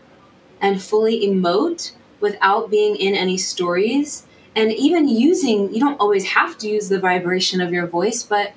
and 0.61 0.83
fully 0.83 1.27
emote 1.27 1.93
without 2.21 2.71
being 2.71 2.97
in 2.97 3.15
any 3.15 3.37
stories 3.37 4.27
and 4.55 4.73
even 4.73 5.09
using 5.09 5.73
you 5.73 5.81
don't 5.81 6.01
always 6.01 6.25
have 6.25 6.57
to 6.59 6.69
use 6.69 6.89
the 6.89 6.99
vibration 6.99 7.61
of 7.61 7.73
your 7.73 7.87
voice 7.87 8.23
but 8.23 8.53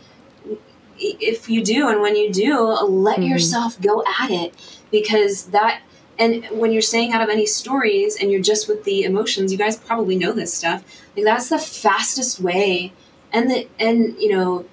if 1.01 1.49
you 1.49 1.63
do 1.63 1.87
and 1.87 2.01
when 2.01 2.15
you 2.15 2.31
do 2.31 2.59
let 2.61 3.19
Mhm. 3.19 3.29
yourself 3.29 3.79
go 3.81 4.03
at 4.21 4.29
it 4.29 4.53
because 4.91 5.45
that 5.45 5.81
and 6.19 6.45
when 6.51 6.71
you're 6.71 6.81
staying 6.81 7.13
out 7.13 7.21
of 7.21 7.29
any 7.29 7.45
stories 7.45 8.17
and 8.19 8.29
you're 8.31 8.41
just 8.41 8.67
with 8.67 8.83
the 8.83 9.03
emotions 9.03 9.51
you 9.51 9.57
guys 9.57 9.77
probably 9.77 10.15
know 10.17 10.31
this 10.33 10.53
stuff 10.53 10.83
like 11.15 11.25
that's 11.25 11.49
the 11.49 11.57
fastest 11.59 12.39
way 12.39 12.91
and 13.33 13.49
the 13.49 13.67
and 13.79 14.15
you 14.19 14.29
know 14.31 14.65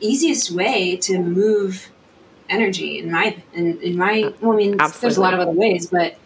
easiest 0.00 0.50
way 0.52 0.96
to 0.96 1.18
move 1.18 1.90
energy 2.48 2.98
in 2.98 3.10
my 3.10 3.36
in, 3.52 3.78
in 3.82 3.96
my 3.96 4.32
well, 4.40 4.52
i 4.52 4.56
mean 4.56 4.76
there's 5.00 5.16
a 5.16 5.20
lot 5.20 5.34
of 5.34 5.40
other 5.40 5.50
ways 5.50 5.88
but 5.90 6.16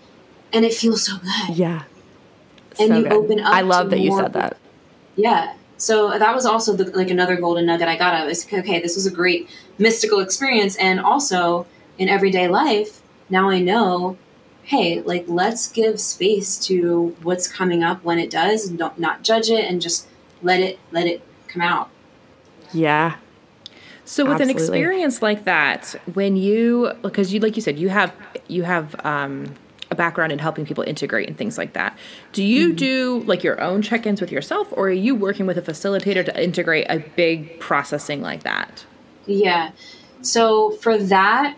and 0.52 0.64
it 0.64 0.74
feels 0.74 1.04
so 1.06 1.14
good 1.16 1.56
Yeah. 1.56 1.84
And 2.78 2.88
So 2.88 2.96
you 2.98 3.02
good. 3.04 3.12
open 3.12 3.40
up 3.40 3.52
I 3.54 3.62
love 3.62 3.90
that 3.90 3.98
you 4.00 4.16
said 4.16 4.32
that. 4.34 4.56
yeah. 5.16 5.54
So 5.78 6.16
that 6.18 6.34
was 6.34 6.46
also 6.46 6.74
the, 6.74 6.84
like 6.96 7.10
another 7.10 7.36
golden 7.36 7.66
nugget 7.66 7.88
I 7.88 7.96
got 7.96 8.14
out 8.14 8.26
of 8.26 8.32
it. 8.32 8.46
Okay, 8.52 8.80
this 8.80 8.94
was 8.94 9.04
a 9.04 9.10
great 9.10 9.48
mystical 9.78 10.20
experience. 10.20 10.76
And 10.76 11.00
also 11.00 11.66
in 11.98 12.08
everyday 12.08 12.48
life, 12.48 13.02
now 13.28 13.50
I 13.50 13.58
know, 13.60 14.16
hey, 14.72 15.02
like 15.02 15.24
let's 15.28 15.68
give 15.68 16.00
space 16.00 16.56
to 16.56 17.14
what's 17.22 17.46
coming 17.46 17.84
up 17.84 18.02
when 18.02 18.18
it 18.18 18.30
does 18.30 18.66
and 18.66 18.78
don't 18.78 18.98
not 18.98 19.22
judge 19.22 19.50
it 19.50 19.66
and 19.66 19.82
just 19.82 20.08
let 20.42 20.60
it 20.60 20.78
let 20.92 21.06
it 21.06 21.22
come 21.46 21.60
out. 21.60 21.90
Yeah. 22.72 23.16
So 24.06 24.24
with 24.24 24.40
an 24.40 24.48
experience 24.48 25.20
like 25.20 25.44
that, 25.44 25.94
when 26.14 26.36
you 26.36 26.92
because 27.02 27.34
you 27.34 27.40
like 27.40 27.54
you 27.54 27.62
said 27.62 27.78
you 27.78 27.90
have 27.90 28.14
you 28.48 28.62
have 28.62 28.96
um, 29.04 29.54
a 29.90 29.94
background 29.94 30.32
in 30.32 30.38
helping 30.38 30.64
people 30.64 30.82
integrate 30.84 31.28
and 31.28 31.36
things 31.36 31.58
like 31.58 31.74
that. 31.74 31.96
Do 32.32 32.42
you 32.42 32.72
do 32.72 33.22
like 33.26 33.44
your 33.44 33.60
own 33.60 33.82
check-ins 33.82 34.22
with 34.22 34.32
yourself, 34.32 34.68
or 34.72 34.88
are 34.88 34.90
you 34.90 35.14
working 35.14 35.46
with 35.46 35.58
a 35.58 35.62
facilitator 35.62 36.24
to 36.24 36.42
integrate 36.42 36.86
a 36.88 36.98
big 36.98 37.60
processing 37.60 38.22
like 38.22 38.42
that? 38.44 38.86
Yeah. 39.26 39.72
So 40.22 40.70
for 40.70 40.96
that, 40.96 41.56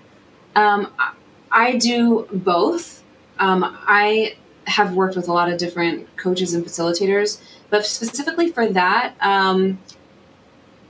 um, 0.56 0.88
I- 0.98 1.12
I 1.56 1.76
do 1.76 2.26
both. 2.32 3.03
Um, 3.38 3.76
I 3.86 4.36
have 4.66 4.94
worked 4.94 5.16
with 5.16 5.28
a 5.28 5.32
lot 5.32 5.50
of 5.50 5.58
different 5.58 6.16
coaches 6.16 6.54
and 6.54 6.64
facilitators, 6.64 7.40
but 7.70 7.84
specifically 7.84 8.50
for 8.50 8.66
that, 8.68 9.14
um, 9.20 9.78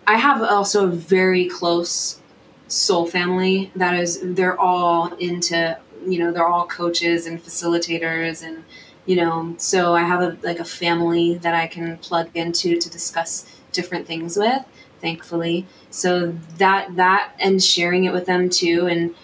I 0.07 0.17
have 0.17 0.43
also 0.43 0.85
a 0.85 0.91
very 0.91 1.49
close 1.49 2.21
soul 2.69 3.07
family 3.07 3.73
that 3.77 3.95
is, 3.95 4.21
they're 4.23 4.59
all 4.59 5.15
into, 5.15 5.79
you 6.07 6.19
know, 6.19 6.33
they're 6.33 6.47
all 6.47 6.67
coaches 6.67 7.27
and 7.27 7.43
facilitators 7.43 8.43
and, 8.43 8.65
you 9.07 9.17
know, 9.17 9.55
so 9.59 9.95
I 9.95 10.03
have 10.03 10.21
a, 10.21 10.39
like 10.43 10.61
a 10.61 10.65
family 10.65 11.39
that 11.39 11.55
I 11.55 11.67
can 11.67 11.97
plug 11.99 12.31
into 12.35 12.79
to 12.79 12.91
discuss 12.91 13.47
different 13.73 14.07
things 14.07 14.37
with, 14.37 14.65
thankfully. 15.01 15.67
So 15.91 16.35
that 16.59 16.97
that 16.97 17.33
and 17.39 17.63
sharing 17.63 18.05
it 18.05 18.13
with 18.13 18.27
them 18.27 18.49
too 18.49 18.87
and 18.91 19.15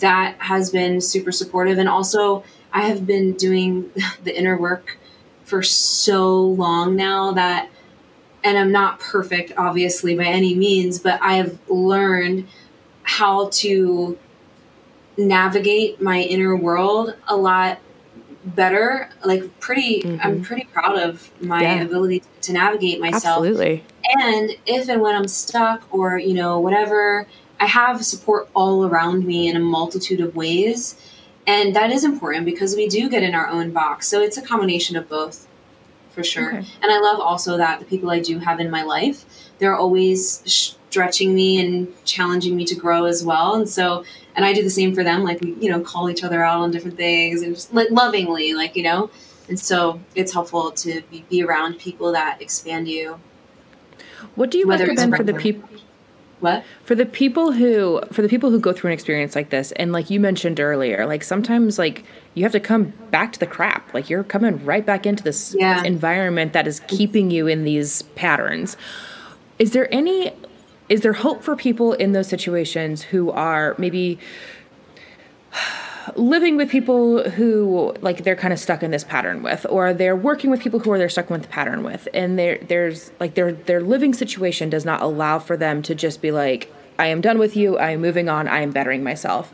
that 0.00 0.36
has 0.38 0.70
been 0.70 1.00
super 1.00 1.32
supportive. 1.32 1.78
And 1.78 1.88
also 1.88 2.44
i 2.72 2.82
have 2.82 3.06
been 3.06 3.32
doing 3.32 3.90
the 4.24 4.36
inner 4.36 4.56
work 4.56 4.98
for 5.44 5.62
so 5.62 6.40
long 6.40 6.96
now 6.96 7.32
that 7.32 7.68
and 8.44 8.58
i'm 8.58 8.72
not 8.72 8.98
perfect 9.00 9.52
obviously 9.56 10.16
by 10.16 10.24
any 10.24 10.54
means 10.54 10.98
but 10.98 11.20
i 11.22 11.34
have 11.34 11.58
learned 11.68 12.46
how 13.02 13.48
to 13.50 14.18
navigate 15.16 16.00
my 16.00 16.20
inner 16.20 16.56
world 16.56 17.14
a 17.28 17.36
lot 17.36 17.78
better 18.44 19.08
like 19.24 19.60
pretty 19.60 20.02
i'm 20.04 20.18
mm-hmm. 20.18 20.42
pretty 20.42 20.64
proud 20.72 20.98
of 20.98 21.30
my 21.40 21.62
Yeah. 21.62 21.82
ability 21.82 22.22
to 22.42 22.52
navigate 22.52 23.00
myself 23.00 23.44
Absolutely. 23.44 23.84
and 24.18 24.50
if 24.66 24.88
and 24.88 25.00
when 25.00 25.14
I'm 25.14 25.28
stuck 25.28 25.82
or, 25.90 26.18
you 26.18 26.34
know, 26.34 26.58
whatever, 26.58 27.26
I 27.60 27.66
have 27.66 28.04
support 28.04 28.48
all 28.54 28.84
around 28.84 29.24
me 29.24 29.48
in 29.48 29.56
a 29.56 29.60
multitude 29.60 30.20
of 30.20 30.34
ways. 30.34 30.96
And 31.46 31.74
that 31.74 31.90
is 31.90 32.04
important 32.04 32.44
because 32.44 32.76
we 32.76 32.88
do 32.88 33.08
get 33.08 33.22
in 33.22 33.34
our 33.34 33.48
own 33.48 33.72
box. 33.72 34.06
So 34.06 34.20
it's 34.20 34.36
a 34.36 34.42
combination 34.42 34.96
of 34.96 35.08
both 35.08 35.48
for 36.12 36.22
sure. 36.22 36.48
Okay. 36.48 36.66
And 36.82 36.92
I 36.92 37.00
love 37.00 37.20
also 37.20 37.56
that 37.56 37.80
the 37.80 37.86
people 37.86 38.10
I 38.10 38.20
do 38.20 38.38
have 38.38 38.60
in 38.60 38.70
my 38.70 38.82
life, 38.82 39.24
they're 39.58 39.76
always 39.76 40.42
stretching 40.50 41.34
me 41.34 41.64
and 41.64 41.92
challenging 42.04 42.54
me 42.54 42.64
to 42.66 42.74
grow 42.74 43.06
as 43.06 43.24
well. 43.24 43.54
And 43.54 43.68
so, 43.68 44.04
and 44.36 44.44
I 44.44 44.52
do 44.52 44.62
the 44.62 44.70
same 44.70 44.94
for 44.94 45.02
them. 45.02 45.24
Like 45.24 45.40
we, 45.40 45.54
you 45.54 45.70
know, 45.70 45.80
call 45.80 46.10
each 46.10 46.22
other 46.22 46.44
out 46.44 46.60
on 46.60 46.70
different 46.70 46.96
things 46.96 47.42
and 47.42 47.54
just 47.54 47.72
like 47.72 47.90
lovingly, 47.90 48.54
like, 48.54 48.76
you 48.76 48.82
know, 48.82 49.10
and 49.48 49.58
so 49.58 50.00
it's 50.14 50.32
helpful 50.32 50.70
to 50.70 51.02
be, 51.10 51.24
be 51.28 51.42
around 51.42 51.78
people 51.78 52.12
that 52.12 52.40
expand 52.40 52.88
you. 52.88 53.18
What 54.34 54.50
do 54.50 54.58
you 54.58 54.68
Whether 54.68 54.86
recommend 54.86 55.16
for 55.16 55.24
the 55.24 55.34
people? 55.34 55.68
What? 56.42 56.64
for 56.84 56.94
the 56.94 57.06
people 57.06 57.52
who 57.52 58.00
for 58.12 58.20
the 58.20 58.28
people 58.28 58.50
who 58.50 58.58
go 58.60 58.72
through 58.72 58.90
an 58.90 58.94
experience 58.94 59.34
like 59.36 59.50
this 59.50 59.70
and 59.72 59.92
like 59.92 60.10
you 60.10 60.18
mentioned 60.20 60.58
earlier 60.60 61.06
like 61.06 61.22
sometimes 61.22 61.78
like 61.78 62.04
you 62.34 62.42
have 62.42 62.52
to 62.52 62.60
come 62.60 62.92
back 63.10 63.32
to 63.32 63.38
the 63.38 63.46
crap 63.46 63.94
like 63.94 64.10
you're 64.10 64.24
coming 64.24 64.62
right 64.64 64.84
back 64.84 65.06
into 65.06 65.22
this 65.22 65.54
Yeah. 65.58 65.82
environment 65.84 66.52
that 66.52 66.66
is 66.66 66.80
keeping 66.88 67.30
you 67.30 67.46
in 67.46 67.62
these 67.64 68.02
patterns 68.16 68.76
is 69.58 69.70
there 69.70 69.88
any 69.94 70.32
is 70.88 71.00
there 71.02 71.12
hope 71.12 71.42
for 71.44 71.54
people 71.56 71.92
in 71.94 72.10
those 72.12 72.28
situations 72.28 73.02
who 73.02 73.30
are 73.30 73.74
maybe 73.78 74.18
living 76.16 76.56
with 76.56 76.70
people 76.70 77.28
who 77.30 77.94
like 78.00 78.24
they're 78.24 78.36
kind 78.36 78.52
of 78.52 78.58
stuck 78.58 78.82
in 78.82 78.90
this 78.90 79.04
pattern 79.04 79.42
with 79.42 79.66
or 79.68 79.92
they're 79.92 80.16
working 80.16 80.50
with 80.50 80.60
people 80.60 80.78
who 80.80 80.90
are 80.90 80.98
they're 80.98 81.08
stuck 81.08 81.30
with 81.30 81.42
the 81.42 81.48
pattern 81.48 81.82
with 81.82 82.08
and 82.14 82.38
there 82.38 82.58
there's 82.68 83.10
like 83.20 83.34
their 83.34 83.52
their 83.52 83.80
living 83.80 84.14
situation 84.14 84.70
does 84.70 84.84
not 84.84 85.02
allow 85.02 85.38
for 85.38 85.56
them 85.56 85.82
to 85.82 85.94
just 85.94 86.20
be 86.22 86.30
like 86.30 86.72
I 86.98 87.06
am 87.06 87.20
done 87.20 87.38
with 87.38 87.56
you 87.56 87.78
I 87.78 87.90
am 87.90 88.00
moving 88.00 88.28
on 88.28 88.48
I 88.48 88.60
am 88.60 88.70
bettering 88.70 89.02
myself 89.02 89.52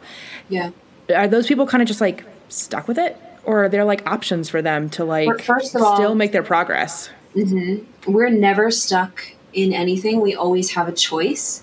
Yeah. 0.48 0.70
are 1.14 1.28
those 1.28 1.46
people 1.46 1.66
kind 1.66 1.82
of 1.82 1.88
just 1.88 2.00
like 2.00 2.24
stuck 2.48 2.88
with 2.88 2.98
it 2.98 3.16
or 3.44 3.64
are 3.64 3.68
there 3.68 3.84
like 3.84 4.06
options 4.06 4.48
for 4.48 4.62
them 4.62 4.90
to 4.90 5.04
like 5.04 5.42
first 5.42 5.74
of 5.74 5.82
all- 5.82 5.96
still 5.96 6.14
make 6.14 6.32
their 6.32 6.42
progress 6.42 7.10
mm-hmm. 7.34 8.10
we're 8.10 8.30
never 8.30 8.70
stuck 8.70 9.22
in 9.52 9.72
anything. 9.72 10.20
We 10.20 10.34
always 10.34 10.70
have 10.70 10.88
a 10.88 10.92
choice. 10.92 11.62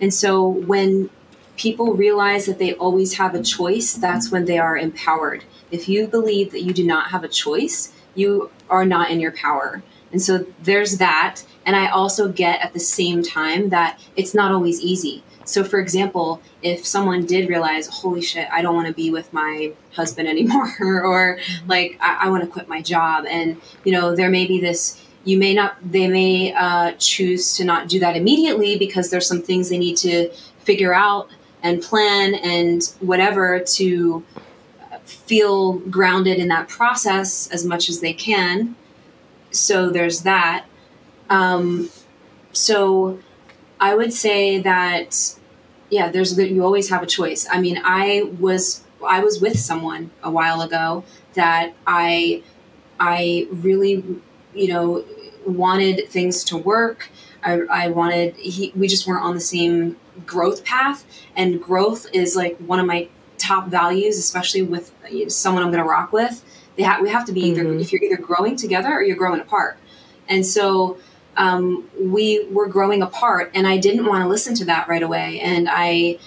And 0.00 0.12
so 0.12 0.48
when 0.48 1.10
people 1.56 1.94
realize 1.94 2.46
that 2.46 2.58
they 2.58 2.74
always 2.74 3.14
have 3.14 3.34
a 3.34 3.42
choice, 3.42 3.94
that's 3.94 4.30
when 4.30 4.44
they 4.44 4.58
are 4.58 4.76
empowered. 4.76 5.44
If 5.70 5.88
you 5.88 6.06
believe 6.06 6.52
that 6.52 6.62
you 6.62 6.72
do 6.72 6.84
not 6.84 7.10
have 7.10 7.24
a 7.24 7.28
choice, 7.28 7.92
you 8.14 8.50
are 8.70 8.84
not 8.84 9.10
in 9.10 9.20
your 9.20 9.32
power. 9.32 9.82
And 10.12 10.22
so 10.22 10.46
there's 10.62 10.98
that. 10.98 11.42
And 11.66 11.74
I 11.74 11.88
also 11.88 12.28
get 12.28 12.60
at 12.60 12.72
the 12.72 12.80
same 12.80 13.22
time 13.22 13.70
that 13.70 14.00
it's 14.16 14.34
not 14.34 14.52
always 14.52 14.80
easy. 14.80 15.24
So, 15.44 15.62
for 15.62 15.78
example, 15.78 16.40
if 16.62 16.86
someone 16.86 17.26
did 17.26 17.48
realize, 17.48 17.86
holy 17.86 18.22
shit, 18.22 18.48
I 18.50 18.62
don't 18.62 18.74
want 18.74 18.86
to 18.86 18.94
be 18.94 19.10
with 19.10 19.32
my 19.32 19.72
husband 19.92 20.26
anymore, 20.28 20.72
or 20.80 21.38
like, 21.66 21.98
I, 22.00 22.26
I 22.26 22.30
want 22.30 22.44
to 22.44 22.48
quit 22.48 22.68
my 22.68 22.80
job, 22.80 23.26
and, 23.28 23.60
you 23.84 23.92
know, 23.92 24.16
there 24.16 24.30
may 24.30 24.46
be 24.46 24.60
this 24.60 25.00
you 25.24 25.38
may 25.38 25.54
not 25.54 25.76
they 25.82 26.06
may 26.06 26.52
uh, 26.52 26.92
choose 26.98 27.56
to 27.56 27.64
not 27.64 27.88
do 27.88 27.98
that 27.98 28.16
immediately 28.16 28.76
because 28.76 29.10
there's 29.10 29.26
some 29.26 29.40
things 29.40 29.70
they 29.70 29.78
need 29.78 29.96
to 29.96 30.30
figure 30.58 30.94
out 30.94 31.28
and 31.64 31.82
plan 31.82 32.34
and 32.34 32.94
whatever 33.00 33.58
to 33.58 34.22
feel 35.04 35.72
grounded 35.72 36.38
in 36.38 36.48
that 36.48 36.68
process 36.68 37.48
as 37.50 37.64
much 37.64 37.88
as 37.88 38.00
they 38.00 38.12
can. 38.12 38.76
So 39.50 39.90
there's 39.90 40.22
that. 40.22 40.66
Um, 41.28 41.90
so 42.52 43.18
i 43.80 43.92
would 43.96 44.12
say 44.12 44.60
that 44.60 45.34
yeah 45.90 46.08
there's 46.08 46.38
you 46.38 46.62
always 46.62 46.88
have 46.88 47.02
a 47.02 47.06
choice. 47.06 47.48
I 47.50 47.60
mean 47.60 47.80
i 47.82 48.30
was 48.38 48.84
i 49.04 49.18
was 49.18 49.40
with 49.40 49.58
someone 49.58 50.12
a 50.22 50.30
while 50.30 50.60
ago 50.62 51.02
that 51.34 51.72
i 51.84 52.44
i 53.00 53.48
really 53.50 54.04
you 54.54 54.68
know, 54.68 55.04
wanted 55.46 56.08
things 56.08 56.44
to 56.44 56.56
work. 56.56 57.10
I, 57.42 57.60
I 57.70 57.88
wanted, 57.88 58.36
he, 58.36 58.72
we 58.74 58.88
just 58.88 59.06
weren't 59.06 59.24
on 59.24 59.34
the 59.34 59.40
same 59.40 59.96
growth 60.26 60.64
path. 60.64 61.04
And 61.36 61.62
growth 61.62 62.06
is 62.12 62.36
like 62.36 62.56
one 62.58 62.80
of 62.80 62.86
my 62.86 63.08
top 63.38 63.68
values, 63.68 64.18
especially 64.18 64.62
with 64.62 64.92
someone 65.28 65.62
I'm 65.62 65.70
going 65.70 65.82
to 65.82 65.88
rock 65.88 66.12
with. 66.12 66.44
They 66.76 66.82
ha- 66.82 67.00
we 67.00 67.08
have 67.10 67.24
to 67.26 67.32
be 67.32 67.42
either, 67.42 67.64
mm-hmm. 67.64 67.80
if 67.80 67.92
you're 67.92 68.02
either 68.02 68.20
growing 68.20 68.56
together 68.56 68.92
or 68.92 69.02
you're 69.02 69.16
growing 69.16 69.40
apart. 69.40 69.78
And 70.28 70.44
so 70.44 70.98
um, 71.36 71.88
we 72.00 72.46
were 72.50 72.68
growing 72.68 73.02
apart, 73.02 73.50
and 73.54 73.66
I 73.66 73.76
didn't 73.76 74.06
want 74.06 74.22
to 74.22 74.28
listen 74.28 74.54
to 74.56 74.64
that 74.66 74.88
right 74.88 75.02
away. 75.02 75.40
And 75.40 75.68
I, 75.70 76.18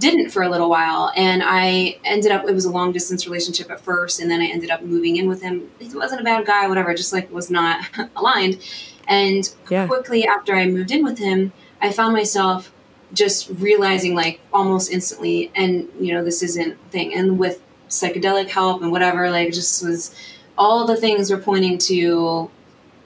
didn't 0.00 0.30
for 0.30 0.42
a 0.42 0.48
little 0.48 0.70
while 0.70 1.12
and 1.14 1.42
i 1.44 1.98
ended 2.04 2.32
up 2.32 2.48
it 2.48 2.54
was 2.54 2.64
a 2.64 2.70
long 2.70 2.90
distance 2.90 3.26
relationship 3.26 3.70
at 3.70 3.78
first 3.80 4.18
and 4.18 4.30
then 4.30 4.40
i 4.40 4.46
ended 4.46 4.70
up 4.70 4.82
moving 4.82 5.18
in 5.18 5.28
with 5.28 5.42
him 5.42 5.70
he 5.78 5.94
wasn't 5.94 6.18
a 6.18 6.24
bad 6.24 6.44
guy 6.46 6.66
whatever 6.66 6.94
just 6.94 7.12
like 7.12 7.30
was 7.30 7.50
not 7.50 7.84
aligned 8.16 8.58
and 9.06 9.54
yeah. 9.68 9.86
quickly 9.86 10.26
after 10.26 10.54
i 10.54 10.66
moved 10.66 10.90
in 10.90 11.04
with 11.04 11.18
him 11.18 11.52
i 11.82 11.92
found 11.92 12.14
myself 12.14 12.72
just 13.12 13.50
realizing 13.50 14.14
like 14.14 14.40
almost 14.52 14.90
instantly 14.90 15.50
and 15.54 15.88
you 15.98 16.14
know 16.14 16.24
this 16.24 16.42
isn't 16.42 16.78
thing 16.90 17.12
and 17.14 17.38
with 17.38 17.62
psychedelic 17.88 18.48
help 18.48 18.82
and 18.82 18.92
whatever 18.92 19.30
like 19.30 19.52
just 19.52 19.84
was 19.84 20.14
all 20.56 20.86
the 20.86 20.96
things 20.96 21.30
were 21.30 21.38
pointing 21.38 21.76
to 21.76 22.48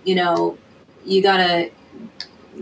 you 0.05 0.15
know 0.15 0.59
you 1.05 1.23
gotta 1.23 1.71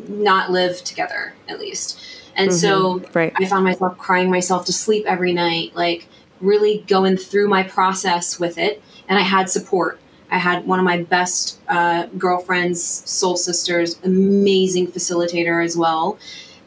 not 0.08 0.50
live 0.50 0.82
together 0.84 1.34
at 1.48 1.58
least 1.58 2.00
and 2.36 2.50
mm-hmm. 2.50 2.58
so 2.58 3.02
right. 3.14 3.32
I 3.36 3.46
found 3.46 3.64
myself 3.64 3.98
crying 3.98 4.30
myself 4.30 4.66
to 4.66 4.72
sleep 4.72 5.04
every 5.06 5.32
night, 5.32 5.74
like 5.74 6.06
really 6.40 6.84
going 6.86 7.16
through 7.16 7.48
my 7.48 7.62
process 7.62 8.38
with 8.38 8.58
it. 8.58 8.82
And 9.08 9.18
I 9.18 9.22
had 9.22 9.50
support. 9.50 10.00
I 10.30 10.38
had 10.38 10.66
one 10.66 10.78
of 10.78 10.84
my 10.84 11.02
best 11.02 11.60
uh, 11.68 12.06
girlfriends, 12.18 12.82
soul 12.82 13.36
sisters, 13.36 13.98
amazing 14.02 14.88
facilitator 14.88 15.62
as 15.62 15.76
well. 15.76 16.18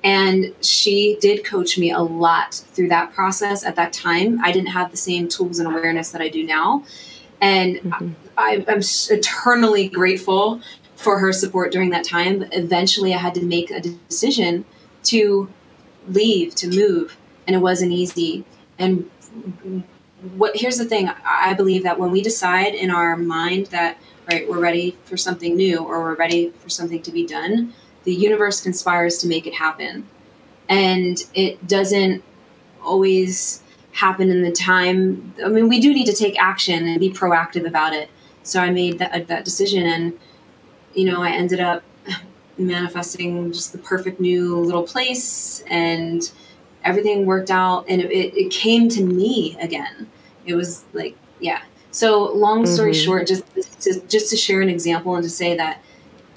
And 0.06 0.54
she 0.62 1.18
did 1.20 1.44
coach 1.44 1.80
me 1.80 1.92
a 1.92 2.00
lot 2.00 2.54
through 2.54 2.90
that 2.90 3.12
process 3.14 3.66
at 3.66 3.76
that 3.76 3.92
time. 3.92 4.40
I 4.44 4.52
didn't 4.52 4.70
have 4.70 4.92
the 4.92 4.98
same 4.98 5.28
tools 5.28 5.58
and 5.58 5.68
awareness 5.68 6.12
that 6.12 6.22
I 6.22 6.30
do 6.30 6.46
now. 6.46 6.84
And 7.42 7.78
mm-hmm. 7.78 8.12
I, 8.38 8.64
I'm 8.68 8.82
eternally 9.10 9.90
grateful 9.90 10.62
for 10.96 11.18
her 11.18 11.34
support 11.34 11.72
during 11.72 11.90
that 11.90 12.06
time. 12.06 12.38
But 12.38 12.50
eventually, 12.54 13.16
I 13.16 13.18
had 13.18 13.34
to 13.34 13.44
make 13.44 13.72
a 13.72 13.82
decision 13.82 14.66
to 15.06 15.50
leave, 16.08 16.54
to 16.56 16.70
move, 16.70 17.18
and 17.48 17.56
it 17.56 17.60
wasn't 17.60 17.92
easy. 17.92 18.46
And 18.78 19.10
what 20.36 20.56
here's 20.56 20.78
the 20.78 20.86
thing 20.86 21.10
I 21.26 21.56
believe 21.56 21.82
that 21.82 22.00
when 22.00 22.12
we 22.12 22.22
decide 22.22 22.76
in 22.76 22.92
our 22.92 23.18
mind 23.18 23.68
that 23.68 23.98
right 24.30 24.48
we're 24.48 24.60
ready 24.60 24.98
for 25.06 25.18
something 25.18 25.56
new 25.56 25.80
or 25.80 26.02
we're 26.02 26.16
ready 26.16 26.52
for 26.52 26.70
something 26.70 27.02
to 27.02 27.12
be 27.12 27.26
done, 27.26 27.74
the 28.06 28.14
universe 28.14 28.62
conspires 28.62 29.18
to 29.20 29.28
make 29.28 29.46
it 29.46 29.54
happen. 29.54 30.08
And 30.70 31.24
it 31.34 31.68
doesn't 31.68 32.24
always 32.84 33.62
happen 33.92 34.30
in 34.30 34.44
the 34.44 34.52
time. 34.52 35.34
I 35.44 35.50
mean, 35.50 35.70
we 35.70 35.80
do 35.80 35.94
need 35.94 36.06
to 36.06 36.14
take 36.14 36.40
action 36.42 36.88
and 36.88 37.00
be 37.00 37.12
proactive 37.12 37.68
about 37.68 37.94
it. 37.94 38.10
So 38.44 38.62
I 38.62 38.70
made 38.70 39.00
that, 39.00 39.28
that 39.28 39.44
decision, 39.44 39.86
and 39.88 40.20
you 40.94 41.06
know, 41.06 41.22
I 41.22 41.32
ended 41.32 41.60
up 41.60 41.84
manifesting 42.58 43.52
just 43.52 43.72
the 43.72 43.80
perfect 43.80 44.20
new 44.20 44.56
little 44.58 44.84
place 44.84 45.64
and 45.68 46.32
everything 46.86 47.26
worked 47.26 47.52
out 47.52 47.84
and 47.90 48.00
it, 48.02 48.12
it, 48.12 48.52
came 48.52 48.88
to 48.88 49.04
me 49.04 49.58
again 49.60 50.08
it 50.46 50.54
was 50.54 50.86
like 50.94 51.18
yeah 51.40 51.62
so 51.92 52.32
long 52.32 52.66
story 52.66 52.92
mm-hmm. 52.92 53.04
short 53.04 53.28
just 53.28 53.44
to, 53.82 54.00
just 54.08 54.30
to 54.30 54.38
share 54.38 54.62
an 54.62 54.70
example 54.70 55.16
and 55.16 55.24
to 55.24 55.30
say 55.30 55.58
that 55.58 55.82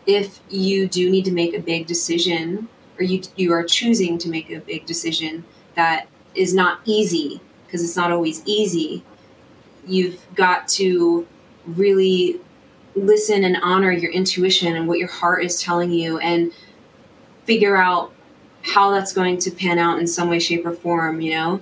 if 0.08 0.40
you 0.48 0.88
do 0.88 1.10
need 1.10 1.26
to 1.26 1.30
make 1.30 1.54
a 1.54 1.60
big 1.60 1.86
decision 1.86 2.66
or 2.98 3.04
you 3.04 3.22
you 3.36 3.52
are 3.52 3.62
choosing 3.62 4.18
to 4.18 4.28
make 4.28 4.50
a 4.50 4.58
big 4.58 4.86
decision 4.86 5.44
that 5.74 6.08
is 6.34 6.54
not 6.54 6.80
easy 6.86 7.40
because 7.66 7.84
it's 7.84 7.94
not 7.94 8.10
always 8.10 8.42
easy 8.46 9.04
you've 9.86 10.26
got 10.34 10.66
to 10.66 11.26
really 11.66 12.40
listen 12.96 13.44
and 13.44 13.58
honor 13.62 13.92
your 13.92 14.10
intuition 14.10 14.76
and 14.76 14.88
what 14.88 14.98
your 14.98 15.08
heart 15.08 15.44
is 15.44 15.60
telling 15.62 15.90
you 15.90 16.18
and 16.18 16.52
figure 17.44 17.76
out 17.76 18.10
how 18.62 18.90
that's 18.90 19.12
going 19.12 19.36
to 19.38 19.50
pan 19.50 19.78
out 19.78 19.98
in 19.98 20.06
some 20.06 20.30
way 20.30 20.38
shape 20.38 20.64
or 20.64 20.72
form 20.72 21.20
you 21.20 21.32
know? 21.32 21.60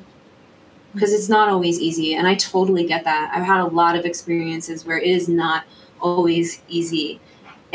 Because 0.95 1.13
it's 1.13 1.29
not 1.29 1.49
always 1.49 1.81
easy 1.81 2.15
and 2.15 2.27
i 2.29 2.35
totally 2.37 2.87
get 2.87 3.03
that. 3.05 3.33
I've 3.35 3.45
had 3.45 3.61
a 3.61 3.67
lot 3.67 3.97
of 3.97 4.05
experiences 4.05 4.85
where 4.85 4.99
it 4.99 5.09
is 5.09 5.29
not 5.29 5.65
always 6.01 6.63
easy 6.69 7.21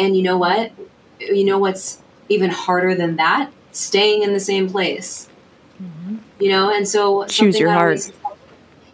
and 0.01 0.15
you 0.15 0.23
know 0.23 0.37
what 0.37 0.71
you 1.19 1.43
know 1.43 1.57
what's 1.57 2.01
even 2.29 2.49
harder 2.49 2.95
than 2.95 3.15
that 3.15 3.51
staying 3.71 4.23
in 4.23 4.33
the 4.33 4.39
same 4.39 4.69
place 4.69 5.29
mm-hmm. 5.81 6.17
you 6.39 6.49
know 6.49 6.73
and 6.73 6.87
so 6.87 7.25
choose 7.25 7.59
your 7.59 7.71
heart 7.71 7.87
always, 7.87 8.11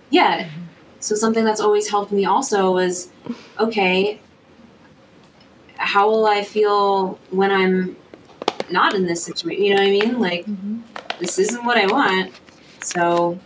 yeah 0.10 0.44
mm-hmm. 0.44 0.62
so 1.00 1.16
something 1.16 1.44
that's 1.44 1.62
always 1.62 1.90
helped 1.90 2.12
me 2.12 2.26
also 2.26 2.72
was 2.72 3.10
okay 3.60 4.20
how 5.78 6.10
will 6.10 6.26
I 6.26 6.44
feel 6.44 7.20
when 7.30 7.52
I'm 7.52 7.96
not 8.70 8.94
in 8.94 9.06
this 9.06 9.24
situation? 9.24 9.64
You 9.64 9.76
know 9.76 9.82
what 9.82 9.88
I 9.88 9.92
mean? 9.92 10.20
Like, 10.20 10.46
mm-hmm. 10.46 10.80
this 11.20 11.40
isn't 11.40 11.64
what 11.64 11.78
I 11.78 11.86
want. 11.88 12.34
So, 12.82 13.40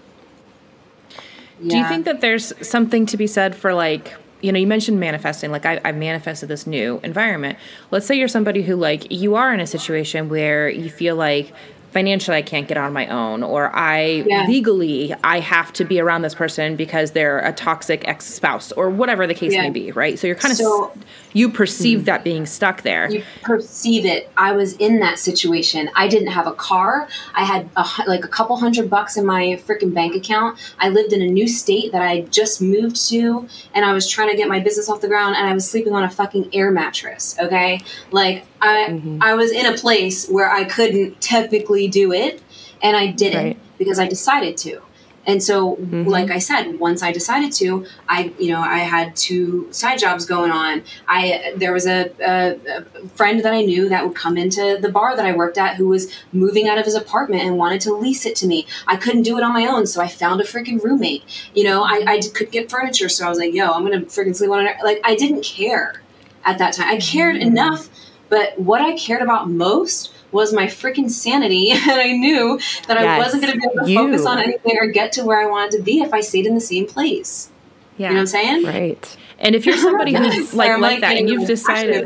yeah. 1.60 1.70
do 1.70 1.78
you 1.78 1.88
think 1.88 2.06
that 2.06 2.22
there's 2.22 2.54
something 2.68 3.06
to 3.08 3.18
be 3.18 3.28
said 3.28 3.56
for 3.56 3.74
like, 3.74 4.16
you 4.42 4.52
know, 4.52 4.60
you 4.60 4.68
mentioned 4.68 5.00
manifesting. 5.00 5.52
Like, 5.52 5.66
I, 5.66 5.80
I 5.84 5.92
manifested 5.92 6.50
this 6.50 6.66
new 6.66 7.00
environment. 7.04 7.58
Let's 7.92 8.06
say 8.06 8.16
you're 8.16 8.28
somebody 8.28 8.64
who, 8.64 8.76
like, 8.76 9.12
you 9.12 9.36
are 9.36 9.54
in 9.54 9.60
a 9.60 9.68
situation 9.68 10.30
where 10.30 10.70
you 10.70 10.90
feel 10.90 11.16
like 11.16 11.54
financially 11.92 12.38
I 12.38 12.42
can't 12.42 12.68
get 12.68 12.78
on 12.78 12.94
my 12.94 13.08
own 13.08 13.44
or 13.44 13.74
I 13.76 14.24
yeah. 14.26 14.46
legally 14.48 15.14
I 15.24 15.40
have 15.40 15.74
to 15.74 15.86
be 15.86 16.00
around 16.00 16.22
this 16.22 16.34
person 16.34 16.76
because 16.76 17.12
they're 17.12 17.40
a 17.40 17.52
toxic 17.52 18.08
ex-spouse 18.08 18.72
or 18.72 18.90
whatever 18.90 19.28
the 19.28 19.34
case 19.34 19.54
yeah. 19.54 19.64
may 19.64 19.70
be, 19.70 19.92
right? 19.92 20.18
So 20.18 20.28
you're 20.28 20.36
kind 20.36 20.52
of 20.52 20.58
so, 20.58 20.94
you 21.34 21.50
perceive 21.50 22.00
mm-hmm. 22.00 22.06
that 22.06 22.24
being 22.24 22.46
stuck 22.46 22.82
there. 22.82 23.10
You 23.10 23.24
perceive 23.42 24.06
it. 24.06 24.30
I 24.38 24.54
was 24.54 24.74
in 24.78 25.00
that 25.00 25.20
situation. 25.20 25.90
I 25.96 26.08
didn't 26.08 26.30
have 26.30 26.48
a 26.48 26.54
car. 26.54 27.08
I 27.34 27.46
had 27.46 27.70
a, 27.76 27.86
like 28.08 28.26
a 28.26 28.28
couple 28.28 28.58
hundred 28.58 28.90
bucks 28.90 29.18
in 29.18 29.26
my 29.26 29.62
freaking 29.66 29.94
bank 29.94 30.16
account. 30.16 30.58
I 30.80 30.90
lived 30.90 31.14
in 31.14 31.22
a 31.22 31.28
new 31.28 31.48
state 31.48 31.92
that 31.92 32.02
I 32.02 32.22
just 32.22 32.62
moved 32.62 33.08
to 33.10 33.48
and 33.74 33.86
I 33.86 33.94
was 33.94 34.08
trying 34.10 34.30
to 34.30 34.38
get 34.38 34.48
my 34.48 34.60
business 34.60 34.90
off 34.90 35.02
the 35.02 35.08
ground 35.08 35.36
and 35.36 35.48
I 35.48 35.54
was 35.54 35.70
sleeping 35.70 35.94
on 35.94 36.04
a 36.04 36.10
fucking 36.10 36.50
air 36.54 36.72
mattress, 36.72 37.38
okay? 37.40 37.82
Like 38.12 38.46
I 38.62 38.88
mm-hmm. 38.90 39.18
I 39.22 39.34
was 39.34 39.52
in 39.52 39.66
a 39.66 39.76
place 39.78 40.28
where 40.28 40.50
I 40.50 40.64
couldn't 40.66 41.20
typically 41.20 41.81
do 41.88 42.12
it, 42.12 42.42
and 42.82 42.96
I 42.98 43.08
didn't 43.08 43.44
right. 43.44 43.60
because 43.78 44.00
I 44.00 44.08
decided 44.08 44.58
to. 44.58 44.82
And 45.26 45.42
so, 45.42 45.76
mm-hmm. 45.76 46.08
like 46.08 46.32
I 46.32 46.40
said, 46.40 46.80
once 46.80 47.04
I 47.04 47.12
decided 47.12 47.52
to, 47.54 47.86
I, 48.10 48.34
you 48.40 48.52
know, 48.52 48.60
I 48.60 48.80
had 48.80 49.16
two 49.16 49.72
side 49.72 50.00
jobs 50.00 50.26
going 50.26 50.50
on. 50.50 50.84
I 51.08 51.54
there 51.58 51.74
was 51.74 51.86
a, 51.86 52.12
a, 52.20 52.58
a, 52.78 53.08
friend 53.10 53.44
that 53.46 53.54
I 53.54 53.62
knew 53.62 53.88
that 53.90 54.04
would 54.04 54.16
come 54.16 54.36
into 54.36 54.80
the 54.82 54.90
bar 54.90 55.16
that 55.16 55.24
I 55.24 55.34
worked 55.34 55.60
at 55.60 55.76
who 55.76 55.90
was 55.90 56.12
moving 56.34 56.68
out 56.68 56.80
of 56.80 56.86
his 56.86 56.96
apartment 56.96 57.44
and 57.44 57.56
wanted 57.56 57.82
to 57.82 57.94
lease 57.94 58.26
it 58.26 58.36
to 58.38 58.48
me. 58.48 58.66
I 58.88 58.96
couldn't 58.96 59.22
do 59.22 59.38
it 59.38 59.44
on 59.44 59.54
my 59.54 59.68
own, 59.68 59.86
so 59.86 60.02
I 60.02 60.08
found 60.08 60.42
a 60.42 60.44
freaking 60.44 60.84
roommate. 60.84 61.24
You 61.54 61.66
know, 61.66 61.84
I, 61.84 62.04
I 62.08 62.22
could 62.34 62.52
get 62.52 62.72
furniture, 62.72 63.08
so 63.08 63.28
I 63.28 63.30
was 63.30 63.38
like, 63.38 63.54
"Yo, 63.54 63.70
I'm 63.72 63.84
gonna 63.84 64.02
freaking 64.02 64.36
sleep 64.36 64.50
on 64.50 64.66
it." 64.66 64.78
Like 64.84 65.02
I 65.04 65.16
didn't 65.16 65.44
care 65.44 66.02
at 66.44 66.58
that 66.58 66.74
time. 66.74 66.88
I 66.88 66.98
cared 66.98 67.36
mm-hmm. 67.36 67.48
enough 67.48 67.90
but 68.32 68.58
what 68.58 68.80
I 68.80 68.96
cared 68.96 69.22
about 69.22 69.50
most 69.50 70.14
was 70.32 70.54
my 70.54 70.68
freaking 70.68 71.10
sanity. 71.10 71.72
And 71.82 72.00
I 72.00 72.12
knew 72.12 72.58
that 72.88 73.00
yes, 73.00 73.06
I 73.06 73.18
wasn't 73.18 73.44
going 73.44 73.54
to 73.54 73.60
be 73.60 73.66
able 73.66 73.86
to 73.86 73.92
you. 73.92 73.98
focus 73.98 74.26
on 74.26 74.40
anything 74.40 74.78
or 74.80 74.88
get 74.88 75.12
to 75.14 75.26
where 75.26 75.40
I 75.40 75.46
wanted 75.46 75.78
to 75.78 75.84
be 75.84 76.02
if 76.02 76.14
I 76.14 76.22
stayed 76.22 76.46
in 76.46 76.54
the 76.54 76.62
same 76.62 76.88
place. 76.88 77.52
Yeah. 77.98 78.08
You 78.08 78.14
know 78.14 78.20
what 78.20 78.22
I'm 78.22 78.28
saying? 78.28 78.64
Right. 78.66 79.18
And 79.40 79.56
if 79.56 79.66
you're 79.66 79.78
somebody 79.90 80.14
who's 80.14 80.54
like, 80.54 80.80
like 80.80 81.02
that 81.02 81.18
and 81.18 81.30
you've 81.30 81.48
decided. 81.48 82.06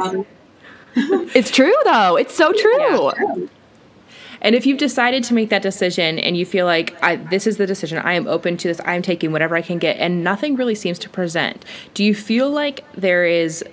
it's 0.96 1.52
true, 1.52 1.76
though. 1.84 2.16
It's 2.16 2.34
so 2.34 2.52
true. 2.54 3.12
Yeah. 3.12 3.48
And 4.42 4.54
if 4.54 4.66
you've 4.68 4.78
decided 4.78 5.24
to 5.26 5.34
make 5.34 5.50
that 5.50 5.64
decision 5.64 6.20
and 6.20 6.38
you 6.38 6.46
feel 6.46 6.68
like 6.68 7.00
this 7.32 7.48
is 7.48 7.58
the 7.58 7.66
decision, 7.66 7.98
I 7.98 8.14
am 8.14 8.28
open 8.28 8.58
to 8.58 8.68
this, 8.68 8.80
I'm 8.86 9.02
taking 9.02 9.32
whatever 9.32 9.56
I 9.56 9.64
can 9.64 9.80
get, 9.80 9.98
and 9.98 10.24
nothing 10.24 10.56
really 10.56 10.76
seems 10.76 11.00
to 11.00 11.10
present, 11.10 11.66
do 11.96 12.04
you 12.04 12.14
feel 12.14 12.52
like 12.52 12.86
there 12.94 13.26
is, 13.26 13.64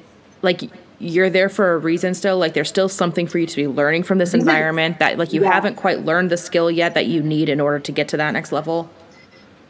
like, 0.41 0.63
you're 1.03 1.29
there 1.31 1.49
for 1.49 1.75
a 1.75 1.79
reason 1.79 2.15
still 2.15 2.39
like 2.39 2.55
there's 2.55 2.69
still 2.69 2.89
something 2.89 3.27
for 3.27 3.39
you 3.39 3.47
to 3.47 3.57
be 3.57 3.67
learning 3.67 4.03
from 4.05 4.19
this 4.19 4.35
environment 4.35 4.99
that 5.01 5.19
like 5.19 5.33
you 5.33 5.43
Yeah. 5.43 5.53
haven't 5.53 5.75
quite 5.75 6.05
learned 6.05 6.31
the 6.31 6.37
skill 6.37 6.71
yet 6.71 6.95
that 6.95 7.07
you 7.07 7.23
need 7.23 7.49
in 7.49 7.61
order 7.61 7.81
to 7.81 7.93
get 7.93 8.09
to 8.09 8.17
that 8.19 8.31
next 8.33 8.53
level 8.53 8.89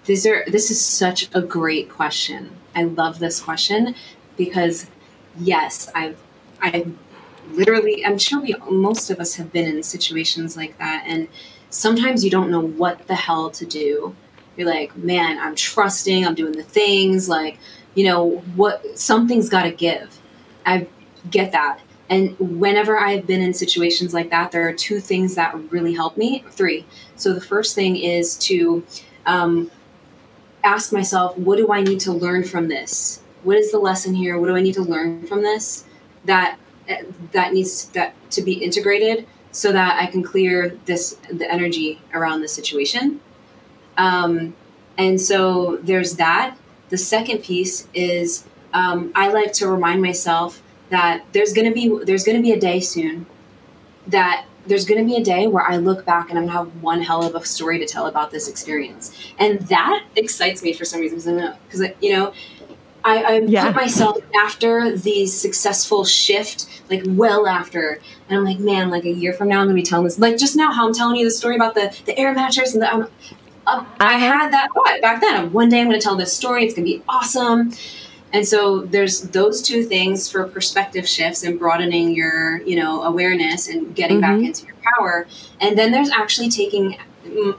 These 0.05 0.26
are 0.26 0.45
this 0.47 0.70
is 0.70 0.85
such 0.85 1.28
a 1.35 1.41
great 1.41 1.89
question. 1.89 2.51
I 2.74 2.85
love 2.85 3.18
this 3.18 3.41
question 3.41 3.95
because 4.37 4.87
yes, 5.39 5.91
I've 5.95 6.18
I've 6.61 6.93
literally 7.53 8.05
I'm 8.05 8.18
sure 8.18 8.41
we 8.41 8.55
most 8.70 9.11
of 9.11 9.18
us 9.18 9.35
have 9.37 9.53
been 9.53 9.66
in 9.76 9.83
situations 9.83 10.57
like 10.57 10.76
that 10.78 11.05
and 11.07 11.28
sometimes 11.70 12.24
you 12.24 12.30
don't 12.30 12.51
know 12.51 12.61
what 12.61 13.07
the 13.07 13.14
hell 13.14 13.51
to 13.51 13.64
do. 13.66 14.14
You're 14.57 14.68
like, 14.68 14.95
man, 14.97 15.39
I'm 15.39 15.55
trusting, 15.55 16.26
I'm 16.26 16.35
doing 16.35 16.53
the 16.53 16.62
things, 16.62 17.26
like, 17.26 17.59
you 17.95 18.05
know, 18.05 18.43
what 18.55 18.85
something's 18.99 19.49
gotta 19.49 19.70
give. 19.70 20.18
I 20.66 20.87
get 21.30 21.52
that. 21.52 21.80
And 22.08 22.38
whenever 22.38 22.98
I've 22.98 23.26
been 23.26 23.40
in 23.40 23.54
situations 23.54 24.12
like 24.12 24.30
that, 24.30 24.52
there 24.52 24.68
are 24.68 24.72
two 24.72 25.00
things 25.00 25.34
that 25.36 25.54
really 25.70 25.94
help 25.94 26.16
me. 26.16 26.44
Three. 26.50 26.84
So 27.16 27.32
the 27.32 27.40
first 27.40 27.74
thing 27.74 27.96
is 27.96 28.36
to 28.38 28.84
um, 29.24 29.70
ask 30.62 30.92
myself, 30.92 31.36
what 31.38 31.56
do 31.56 31.72
I 31.72 31.82
need 31.82 32.00
to 32.00 32.12
learn 32.12 32.44
from 32.44 32.68
this? 32.68 33.22
What 33.44 33.56
is 33.56 33.72
the 33.72 33.78
lesson 33.78 34.14
here? 34.14 34.38
What 34.38 34.48
do 34.48 34.56
I 34.56 34.60
need 34.60 34.74
to 34.74 34.82
learn 34.82 35.26
from 35.26 35.42
this? 35.42 35.84
That 36.24 36.58
that 37.32 37.52
needs 37.52 37.86
that 37.90 38.14
to 38.32 38.42
be 38.42 38.54
integrated 38.54 39.26
so 39.52 39.72
that 39.72 40.00
I 40.00 40.06
can 40.06 40.22
clear 40.22 40.76
this 40.84 41.18
the 41.30 41.50
energy 41.50 42.00
around 42.12 42.40
the 42.40 42.48
situation. 42.48 43.20
Um, 43.96 44.54
and 44.98 45.20
so 45.20 45.78
there's 45.82 46.16
that. 46.16 46.56
The 46.90 46.98
second 46.98 47.38
piece 47.38 47.88
is 47.94 48.44
um, 48.74 49.12
I 49.14 49.28
like 49.28 49.52
to 49.54 49.68
remind 49.68 50.02
myself 50.02 50.62
that 50.93 51.24
there's 51.32 51.53
gonna 51.53 51.72
be 51.72 51.99
there's 52.05 52.24
gonna 52.24 52.40
be 52.40 52.53
a 52.53 52.61
day 52.61 52.78
soon 52.80 53.26
that 54.07 54.45
there's 54.66 54.84
going 54.84 55.01
to 55.01 55.07
be 55.07 55.16
a 55.16 55.24
day 55.24 55.47
where 55.47 55.64
I 55.64 55.76
look 55.76 56.05
back 56.05 56.30
and 56.30 56.38
I'm 56.38 56.47
going 56.47 56.66
to 56.66 56.70
have 56.70 56.82
one 56.82 57.03
hell 57.03 57.24
of 57.24 57.34
a 57.34 57.45
story 57.45 57.78
to 57.78 57.86
tell 57.86 58.07
about 58.07 58.30
this 58.30 58.49
experience. 58.49 59.16
And 59.38 59.61
that 59.68 60.05
excites 60.16 60.62
me 60.62 60.72
for 60.72 60.84
some 60.84 61.01
reason. 61.01 61.55
Because, 61.66 61.88
you 62.01 62.12
know, 62.12 62.32
I, 63.05 63.24
I 63.24 63.38
Yeah. 63.40 63.66
put 63.66 63.74
myself 63.74 64.18
after 64.40 64.97
the 64.97 65.26
successful 65.26 66.05
shift, 66.05 66.66
like 66.88 67.03
well 67.07 67.49
after. 67.49 67.99
And 68.28 68.38
I'm 68.38 68.45
like, 68.45 68.61
man, 68.61 68.90
like 68.90 69.05
a 69.05 69.11
year 69.11 69.32
from 69.32 69.49
now, 69.49 69.61
I'm 69.61 69.66
going 69.66 69.76
to 69.76 69.82
be 69.82 69.86
telling 69.86 70.05
this. 70.05 70.18
Like 70.18 70.38
just 70.38 70.55
now, 70.55 70.72
how 70.72 70.86
I'm 70.86 70.95
telling 70.95 71.16
you 71.16 71.24
the 71.24 71.30
story 71.32 71.57
about 71.57 71.74
the, 71.74 71.97
the 72.07 72.16
air 72.16 72.32
mattress. 72.32 72.74
And 72.74 72.82
the, 72.82 72.93
um, 72.95 73.09
um, 73.66 73.86
I 73.99 74.14
had 74.14 74.53
that 74.53 74.68
thought 74.74 75.01
back 75.01 75.20
then. 75.20 75.53
One 75.53 75.68
day 75.68 75.80
I'm 75.80 75.88
going 75.88 75.99
to 75.99 76.03
tell 76.05 76.16
this 76.16 76.32
story. 76.32 76.64
It's 76.64 76.74
going 76.74 76.86
to 76.86 76.99
be 76.99 77.03
awesome. 77.09 77.72
And 78.33 78.47
so 78.47 78.80
there's 78.80 79.22
those 79.22 79.61
two 79.61 79.85
things 79.85 80.30
for 80.30 80.45
perspective 80.45 81.07
shifts 81.07 81.43
and 81.43 81.59
broadening 81.59 82.14
your, 82.14 82.62
you 82.62 82.76
know, 82.76 83.03
awareness 83.03 83.68
and 83.68 83.95
getting 83.95 84.20
back 84.20 84.41
into 84.41 84.66
your 84.66 84.76
power. 84.97 85.26
And 85.61 85.76
then 85.76 85.93
there's 85.93 86.11
actually 86.11 86.49
taking 86.49 86.99
mm, 87.24 87.59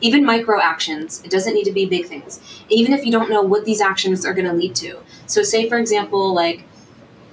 even 0.00 0.24
micro 0.24 0.60
actions. 0.60 1.22
It 1.24 1.30
doesn't 1.30 1.54
need 1.54 1.64
to 1.64 1.72
be 1.72 1.86
big 1.86 2.06
things. 2.06 2.40
Even 2.68 2.92
if 2.92 3.04
you 3.04 3.12
don't 3.12 3.28
know 3.28 3.42
what 3.42 3.64
these 3.64 3.80
actions 3.80 4.24
are 4.24 4.32
going 4.34 4.46
to 4.46 4.54
lead 4.54 4.74
to. 4.76 4.98
So 5.26 5.42
say 5.42 5.68
for 5.68 5.78
example, 5.78 6.34
like 6.34 6.64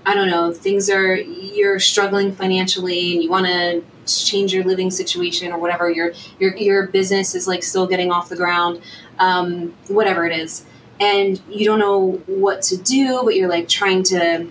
I 0.06 0.16
don't 0.16 0.30
know, 0.30 0.52
things 0.52 0.90
are 0.90 1.16
you're 1.16 1.80
struggling 1.80 2.32
financially 2.32 3.14
and 3.14 3.24
you 3.24 3.30
want 3.30 3.46
to 3.46 3.84
change 4.06 4.54
your 4.54 4.64
living 4.64 4.90
situation 4.90 5.52
or 5.52 5.60
whatever. 5.60 5.90
Your 5.90 6.14
your 6.40 6.56
your 6.58 6.88
business 6.88 7.36
is 7.36 7.48
like 7.48 7.64
still 7.64 7.86
getting 7.88 8.12
off 8.12 8.30
the 8.30 8.36
ground, 8.36 8.82
um, 9.20 9.76
whatever 9.88 10.26
it 10.26 10.38
is, 10.38 10.66
and 11.02 11.42
you 11.50 11.66
don't 11.66 11.80
know 11.80 12.22
what 12.28 12.62
to 12.62 12.78
do, 12.78 13.22
but 13.24 13.36
you're 13.36 13.50
like 13.50 13.68
trying 13.68 14.04
to, 14.04 14.48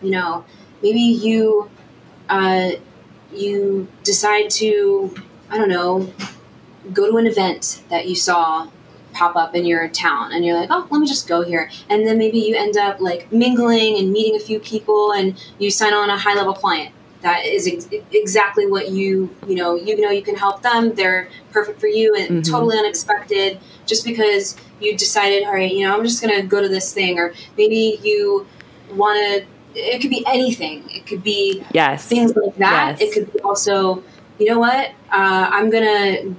you 0.00 0.10
know, 0.10 0.44
maybe 0.82 1.00
you 1.00 1.68
uh, 2.28 2.70
you 3.32 3.88
decide 4.04 4.48
to 4.50 5.14
I 5.50 5.58
don't 5.58 5.68
know 5.68 6.12
go 6.92 7.10
to 7.10 7.16
an 7.18 7.26
event 7.26 7.82
that 7.90 8.08
you 8.08 8.14
saw 8.14 8.70
pop 9.12 9.34
up 9.34 9.54
in 9.56 9.66
your 9.66 9.88
town 9.88 10.32
and 10.32 10.44
you're 10.44 10.56
like 10.56 10.70
oh 10.70 10.86
let 10.90 11.00
me 11.00 11.06
just 11.06 11.26
go 11.26 11.42
here. 11.42 11.68
And 11.88 12.06
then 12.06 12.18
maybe 12.18 12.38
you 12.38 12.56
end 12.56 12.76
up 12.76 13.00
like 13.00 13.30
mingling 13.32 13.98
and 13.98 14.12
meeting 14.12 14.36
a 14.36 14.40
few 14.40 14.60
people 14.60 15.12
and 15.12 15.40
you 15.58 15.70
sign 15.70 15.92
on 15.92 16.08
a 16.08 16.16
high 16.16 16.34
level 16.34 16.54
client 16.54 16.94
that 17.22 17.44
is 17.44 17.66
ex- 17.66 17.88
exactly 18.12 18.66
what 18.66 18.90
you 18.90 19.34
you 19.46 19.54
know 19.54 19.74
you 19.74 20.00
know 20.00 20.10
you 20.10 20.22
can 20.22 20.36
help 20.36 20.62
them 20.62 20.94
they're 20.94 21.28
perfect 21.52 21.80
for 21.80 21.86
you 21.86 22.14
and 22.14 22.42
Mhm. 22.42 22.50
totally 22.50 22.78
unexpected 22.78 23.58
just 23.86 24.04
because 24.04 24.56
you 24.80 24.96
decided 24.96 25.44
all 25.44 25.52
right 25.52 25.72
you 25.72 25.86
know 25.86 25.94
i'm 25.96 26.04
just 26.04 26.20
gonna 26.22 26.42
go 26.42 26.60
to 26.60 26.68
this 26.68 26.92
thing 26.92 27.18
or 27.18 27.32
maybe 27.58 27.98
you 28.02 28.46
want 28.94 29.18
to 29.18 29.44
it 29.78 30.00
could 30.00 30.10
be 30.10 30.24
anything 30.26 30.82
it 30.90 31.06
could 31.06 31.22
be 31.22 31.62
Yes. 31.72 32.06
things 32.06 32.34
like 32.34 32.56
that. 32.56 32.98
Yes. 32.98 33.08
It 33.08 33.14
could 33.14 33.32
be 33.32 33.38
also, 33.40 34.02
you 34.38 34.46
know 34.46 34.58
what? 34.58 34.88
Uh, 35.12 35.46
I'm 35.52 35.70
gonna 35.70 36.34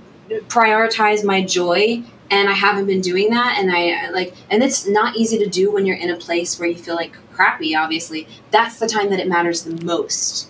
prioritize 0.50 1.24
my 1.24 1.42
joy, 1.42 2.04
and 2.30 2.50
I 2.50 2.54
haven't 2.54 2.88
been 2.88 3.00
doing 3.02 3.30
that. 3.30 3.58
And 3.58 3.72
I 3.72 4.10
like, 4.10 4.34
and 4.50 4.62
it's 4.64 4.86
not 4.88 5.16
easy 5.16 5.38
to 5.40 5.48
do 5.48 5.72
when 5.72 5.86
you're 5.86 5.96
in 5.98 6.10
a 6.10 6.16
place 6.18 6.60
where 6.60 6.68
you 6.68 6.76
feel 6.76 6.96
like 6.96 7.14
crappy. 7.34 7.74
Obviously, 7.74 8.28
that's 8.52 8.80
the 8.80 8.88
time 8.88 9.10
that 9.12 9.20
it 9.20 9.28
matters 9.30 9.62
the 9.64 9.82
most. 9.86 10.50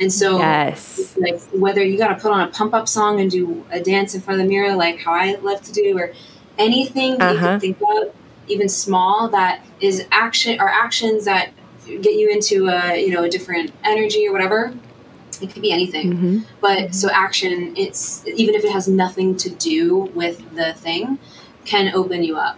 And 0.00 0.12
so, 0.12 0.38
Yes. 0.38 1.14
like 1.16 1.40
whether 1.52 1.82
you 1.82 1.96
got 1.98 2.08
to 2.08 2.14
put 2.16 2.32
on 2.32 2.40
a 2.40 2.48
pump 2.48 2.74
up 2.74 2.88
song 2.88 3.20
and 3.20 3.30
do 3.30 3.64
a 3.70 3.80
dance 3.80 4.14
in 4.14 4.20
front 4.20 4.40
of 4.40 4.46
the 4.46 4.50
mirror, 4.52 4.74
like 4.74 5.00
how 5.00 5.12
I 5.12 5.36
love 5.36 5.62
to 5.62 5.72
do, 5.72 5.96
or 5.98 6.12
anything 6.58 7.18
that 7.18 7.30
you 7.32 7.36
Uh-huh. 7.36 7.48
can 7.50 7.60
think 7.60 7.78
of, 7.96 8.12
even 8.48 8.68
small, 8.68 9.28
that 9.28 9.64
is 9.80 10.06
action 10.10 10.60
or 10.60 10.68
actions 10.68 11.24
that 11.24 11.50
get 11.86 12.14
you 12.14 12.30
into 12.30 12.68
a 12.68 12.96
you 13.04 13.12
know 13.12 13.22
a 13.24 13.28
different 13.28 13.72
energy 13.84 14.26
or 14.26 14.32
whatever. 14.32 14.72
It 15.40 15.52
could 15.52 15.62
be 15.62 15.72
anything, 15.72 16.12
hmm 16.16 16.38
but 16.60 16.94
so 16.94 17.08
action, 17.10 17.74
it's 17.76 18.24
even 18.26 18.54
if 18.54 18.64
it 18.64 18.70
has 18.70 18.86
nothing 18.86 19.36
to 19.38 19.50
do 19.50 20.10
with 20.14 20.54
the 20.54 20.74
thing, 20.74 21.18
can 21.64 21.92
open 21.94 22.22
you 22.22 22.36
up. 22.36 22.56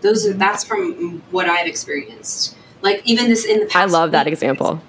Those 0.00 0.26
are 0.26 0.32
that's 0.32 0.64
from 0.64 1.22
what 1.30 1.48
I've 1.48 1.66
experienced. 1.66 2.56
Like 2.82 3.02
even 3.04 3.28
this 3.28 3.44
in 3.44 3.60
the 3.60 3.66
past. 3.66 3.76
I 3.76 3.84
love 3.84 4.12
that 4.12 4.26
example. 4.26 4.80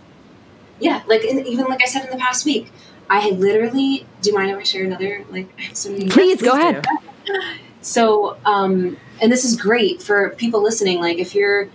Yeah, 0.79 1.03
like 1.07 1.23
in, 1.23 1.45
even 1.45 1.65
like 1.65 1.81
I 1.81 1.85
said 1.85 2.05
in 2.05 2.11
the 2.11 2.17
past 2.17 2.45
week, 2.45 2.71
I 3.09 3.19
had 3.19 3.39
literally. 3.39 4.05
Do 4.21 4.29
you 4.29 4.35
mind 4.35 4.51
if 4.51 4.57
I 4.57 4.63
share 4.63 4.85
another? 4.85 5.25
Like, 5.29 5.49
I 5.57 5.61
have 5.63 5.77
so 5.77 5.91
many. 5.91 6.09
Please 6.09 6.41
go 6.41 6.53
ahead. 6.53 6.85
So, 7.81 8.37
um, 8.45 8.97
and 9.21 9.31
this 9.31 9.45
is 9.45 9.55
great 9.55 10.01
for 10.01 10.31
people 10.31 10.61
listening. 10.61 10.99
Like, 10.99 11.17
if 11.17 11.33
you're 11.33 11.69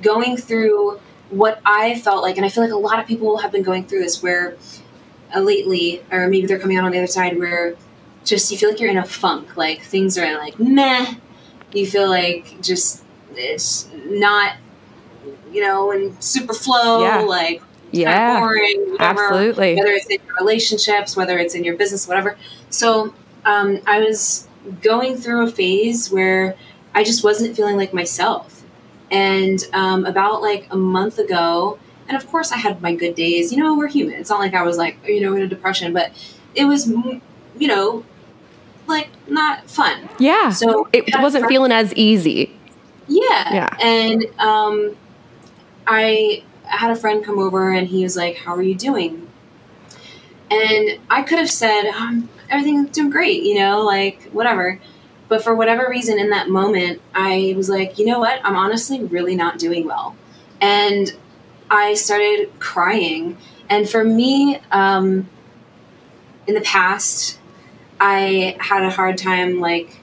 going 0.00 0.36
through 0.36 0.98
what 1.30 1.60
I 1.64 1.98
felt 2.00 2.22
like, 2.22 2.36
and 2.36 2.44
I 2.44 2.48
feel 2.48 2.64
like 2.64 2.72
a 2.72 2.76
lot 2.76 2.98
of 2.98 3.06
people 3.06 3.38
have 3.38 3.52
been 3.52 3.62
going 3.62 3.86
through 3.86 4.00
this, 4.00 4.22
where 4.22 4.56
uh, 5.34 5.40
lately, 5.40 6.02
or 6.10 6.28
maybe 6.28 6.46
they're 6.46 6.58
coming 6.58 6.76
out 6.76 6.84
on 6.84 6.90
the 6.90 6.98
other 6.98 7.06
side, 7.06 7.38
where 7.38 7.76
just 8.24 8.50
you 8.50 8.58
feel 8.58 8.70
like 8.70 8.80
you're 8.80 8.90
in 8.90 8.98
a 8.98 9.04
funk. 9.04 9.56
Like 9.56 9.82
things 9.82 10.18
are 10.18 10.36
like 10.38 10.58
meh. 10.58 11.14
You 11.72 11.86
feel 11.86 12.08
like 12.08 12.60
just 12.60 13.04
it's 13.34 13.88
not, 14.06 14.56
you 15.50 15.62
know, 15.62 15.90
in 15.90 16.20
super 16.20 16.54
flow. 16.54 17.02
Yeah. 17.02 17.20
Like 17.20 17.62
Yeah. 17.92 18.40
boring, 18.40 18.92
whatever, 18.92 19.22
Absolutely. 19.22 19.76
Whether 19.76 19.90
it's 19.92 20.06
in 20.06 20.18
your 20.26 20.36
relationships, 20.40 21.16
whether 21.16 21.38
it's 21.38 21.54
in 21.54 21.64
your 21.64 21.76
business, 21.76 22.08
whatever. 22.08 22.36
So 22.70 23.14
um, 23.44 23.80
I 23.86 24.00
was 24.00 24.48
going 24.80 25.16
through 25.16 25.46
a 25.46 25.50
phase 25.50 26.10
where 26.10 26.56
I 26.94 27.04
just 27.04 27.22
wasn't 27.24 27.56
feeling 27.56 27.76
like 27.76 27.92
myself. 27.94 28.62
And 29.10 29.62
um, 29.74 30.06
about 30.06 30.40
like 30.40 30.66
a 30.70 30.76
month 30.76 31.18
ago, 31.18 31.78
and 32.08 32.16
of 32.16 32.26
course 32.28 32.50
I 32.50 32.56
had 32.56 32.80
my 32.80 32.94
good 32.94 33.14
days. 33.14 33.52
You 33.52 33.58
know, 33.62 33.76
we're 33.76 33.88
human. 33.88 34.14
It's 34.14 34.30
not 34.30 34.40
like 34.40 34.54
I 34.54 34.62
was 34.62 34.78
like 34.78 34.96
you 35.06 35.20
know 35.20 35.34
in 35.34 35.42
a 35.42 35.46
depression, 35.46 35.92
but 35.92 36.12
it 36.54 36.64
was 36.64 36.88
you 36.88 37.68
know 37.68 38.04
like 38.86 39.08
not 39.28 39.68
fun. 39.68 40.08
Yeah. 40.18 40.48
So 40.50 40.88
it 40.94 41.04
wasn't 41.20 41.46
feeling 41.46 41.72
as 41.72 41.92
easy. 41.94 42.50
yeah. 43.06 43.52
Yeah. 43.52 43.76
And 43.80 44.24
um, 44.38 44.96
I 45.86 46.42
had 46.76 46.90
a 46.90 46.96
friend 46.96 47.24
come 47.24 47.38
over 47.38 47.72
and 47.72 47.86
he 47.88 48.02
was 48.02 48.16
like, 48.16 48.36
How 48.36 48.54
are 48.54 48.62
you 48.62 48.74
doing? 48.74 49.28
And 50.50 51.00
I 51.08 51.22
could 51.22 51.38
have 51.38 51.50
said, 51.50 51.90
um, 51.90 52.28
Everything's 52.50 52.90
doing 52.90 53.10
great, 53.10 53.42
you 53.42 53.56
know, 53.56 53.82
like 53.82 54.24
whatever. 54.32 54.78
But 55.28 55.42
for 55.42 55.54
whatever 55.54 55.88
reason 55.88 56.18
in 56.18 56.30
that 56.30 56.48
moment, 56.48 57.00
I 57.14 57.54
was 57.56 57.68
like, 57.68 57.98
You 57.98 58.06
know 58.06 58.18
what? 58.18 58.40
I'm 58.44 58.56
honestly 58.56 59.02
really 59.04 59.36
not 59.36 59.58
doing 59.58 59.86
well. 59.86 60.16
And 60.60 61.14
I 61.70 61.94
started 61.94 62.50
crying. 62.58 63.38
And 63.68 63.88
for 63.88 64.04
me, 64.04 64.60
um, 64.70 65.28
in 66.46 66.54
the 66.54 66.60
past, 66.60 67.38
I 68.00 68.56
had 68.60 68.82
a 68.82 68.90
hard 68.90 69.16
time 69.16 69.60
like 69.60 69.96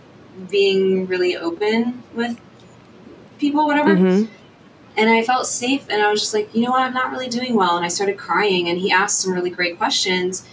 being 0.49 1.05
really 1.05 1.36
open 1.36 2.03
with 2.13 2.39
people, 3.38 3.67
whatever. 3.67 3.95
hmm 3.95 4.26
And 5.00 5.10
I 5.10 5.24
felt 5.24 5.47
safe, 5.47 5.86
and 5.89 6.02
I 6.02 6.12
was 6.12 6.20
just 6.20 6.34
like, 6.34 6.54
you 6.54 6.64
know 6.64 6.72
what, 6.72 6.82
I'm 6.82 6.93
not 6.93 7.12
really 7.12 7.30
doing 7.30 7.56
well. 7.56 7.78
And 7.78 7.86
I 7.86 7.88
started 7.88 8.18
crying, 8.18 8.68
and 8.70 8.78
he 8.78 8.91
asked 8.91 9.20
some 9.22 9.32
really 9.34 9.50
great 9.50 9.78
questions. 9.78 10.45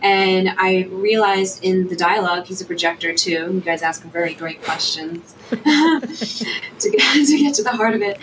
And 0.00 0.50
I 0.56 0.84
realized 0.92 1.64
in 1.64 1.88
the 1.88 1.96
dialogue, 1.96 2.46
he's 2.46 2.60
a 2.60 2.64
projector 2.64 3.12
too. 3.12 3.50
You 3.52 3.60
guys 3.60 3.82
ask 3.82 4.02
him 4.04 4.10
very 4.12 4.34
great 4.34 4.62
questions 4.62 5.34
to, 5.50 6.90
get, 6.90 7.26
to 7.26 7.38
get 7.38 7.54
to 7.56 7.64
the 7.64 7.72
heart 7.72 7.94
of 7.94 8.02
it. 8.02 8.18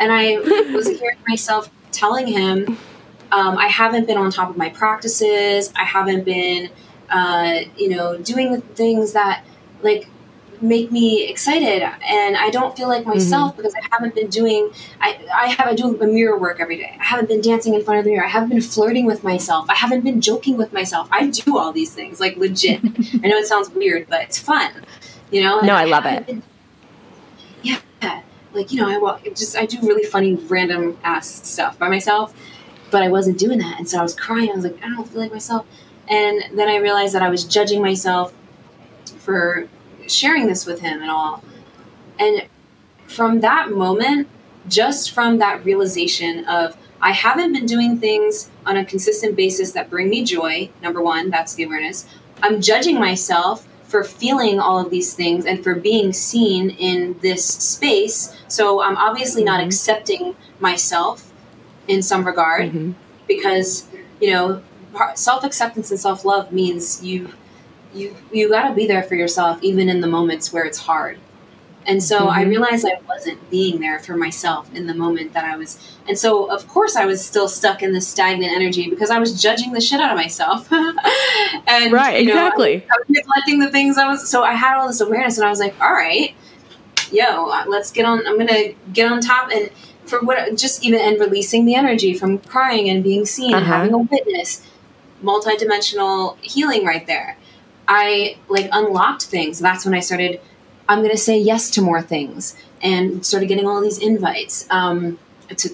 And 0.00 0.10
I 0.12 0.38
was 0.74 0.88
hearing 0.88 1.18
myself 1.28 1.70
telling 1.92 2.26
him 2.26 2.76
Um, 3.32 3.56
I 3.56 3.68
haven't 3.68 4.06
been 4.06 4.18
on 4.18 4.30
top 4.30 4.50
of 4.50 4.56
my 4.58 4.68
practices. 4.68 5.72
I 5.74 5.84
haven't 5.84 6.24
been, 6.24 6.68
uh, 7.08 7.60
you 7.78 7.88
know, 7.88 8.18
doing 8.18 8.52
the 8.52 8.60
things 8.60 9.14
that 9.14 9.44
like 9.82 10.08
make 10.62 10.92
me 10.92 11.28
excited 11.28 11.82
and 12.06 12.36
i 12.36 12.48
don't 12.50 12.76
feel 12.76 12.88
like 12.88 13.04
myself 13.04 13.52
mm-hmm. 13.52 13.62
because 13.62 13.74
i 13.74 13.80
haven't 13.90 14.14
been 14.14 14.28
doing 14.28 14.70
i 15.00 15.18
i 15.34 15.48
have 15.48 15.66
i 15.66 15.74
do 15.74 16.00
a 16.00 16.06
mirror 16.06 16.38
work 16.38 16.60
every 16.60 16.76
day. 16.76 16.96
I 17.00 17.04
haven't 17.04 17.28
been 17.28 17.40
dancing 17.40 17.74
in 17.74 17.82
front 17.84 17.98
of 17.98 18.04
the 18.04 18.10
mirror. 18.10 18.24
I 18.24 18.28
haven't 18.28 18.50
been 18.50 18.60
flirting 18.60 19.06
with 19.06 19.24
myself. 19.24 19.68
I 19.68 19.74
haven't 19.74 20.02
been 20.02 20.20
joking 20.20 20.56
with 20.56 20.72
myself. 20.72 21.08
I 21.10 21.28
do 21.28 21.58
all 21.58 21.72
these 21.72 21.94
things 21.94 22.20
like 22.20 22.36
legit. 22.36 22.80
I 23.24 23.28
know 23.28 23.36
it 23.36 23.46
sounds 23.46 23.70
weird 23.70 24.06
but 24.08 24.22
it's 24.22 24.38
fun 24.38 24.84
you 25.30 25.40
know? 25.40 25.60
No 25.60 25.74
i, 25.74 25.82
I 25.82 25.84
love 25.86 26.06
it. 26.06 26.26
been, 26.26 26.42
yeah 27.62 27.78
like 28.52 28.70
you 28.72 28.80
know 28.80 28.88
i 28.88 28.98
walk 28.98 29.24
just 29.34 29.56
i 29.56 29.66
do 29.66 29.78
really 29.80 30.04
funny 30.04 30.34
random 30.34 30.98
ass 31.02 31.48
stuff 31.48 31.78
by 31.78 31.88
myself 31.88 32.34
but 32.90 33.02
i 33.02 33.08
wasn't 33.08 33.38
doing 33.38 33.58
that 33.58 33.78
and 33.78 33.88
so 33.88 33.98
i 33.98 34.02
was 34.02 34.14
crying. 34.14 34.50
I 34.50 34.54
was 34.54 34.64
like 34.64 34.76
i 34.84 34.88
don't 34.88 35.08
feel 35.08 35.20
like 35.20 35.32
myself. 35.32 35.66
And 36.08 36.58
then 36.58 36.68
i 36.68 36.76
realized 36.76 37.14
that 37.14 37.22
i 37.22 37.30
was 37.30 37.44
judging 37.44 37.80
myself 37.80 38.34
for 39.18 39.68
sharing 40.08 40.46
this 40.46 40.66
with 40.66 40.80
him 40.80 41.00
and 41.00 41.10
all. 41.10 41.42
And 42.18 42.46
from 43.06 43.40
that 43.40 43.70
moment, 43.70 44.28
just 44.68 45.10
from 45.10 45.38
that 45.38 45.64
realization 45.64 46.44
of 46.46 46.76
I 47.00 47.10
haven't 47.10 47.52
been 47.52 47.66
doing 47.66 47.98
things 47.98 48.48
on 48.64 48.76
a 48.76 48.84
consistent 48.84 49.34
basis 49.34 49.72
that 49.72 49.90
bring 49.90 50.08
me 50.08 50.22
joy, 50.22 50.70
number 50.82 51.02
one, 51.02 51.30
that's 51.30 51.54
the 51.54 51.64
awareness. 51.64 52.06
I'm 52.42 52.60
judging 52.60 52.98
myself 52.98 53.66
for 53.92 54.04
feeling 54.04 54.60
all 54.60 54.78
of 54.78 54.90
these 54.90 55.12
things 55.12 55.44
and 55.44 55.62
for 55.62 55.74
being 55.74 56.12
seen 56.12 56.70
in 56.70 57.18
this 57.20 57.44
space. 57.44 58.34
So 58.48 58.80
I'm 58.80 58.96
obviously 58.96 59.44
not 59.44 59.58
mm-hmm. 59.58 59.66
accepting 59.66 60.36
myself 60.60 61.32
in 61.88 62.02
some 62.02 62.24
regard 62.24 62.68
mm-hmm. 62.68 62.92
because, 63.26 63.86
you 64.20 64.30
know, 64.30 64.62
self 65.14 65.44
acceptance 65.44 65.90
and 65.90 65.98
self 65.98 66.24
love 66.24 66.52
means 66.52 67.04
you 67.04 67.32
you 67.94 68.14
you 68.32 68.48
got 68.48 68.68
to 68.68 68.74
be 68.74 68.86
there 68.86 69.02
for 69.02 69.14
yourself 69.14 69.58
even 69.62 69.88
in 69.88 70.00
the 70.00 70.06
moments 70.06 70.52
where 70.52 70.64
it's 70.64 70.78
hard. 70.78 71.18
And 71.84 72.00
so 72.00 72.20
mm-hmm. 72.20 72.28
i 72.28 72.42
realized 72.44 72.86
i 72.86 73.00
wasn't 73.08 73.50
being 73.50 73.80
there 73.80 73.98
for 73.98 74.16
myself 74.16 74.72
in 74.72 74.86
the 74.86 74.94
moment 74.94 75.32
that 75.32 75.44
i 75.44 75.56
was 75.56 75.96
and 76.06 76.16
so 76.16 76.48
of 76.48 76.68
course 76.68 76.94
i 76.94 77.04
was 77.04 77.24
still 77.24 77.48
stuck 77.48 77.82
in 77.82 77.92
this 77.92 78.06
stagnant 78.06 78.52
energy 78.52 78.88
because 78.88 79.10
i 79.10 79.18
was 79.18 79.42
judging 79.42 79.72
the 79.72 79.80
shit 79.80 80.00
out 80.00 80.12
of 80.12 80.16
myself. 80.16 80.68
And 81.66 81.92
right 81.92 82.22
you 82.22 82.28
know, 82.28 82.34
exactly. 82.34 82.84
I, 82.88 82.94
I 82.94 82.98
was 82.98 83.06
neglecting 83.08 83.58
the 83.58 83.68
things 83.68 83.98
i 83.98 84.06
was 84.06 84.28
so 84.28 84.44
i 84.44 84.52
had 84.52 84.76
all 84.76 84.86
this 84.86 85.00
awareness 85.00 85.38
and 85.38 85.44
i 85.44 85.50
was 85.50 85.58
like 85.58 85.74
all 85.80 85.92
right 85.92 86.36
yo 87.10 87.52
let's 87.66 87.90
get 87.90 88.04
on 88.04 88.24
i'm 88.28 88.38
gonna 88.38 88.74
get 88.92 89.10
on 89.10 89.20
top 89.20 89.50
and 89.50 89.68
for 90.04 90.20
what 90.20 90.56
just 90.56 90.84
even 90.84 91.00
and 91.00 91.18
releasing 91.18 91.64
the 91.64 91.74
energy 91.74 92.14
from 92.14 92.38
crying 92.38 92.88
and 92.88 93.02
being 93.02 93.24
seen 93.24 93.54
uh-huh. 93.54 93.58
and 93.58 93.66
having 93.66 93.94
a 93.94 93.98
witness. 93.98 94.66
Multidimensional 95.22 96.36
healing 96.40 96.84
right 96.84 97.06
there 97.06 97.36
I 97.88 98.36
like 98.48 98.68
unlocked 98.72 99.24
things. 99.24 99.58
That's 99.58 99.84
when 99.84 99.94
I 99.94 100.00
started. 100.00 100.40
I'm 100.88 100.98
going 100.98 101.10
to 101.10 101.16
say 101.18 101.38
yes 101.38 101.70
to 101.72 101.82
more 101.82 102.02
things 102.02 102.56
and 102.82 103.24
started 103.24 103.46
getting 103.46 103.66
all 103.66 103.80
these 103.80 103.98
invites. 103.98 104.66
Um, 104.70 105.18
to, 105.56 105.68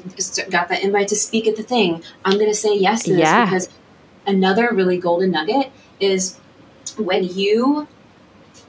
got 0.50 0.68
that 0.68 0.82
invite 0.82 1.08
to 1.08 1.16
speak 1.16 1.46
at 1.46 1.56
the 1.56 1.62
thing. 1.62 2.02
I'm 2.24 2.34
going 2.34 2.50
to 2.50 2.54
say 2.54 2.76
yes 2.76 3.04
to 3.04 3.10
this 3.10 3.20
yeah. 3.20 3.44
because 3.44 3.68
another 4.26 4.70
really 4.72 4.98
golden 4.98 5.30
nugget 5.30 5.70
is 6.00 6.36
when 6.96 7.24
you 7.24 7.86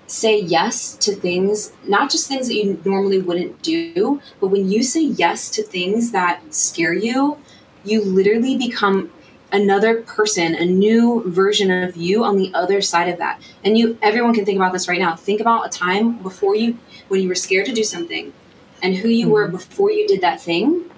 say 0.07 0.39
yes 0.39 0.95
to 0.97 1.15
things, 1.15 1.71
not 1.83 2.09
just 2.09 2.27
things 2.27 2.47
that 2.47 2.55
you 2.55 2.81
normally 2.83 3.21
wouldn't 3.21 3.61
do, 3.61 4.21
but 4.39 4.47
when 4.47 4.69
you 4.69 4.83
say 4.83 5.01
yes 5.01 5.49
to 5.51 5.63
things 5.63 6.11
that 6.11 6.53
scare 6.53 6.93
you, 6.93 7.37
you 7.83 8.03
literally 8.03 8.57
become 8.57 9.11
another 9.51 10.01
person, 10.03 10.55
a 10.55 10.65
new 10.65 11.23
version 11.25 11.71
of 11.71 11.95
you 11.95 12.23
on 12.23 12.37
the 12.37 12.51
other 12.53 12.81
side 12.81 13.09
of 13.09 13.17
that. 13.19 13.41
And 13.63 13.77
you 13.77 13.97
everyone 14.01 14.33
can 14.33 14.45
think 14.45 14.57
about 14.57 14.73
this 14.73 14.87
right 14.87 14.99
now. 14.99 15.15
Think 15.15 15.41
about 15.41 15.65
a 15.65 15.69
time 15.69 16.21
before 16.21 16.55
you 16.55 16.77
when 17.07 17.21
you 17.21 17.27
were 17.27 17.35
scared 17.35 17.65
to 17.67 17.73
do 17.73 17.83
something 17.83 18.33
and 18.81 18.95
who 18.95 19.09
you 19.09 19.25
mm-hmm. 19.25 19.33
were 19.33 19.47
before 19.47 19.91
you 19.91 20.07
did 20.07 20.21
that 20.21 20.41
thing 20.41 20.89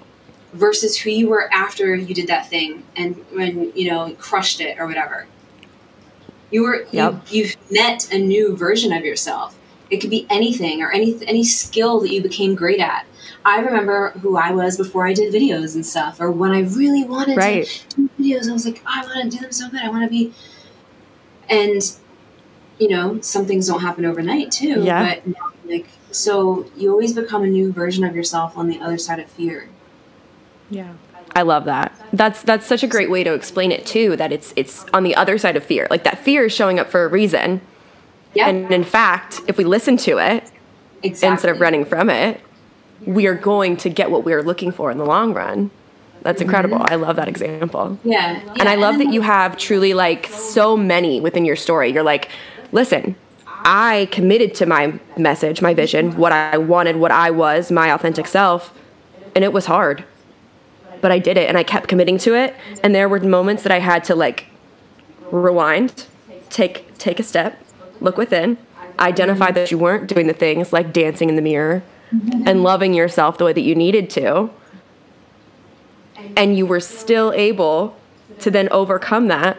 versus 0.53 0.97
who 0.97 1.09
you 1.09 1.29
were 1.29 1.49
after 1.53 1.95
you 1.95 2.13
did 2.13 2.27
that 2.27 2.49
thing 2.49 2.83
and 2.95 3.15
when 3.31 3.71
you 3.75 3.89
know 3.89 4.13
crushed 4.19 4.61
it 4.61 4.79
or 4.79 4.87
whatever. 4.87 5.27
You 6.51 6.63
were 6.63 6.85
yep. 6.91 7.21
you, 7.29 7.43
you've 7.43 7.71
met 7.71 8.11
a 8.11 8.19
new 8.19 8.55
version 8.55 8.91
of 8.91 9.05
yourself. 9.05 9.57
It 9.89 9.97
could 9.97 10.09
be 10.09 10.27
anything 10.29 10.81
or 10.81 10.91
any 10.91 11.17
any 11.25 11.43
skill 11.43 11.99
that 12.01 12.11
you 12.11 12.21
became 12.21 12.55
great 12.55 12.79
at 12.79 13.05
I 13.45 13.59
remember 13.59 14.11
who 14.21 14.37
I 14.37 14.51
was 14.51 14.77
before 14.77 15.05
I 15.07 15.13
did 15.13 15.33
videos 15.33 15.75
and 15.75 15.85
stuff, 15.85 16.19
or 16.19 16.31
when 16.31 16.51
I 16.51 16.61
really 16.61 17.03
wanted 17.03 17.37
right. 17.37 17.65
to 17.65 17.95
do 17.95 18.09
videos. 18.19 18.49
I 18.49 18.53
was 18.53 18.65
like, 18.65 18.81
oh, 18.85 18.89
I 18.89 19.05
want 19.05 19.31
to 19.31 19.37
do 19.37 19.41
them 19.41 19.51
so 19.51 19.69
good. 19.69 19.81
I 19.81 19.89
want 19.89 20.03
to 20.03 20.09
be. 20.09 20.33
And, 21.49 21.81
you 22.79 22.89
know, 22.89 23.19
some 23.21 23.45
things 23.45 23.67
don't 23.67 23.81
happen 23.81 24.05
overnight 24.05 24.51
too. 24.51 24.83
Yeah. 24.83 25.15
But 25.23 25.35
like, 25.65 25.87
so 26.11 26.65
you 26.75 26.91
always 26.91 27.13
become 27.13 27.43
a 27.43 27.47
new 27.47 27.71
version 27.71 28.03
of 28.03 28.15
yourself 28.15 28.57
on 28.57 28.67
the 28.67 28.79
other 28.79 28.97
side 28.97 29.19
of 29.19 29.29
fear. 29.29 29.69
Yeah. 30.69 30.93
I 31.35 31.43
love 31.43 31.65
that. 31.65 31.93
That's 32.13 32.41
that's 32.43 32.65
such 32.65 32.83
a 32.83 32.87
great 32.87 33.09
way 33.09 33.23
to 33.23 33.33
explain 33.33 33.71
it 33.71 33.85
too. 33.85 34.15
That 34.17 34.31
it's 34.31 34.53
it's 34.55 34.85
on 34.93 35.03
the 35.03 35.15
other 35.15 35.37
side 35.37 35.55
of 35.55 35.63
fear. 35.63 35.87
Like 35.89 36.03
that 36.03 36.19
fear 36.19 36.45
is 36.45 36.53
showing 36.53 36.79
up 36.79 36.89
for 36.89 37.05
a 37.05 37.07
reason. 37.07 37.61
Yeah. 38.33 38.49
And 38.49 38.71
in 38.71 38.83
fact, 38.83 39.39
if 39.47 39.57
we 39.57 39.63
listen 39.63 39.97
to 39.97 40.17
it 40.17 40.49
exactly. 41.03 41.33
instead 41.33 41.51
of 41.51 41.61
running 41.61 41.85
from 41.85 42.09
it, 42.09 42.41
we 43.05 43.27
are 43.27 43.35
going 43.35 43.77
to 43.77 43.89
get 43.89 44.11
what 44.11 44.23
we 44.23 44.33
are 44.33 44.43
looking 44.43 44.71
for 44.71 44.91
in 44.91 44.97
the 44.97 45.05
long 45.05 45.33
run. 45.33 45.71
That's 46.21 46.37
mm-hmm. 46.37 46.49
incredible. 46.49 46.77
Mm-hmm. 46.77 46.93
I 46.93 46.95
love 46.95 47.15
that 47.15 47.27
example. 47.27 47.97
Yeah. 48.03 48.43
yeah. 48.43 48.53
And 48.59 48.69
I 48.69 48.75
love 48.75 48.97
that 48.99 49.11
you 49.11 49.21
have 49.21 49.57
truly 49.57 49.93
like 49.93 50.27
so 50.27 50.77
many 50.77 51.19
within 51.19 51.45
your 51.45 51.55
story. 51.55 51.91
You're 51.91 52.03
like, 52.03 52.29
listen, 52.71 53.15
I 53.63 54.07
committed 54.11 54.55
to 54.55 54.65
my 54.65 54.99
message, 55.17 55.61
my 55.61 55.73
vision, 55.73 56.17
what 56.17 56.31
I 56.31 56.57
wanted, 56.57 56.97
what 56.97 57.11
I 57.11 57.31
was, 57.31 57.71
my 57.71 57.91
authentic 57.91 58.27
self, 58.27 58.73
and 59.35 59.43
it 59.43 59.53
was 59.53 59.65
hard. 59.65 60.03
But 60.99 61.11
I 61.11 61.19
did 61.19 61.37
it 61.37 61.47
and 61.47 61.57
I 61.57 61.63
kept 61.63 61.87
committing 61.87 62.17
to 62.19 62.35
it. 62.35 62.55
And 62.83 62.93
there 62.93 63.09
were 63.09 63.19
moments 63.19 63.63
that 63.63 63.71
I 63.71 63.79
had 63.79 64.03
to 64.05 64.15
like 64.15 64.45
rewind, 65.31 66.05
take 66.49 66.97
take 66.97 67.19
a 67.19 67.23
step, 67.23 67.59
look 67.99 68.17
within, 68.17 68.57
identify 68.99 69.47
mm-hmm. 69.47 69.55
that 69.55 69.71
you 69.71 69.77
weren't 69.77 70.07
doing 70.07 70.27
the 70.27 70.33
things 70.33 70.71
like 70.71 70.93
dancing 70.93 71.29
in 71.29 71.35
the 71.35 71.41
mirror, 71.41 71.81
and 72.11 72.63
loving 72.63 72.93
yourself 72.93 73.37
the 73.37 73.45
way 73.45 73.53
that 73.53 73.61
you 73.61 73.75
needed 73.75 74.09
to. 74.11 74.49
And 76.35 76.57
you 76.57 76.65
were 76.65 76.79
still 76.79 77.31
able 77.33 77.95
to 78.39 78.51
then 78.51 78.69
overcome 78.69 79.27
that 79.27 79.57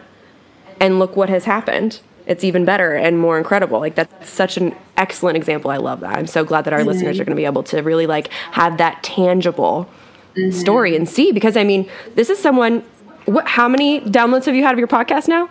and 0.79 0.99
look 0.99 1.15
what 1.15 1.29
has 1.29 1.45
happened. 1.45 1.99
It's 2.25 2.43
even 2.43 2.63
better 2.63 2.95
and 2.95 3.19
more 3.19 3.37
incredible. 3.37 3.79
Like 3.79 3.95
that's 3.95 4.29
such 4.29 4.57
an 4.57 4.75
excellent 4.95 5.35
example. 5.35 5.71
I 5.71 5.77
love 5.77 5.99
that. 6.01 6.17
I'm 6.17 6.27
so 6.27 6.45
glad 6.45 6.65
that 6.65 6.73
our 6.73 6.79
mm-hmm. 6.79 6.89
listeners 6.89 7.19
are 7.19 7.25
going 7.25 7.35
to 7.35 7.39
be 7.39 7.45
able 7.45 7.63
to 7.63 7.81
really 7.81 8.07
like 8.07 8.31
have 8.51 8.77
that 8.77 9.03
tangible 9.03 9.89
mm-hmm. 10.35 10.51
story 10.51 10.95
and 10.95 11.07
see 11.07 11.31
because 11.31 11.57
I 11.57 11.63
mean, 11.63 11.89
this 12.15 12.29
is 12.29 12.39
someone 12.39 12.83
what 13.25 13.47
how 13.47 13.67
many 13.67 14.01
downloads 14.01 14.45
have 14.45 14.55
you 14.55 14.63
had 14.63 14.73
of 14.73 14.79
your 14.79 14.87
podcast 14.87 15.27
now? 15.27 15.49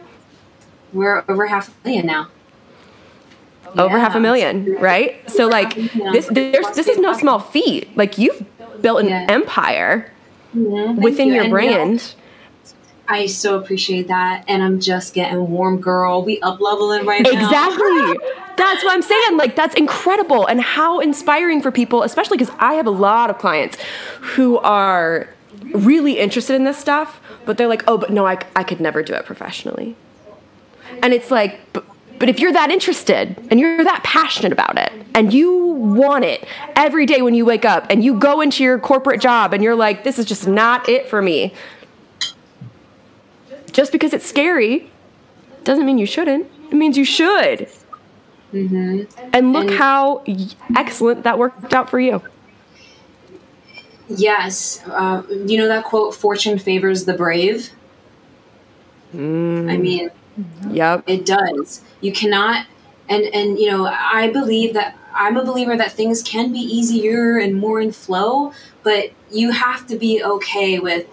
We're 0.93 1.25
over 1.29 1.47
half 1.47 1.69
a 1.69 1.89
million 1.89 2.07
now 2.07 2.29
over 3.79 3.99
half 3.99 4.15
a 4.15 4.21
million, 4.21 4.75
right? 4.77 5.29
So 5.31 5.49
like 5.49 5.75
this 5.75 6.29
there's 6.31 6.71
this 6.75 6.89
is 6.89 6.99
no 6.99 7.13
small 7.13 7.39
feat. 7.39 7.97
Like 7.97 8.19
you've 8.19 8.45
built 8.81 9.01
an 9.01 9.09
yeah. 9.09 9.27
empire 9.29 10.11
mm-hmm. 10.55 11.01
within 11.01 11.29
you. 11.29 11.35
your 11.35 11.45
and 11.45 11.51
brand. 11.51 12.15
I 13.09 13.27
so 13.27 13.59
appreciate 13.59 14.09
that, 14.09 14.45
and 14.49 14.63
I'm 14.63 14.81
just 14.81 15.13
getting 15.13 15.51
warm, 15.51 15.81
girl. 15.81 16.25
We 16.25 16.41
up 16.41 16.61
leveling 16.61 17.05
right 17.05 17.23
now. 17.23 17.31
Exactly. 17.31 18.19
that's 18.57 18.85
what 18.85 18.95
I'm 18.95 19.03
saying. 19.03 19.37
Like 19.37 19.57
that's 19.57 19.75
incredible, 19.75 20.47
and 20.47 20.61
how 20.61 21.01
inspiring 21.01 21.61
for 21.61 21.71
people, 21.71 22.03
especially 22.03 22.39
because 22.39 22.55
I 22.59 22.75
have 22.75 22.87
a 22.87 22.93
lot 22.93 23.29
of 23.29 23.39
clients 23.39 23.77
who 24.21 24.59
are 24.59 25.29
really 25.75 26.19
interested 26.19 26.55
in 26.55 26.65
this 26.65 26.79
stuff, 26.79 27.21
but 27.45 27.59
they're 27.59 27.69
like, 27.69 27.85
oh, 27.87 27.99
but 27.99 28.11
no, 28.11 28.27
I, 28.27 28.39
I 28.57 28.63
could 28.63 28.81
never 28.81 29.03
do 29.03 29.15
it 29.15 29.25
professionally. 29.25 29.97
And 31.03 31.13
it's 31.13 31.31
like, 31.31 31.61
but, 31.73 31.85
but 32.23 32.29
if 32.29 32.39
you're 32.39 32.53
that 32.53 32.71
interested 32.71 33.37
and 33.51 33.59
you're 33.59 33.83
that 33.83 34.05
passionate 34.05 34.53
about 34.53 34.79
it 34.79 34.93
and 35.13 35.35
you 35.35 35.57
want 35.57 36.25
it 36.25 36.47
every 36.77 37.05
day 37.05 37.21
when 37.21 37.35
you 37.35 37.45
wake 37.45 37.65
up 37.65 37.85
and 37.91 38.05
you 38.05 38.17
go 38.17 38.41
into 38.41 38.63
your 38.63 38.79
corporate 38.79 39.21
job 39.21 39.53
and 39.53 39.61
you're 39.61 39.75
like, 39.75 40.05
this 40.05 40.21
is 40.21 40.25
just 40.25 40.47
not 40.47 40.89
it 40.89 41.09
for 41.09 41.21
me, 41.21 41.53
just 43.73 43.91
because 43.91 44.13
it's 44.13 44.25
scary 44.25 44.89
doesn't 45.65 45.85
mean 45.85 45.99
you 45.99 46.07
shouldn't. 46.07 46.47
It 46.71 46.75
means 46.75 46.97
you 46.97 47.05
should. 47.05 47.69
Mm-hmm. 48.53 49.03
And 49.33 49.53
look 49.53 49.67
and 49.67 49.75
how 49.75 50.23
excellent 50.77 51.25
that 51.25 51.41
worked 51.41 51.75
out 51.75 51.91
for 51.91 51.99
you. 51.99 52.23
Yes. 54.09 54.81
Uh, 54.87 55.25
you 55.29 55.59
know 55.59 55.67
that 55.67 55.83
quote, 55.87 56.15
fortune 56.15 56.61
favors 56.61 57.05
the 57.05 57.15
brave? 57.15 57.71
Mm. 59.13 59.69
I 59.69 59.77
mean, 59.77 60.11
Yep. 60.71 61.05
It 61.07 61.27
does. 61.27 61.83
You 62.01 62.13
cannot 62.13 62.67
and 63.09 63.25
and 63.35 63.59
you 63.59 63.71
know, 63.71 63.87
I 63.87 64.31
believe 64.31 64.75
that 64.75 64.97
I'm 65.15 65.37
a 65.37 65.45
believer 65.45 65.77
that 65.77 65.93
things 65.93 66.23
can 66.23 66.53
be 66.53 66.59
easier 66.59 67.37
and 67.39 67.55
more 67.55 67.81
in 67.81 67.93
flow, 67.93 68.53
but 68.83 69.11
you 69.31 69.51
have 69.51 69.87
to 69.89 69.97
be 69.97 70.23
okay 70.25 70.79
with 70.79 71.07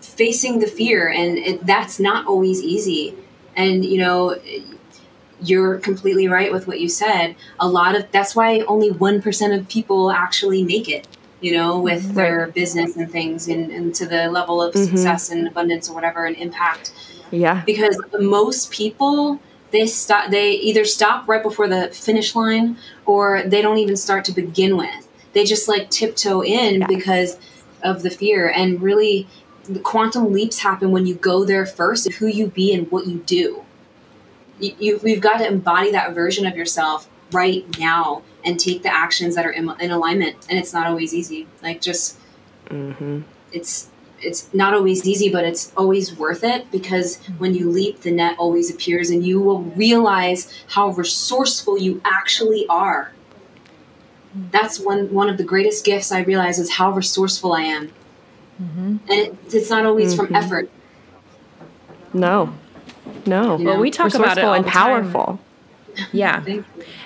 facing 0.00 0.58
the 0.60 0.66
fear 0.66 1.08
and 1.08 1.38
it, 1.38 1.66
that's 1.66 1.98
not 1.98 2.26
always 2.26 2.62
easy 2.62 3.14
and 3.56 3.84
you 3.84 3.98
know 3.98 4.36
you're 5.42 5.78
completely 5.78 6.28
right 6.28 6.52
with 6.52 6.66
what 6.66 6.80
you 6.80 6.88
said 6.88 7.34
a 7.58 7.66
lot 7.68 7.96
of 7.96 8.10
that's 8.12 8.36
why 8.36 8.60
only 8.60 8.90
1% 8.90 9.58
of 9.58 9.68
people 9.68 10.10
actually 10.12 10.62
make 10.62 10.88
it 10.88 11.08
you 11.40 11.52
know 11.52 11.80
with 11.80 12.02
Mm-hmm. 12.04 12.14
their 12.14 12.46
business 12.48 12.96
and 12.96 13.10
things 13.10 13.48
and, 13.48 13.70
and 13.70 13.94
to 13.96 14.06
the 14.06 14.28
level 14.30 14.62
of 14.62 14.74
Mhm. 14.74 14.88
success 14.88 15.30
and 15.30 15.48
abundance 15.48 15.88
or 15.90 15.94
whatever 15.94 16.26
and 16.26 16.36
impact 16.36 16.92
Yeah. 17.30 17.62
because 17.66 18.00
most 18.20 18.70
people 18.70 19.40
they 19.70 19.86
stop 19.86 20.30
they 20.30 20.52
either 20.52 20.84
stop 20.84 21.26
right 21.28 21.42
before 21.42 21.66
the 21.68 21.88
finish 21.88 22.34
line 22.36 22.76
or 23.06 23.42
they 23.44 23.60
don't 23.62 23.78
even 23.78 23.96
start 23.96 24.24
to 24.26 24.32
begin 24.32 24.76
with 24.76 25.08
they 25.32 25.44
just 25.44 25.68
like 25.68 25.90
tiptoe 25.90 26.42
in 26.42 26.80
Yeah. 26.80 26.86
because 26.86 27.38
of 27.82 28.02
the 28.02 28.10
fear 28.10 28.48
and 28.48 28.80
really 28.80 29.26
the 29.64 29.80
quantum 29.80 30.32
leaps 30.32 30.58
happen 30.60 30.90
when 30.92 31.06
you 31.06 31.14
go 31.16 31.44
there 31.44 31.66
first 31.66 32.10
who 32.14 32.26
you 32.26 32.46
be 32.48 32.72
and 32.72 32.90
what 32.92 33.06
you 33.06 33.18
do 33.26 33.64
you, 34.60 34.74
you, 34.78 35.00
you've 35.02 35.20
got 35.20 35.38
to 35.38 35.46
embody 35.46 35.90
that 35.90 36.14
version 36.14 36.46
of 36.46 36.56
yourself 36.56 37.08
right 37.32 37.64
now 37.78 38.22
and 38.44 38.60
take 38.60 38.82
the 38.82 38.94
actions 38.94 39.34
that 39.34 39.44
are 39.44 39.50
in, 39.50 39.68
in 39.80 39.90
alignment 39.90 40.36
and 40.48 40.58
it's 40.58 40.72
not 40.72 40.86
always 40.86 41.12
easy 41.14 41.46
like 41.62 41.80
just 41.80 42.18
Mm-hmm. 42.70 43.20
it's 43.52 43.90
it's 44.24 44.52
not 44.54 44.74
always 44.74 45.06
easy 45.06 45.28
but 45.30 45.44
it's 45.44 45.72
always 45.76 46.16
worth 46.16 46.42
it 46.44 46.70
because 46.70 47.18
mm-hmm. 47.18 47.38
when 47.38 47.54
you 47.54 47.70
leap 47.70 48.00
the 48.00 48.10
net 48.10 48.36
always 48.38 48.70
appears 48.70 49.10
and 49.10 49.24
you 49.26 49.40
will 49.40 49.62
realize 49.62 50.52
how 50.68 50.88
resourceful 50.90 51.78
you 51.78 52.00
actually 52.04 52.66
are 52.68 53.12
mm-hmm. 54.36 54.48
that's 54.50 54.78
one 54.80 55.12
one 55.12 55.28
of 55.28 55.36
the 55.36 55.44
greatest 55.44 55.84
gifts 55.84 56.10
i 56.12 56.20
realize 56.20 56.58
is 56.58 56.70
how 56.72 56.90
resourceful 56.90 57.52
i 57.52 57.62
am 57.62 57.88
mm-hmm. 58.62 58.96
and 59.08 59.10
it, 59.10 59.36
it's 59.52 59.70
not 59.70 59.84
always 59.84 60.14
from 60.14 60.28
Mhm. 60.28 60.36
effort 60.36 60.70
No. 62.14 62.54
No. 63.26 63.56
Well, 63.56 63.78
we 63.80 63.90
talk 63.90 64.14
about 64.14 64.38
it 64.38 64.44
all 64.44 64.54
and 64.54 64.64
the 64.64 64.70
time. 64.70 65.02
powerful. 65.12 65.40
Yeah. 66.12 66.44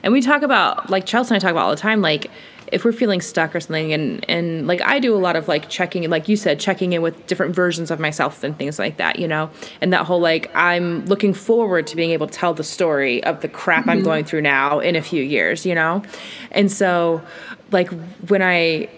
And 0.03 0.13
we 0.13 0.21
talk 0.21 0.43
about 0.43 0.91
like 0.91 1.07
Chelsea 1.07 1.35
and 1.35 1.43
I 1.43 1.47
talk 1.47 1.53
about 1.53 1.65
all 1.65 1.71
the 1.71 1.77
time, 1.77 2.01
like 2.03 2.31
if 2.73 2.85
we're 2.85 2.93
feeling 2.93 3.21
stuck 3.21 3.55
or 3.55 3.61
something 3.61 3.93
and 3.93 4.25
and 4.29 4.67
like 4.67 4.81
I 4.83 4.99
do 4.99 5.15
a 5.15 5.19
lot 5.19 5.37
of 5.37 5.49
like 5.49 5.69
checking 5.69 6.09
like 6.09 6.29
you 6.29 6.37
said, 6.37 6.61
checking 6.61 6.93
in 6.93 7.03
with 7.03 7.27
different 7.27 7.55
versions 7.55 7.91
of 7.91 7.99
myself 7.99 8.43
and 8.43 8.57
things 8.57 8.79
like 8.79 8.97
that, 8.99 9.19
you 9.19 9.29
know? 9.29 9.51
And 9.81 9.93
that 9.93 10.07
whole 10.07 10.21
like 10.21 10.51
I'm 10.55 11.05
looking 11.07 11.35
forward 11.35 11.87
to 11.89 11.97
being 11.97 12.11
able 12.11 12.27
to 12.27 12.33
tell 12.33 12.55
the 12.55 12.65
story 12.65 13.23
of 13.25 13.41
the 13.41 13.49
crap 13.49 13.87
I'm 13.87 13.99
mm-hmm. 13.99 14.05
going 14.05 14.25
through 14.25 14.43
now 14.43 14.81
in 14.81 14.97
a 14.97 15.03
few 15.03 15.23
years, 15.23 15.67
you 15.67 15.75
know? 15.75 16.03
And 16.51 16.71
so 16.71 17.23
like 17.71 17.91
when 18.29 18.43
I 18.43 18.89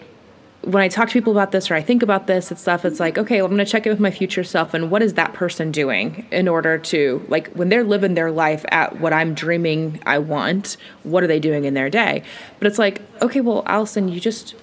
when 0.63 0.83
I 0.83 0.87
talk 0.89 1.07
to 1.09 1.13
people 1.13 1.31
about 1.31 1.51
this 1.51 1.71
or 1.71 1.75
I 1.75 1.81
think 1.81 2.03
about 2.03 2.27
this 2.27 2.51
and 2.51 2.59
stuff, 2.59 2.85
it's 2.85 2.99
like, 2.99 3.17
okay, 3.17 3.37
well, 3.37 3.45
I'm 3.45 3.55
going 3.55 3.65
to 3.65 3.71
check 3.71 3.85
in 3.85 3.91
with 3.91 3.99
my 3.99 4.11
future 4.11 4.43
self 4.43 4.73
and 4.73 4.91
what 4.91 5.01
is 5.01 5.15
that 5.15 5.33
person 5.33 5.71
doing 5.71 6.27
in 6.31 6.47
order 6.47 6.77
to, 6.77 7.25
like, 7.29 7.47
when 7.53 7.69
they're 7.69 7.83
living 7.83 8.13
their 8.13 8.31
life 8.31 8.63
at 8.69 8.99
what 8.99 9.11
I'm 9.11 9.33
dreaming 9.33 9.99
I 10.05 10.19
want, 10.19 10.77
what 11.03 11.23
are 11.23 11.27
they 11.27 11.39
doing 11.39 11.65
in 11.65 11.73
their 11.73 11.89
day? 11.89 12.23
But 12.59 12.67
it's 12.67 12.77
like, 12.77 13.01
okay, 13.21 13.41
well, 13.41 13.63
Allison, 13.65 14.07
you 14.07 14.19
just, 14.19 14.53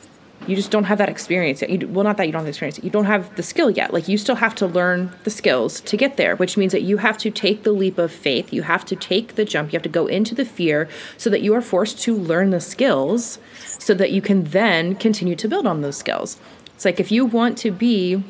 you 0.46 0.56
just 0.56 0.70
don't 0.70 0.84
have 0.84 0.98
that 0.98 1.08
experience 1.08 1.60
yet. 1.60 1.70
You, 1.70 1.88
well, 1.88 2.04
not 2.04 2.16
that 2.16 2.26
you 2.26 2.32
don't 2.32 2.40
have 2.40 2.46
the 2.46 2.50
experience, 2.50 2.80
you 2.82 2.90
don't 2.90 3.04
have 3.04 3.34
the 3.36 3.42
skill 3.42 3.70
yet. 3.70 3.92
Like, 3.92 4.08
you 4.08 4.16
still 4.16 4.36
have 4.36 4.54
to 4.56 4.66
learn 4.66 5.12
the 5.24 5.30
skills 5.30 5.80
to 5.82 5.96
get 5.96 6.16
there, 6.16 6.36
which 6.36 6.56
means 6.56 6.72
that 6.72 6.82
you 6.82 6.98
have 6.98 7.18
to 7.18 7.30
take 7.30 7.64
the 7.64 7.72
leap 7.72 7.98
of 7.98 8.12
faith. 8.12 8.52
You 8.52 8.62
have 8.62 8.84
to 8.86 8.96
take 8.96 9.34
the 9.34 9.44
jump. 9.44 9.72
You 9.72 9.76
have 9.76 9.82
to 9.82 9.88
go 9.88 10.06
into 10.06 10.34
the 10.34 10.44
fear 10.44 10.88
so 11.16 11.28
that 11.30 11.42
you 11.42 11.54
are 11.54 11.60
forced 11.60 12.00
to 12.02 12.16
learn 12.16 12.50
the 12.50 12.60
skills 12.60 13.38
so 13.78 13.94
that 13.94 14.10
you 14.10 14.22
can 14.22 14.44
then 14.44 14.94
continue 14.94 15.36
to 15.36 15.48
build 15.48 15.66
on 15.66 15.82
those 15.82 15.96
skills. 15.96 16.38
It's 16.74 16.84
like 16.84 17.00
if 17.00 17.10
you 17.10 17.26
want 17.26 17.58
to 17.58 17.70
be, 17.70 18.22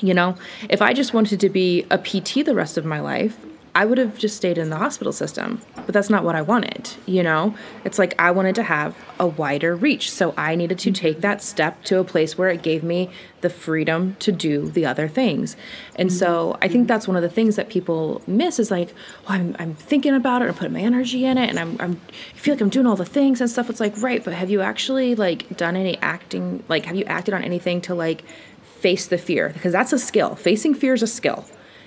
you 0.00 0.14
know, 0.14 0.36
if 0.68 0.82
I 0.82 0.92
just 0.92 1.14
wanted 1.14 1.40
to 1.40 1.48
be 1.48 1.86
a 1.90 1.98
PT 1.98 2.44
the 2.44 2.54
rest 2.54 2.76
of 2.76 2.84
my 2.84 3.00
life, 3.00 3.38
I 3.78 3.84
would 3.84 3.98
have 3.98 4.18
just 4.18 4.36
stayed 4.36 4.58
in 4.58 4.70
the 4.70 4.76
hospital 4.76 5.12
system. 5.12 5.62
But 5.76 5.92
that's 5.92 6.10
not 6.10 6.24
what 6.24 6.34
I 6.34 6.42
wanted, 6.42 6.90
you 7.06 7.22
know? 7.22 7.54
It's 7.84 7.96
like 7.96 8.12
I 8.18 8.32
wanted 8.32 8.56
to 8.56 8.64
have 8.64 8.96
a 9.20 9.26
wider 9.28 9.76
reach. 9.76 10.10
So 10.10 10.34
I 10.36 10.56
needed 10.56 10.80
to 10.80 10.90
take 10.90 11.20
that 11.20 11.40
step 11.42 11.84
to 11.84 12.00
a 12.00 12.04
place 12.04 12.36
where 12.36 12.48
it 12.48 12.62
gave 12.62 12.82
me 12.82 13.08
the 13.40 13.48
freedom 13.48 14.16
to 14.18 14.32
do 14.32 14.68
the 14.68 14.84
other 14.84 15.06
things. 15.06 15.56
And 15.94 16.12
so 16.12 16.58
I 16.60 16.66
think 16.66 16.82
mm-hmm. 16.82 16.86
that's 16.88 17.06
one 17.06 17.16
of 17.16 17.22
the 17.22 17.28
things 17.28 17.54
that 17.54 17.68
people 17.68 18.20
miss 18.26 18.58
is 18.58 18.72
like, 18.72 18.92
well, 19.28 19.38
I'm, 19.38 19.54
I'm 19.60 19.74
thinking 19.76 20.12
about 20.12 20.42
it 20.42 20.48
and 20.48 20.56
putting 20.56 20.72
my 20.72 20.80
energy 20.80 21.24
in 21.24 21.38
it 21.38 21.48
and 21.48 21.60
I'm, 21.60 21.76
I'm 21.78 22.00
I 22.34 22.36
feel 22.36 22.54
like 22.54 22.60
I'm 22.60 22.70
doing 22.70 22.86
all 22.86 22.96
the 22.96 23.04
things 23.04 23.40
and 23.40 23.48
stuff. 23.48 23.70
It's 23.70 23.78
like, 23.78 23.96
right, 24.02 24.24
but 24.24 24.34
have 24.34 24.50
you 24.50 24.60
actually 24.60 25.14
like 25.14 25.56
done 25.56 25.76
any 25.76 25.96
acting? 25.98 26.64
Like, 26.68 26.84
have 26.86 26.96
you 26.96 27.04
acted 27.04 27.32
on 27.32 27.44
anything 27.44 27.80
to 27.82 27.94
like 27.94 28.24
face 28.80 29.06
the 29.06 29.18
fear? 29.18 29.50
Because 29.50 29.70
that's 29.70 29.92
a 29.92 30.00
skill. 30.00 30.34
Facing 30.34 30.74
fear 30.74 30.94
is 30.94 31.04
a 31.04 31.06
skill. 31.06 31.44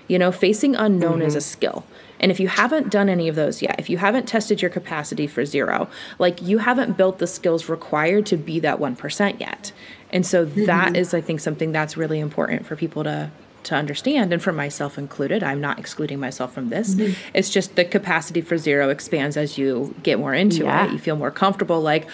You 0.08 0.20
know, 0.20 0.32
facing 0.32 0.76
unknown 0.76 1.22
is 1.22 1.36
a 1.36 1.38
mm-hmm. 1.38 1.44
skill. 1.44 1.86
And 2.20 2.32
if 2.32 2.40
you 2.40 2.48
haven't 2.48 2.90
done 2.90 3.10
any 3.10 3.28
of 3.28 3.36
those 3.36 3.62
yet, 3.62 3.76
if 3.80 3.90
you 3.90 3.98
haven't 3.98 4.28
tested 4.28 4.62
your 4.62 4.70
capacity 4.70 5.26
for 5.26 5.44
zero, 5.44 5.90
like 6.20 6.42
you 6.42 6.60
haven't 6.60 6.96
built 6.96 7.18
the 7.18 7.28
skills 7.28 7.68
required 7.68 8.28
to 8.28 8.38
be 8.38 8.60
that 8.60 8.78
1% 8.78 9.40
yet. 9.40 9.72
And 10.12 10.26
so 10.26 10.46
mm-hmm. 10.46 10.66
that 10.66 10.96
is 10.96 11.14
I 11.14 11.22
think 11.22 11.40
something 11.40 11.72
that's 11.72 11.98
really 11.98 12.20
important 12.20 12.66
for 12.66 12.76
people 12.76 13.04
to 13.04 13.32
to 13.64 13.76
understand 13.76 14.34
and 14.34 14.42
for 14.42 14.52
myself 14.52 14.98
included. 14.98 15.44
I'm 15.44 15.62
not 15.62 15.78
excluding 15.78 16.20
myself 16.20 16.52
from 16.52 16.70
this. 16.70 16.96
Mm-hmm. 16.96 17.14
It's 17.36 17.50
just 17.50 17.76
the 17.76 17.86
capacity 17.86 18.42
for 18.42 18.58
zero 18.58 18.90
expands 18.90 19.38
as 19.38 19.58
you 19.58 19.94
get 20.02 20.18
more 20.18 20.34
into 20.34 20.64
Yeah. 20.64 20.86
it. 20.86 20.92
You 20.92 20.98
feel 20.98 21.16
more 21.16 21.30
comfortable 21.30 21.80
like, 21.80 22.08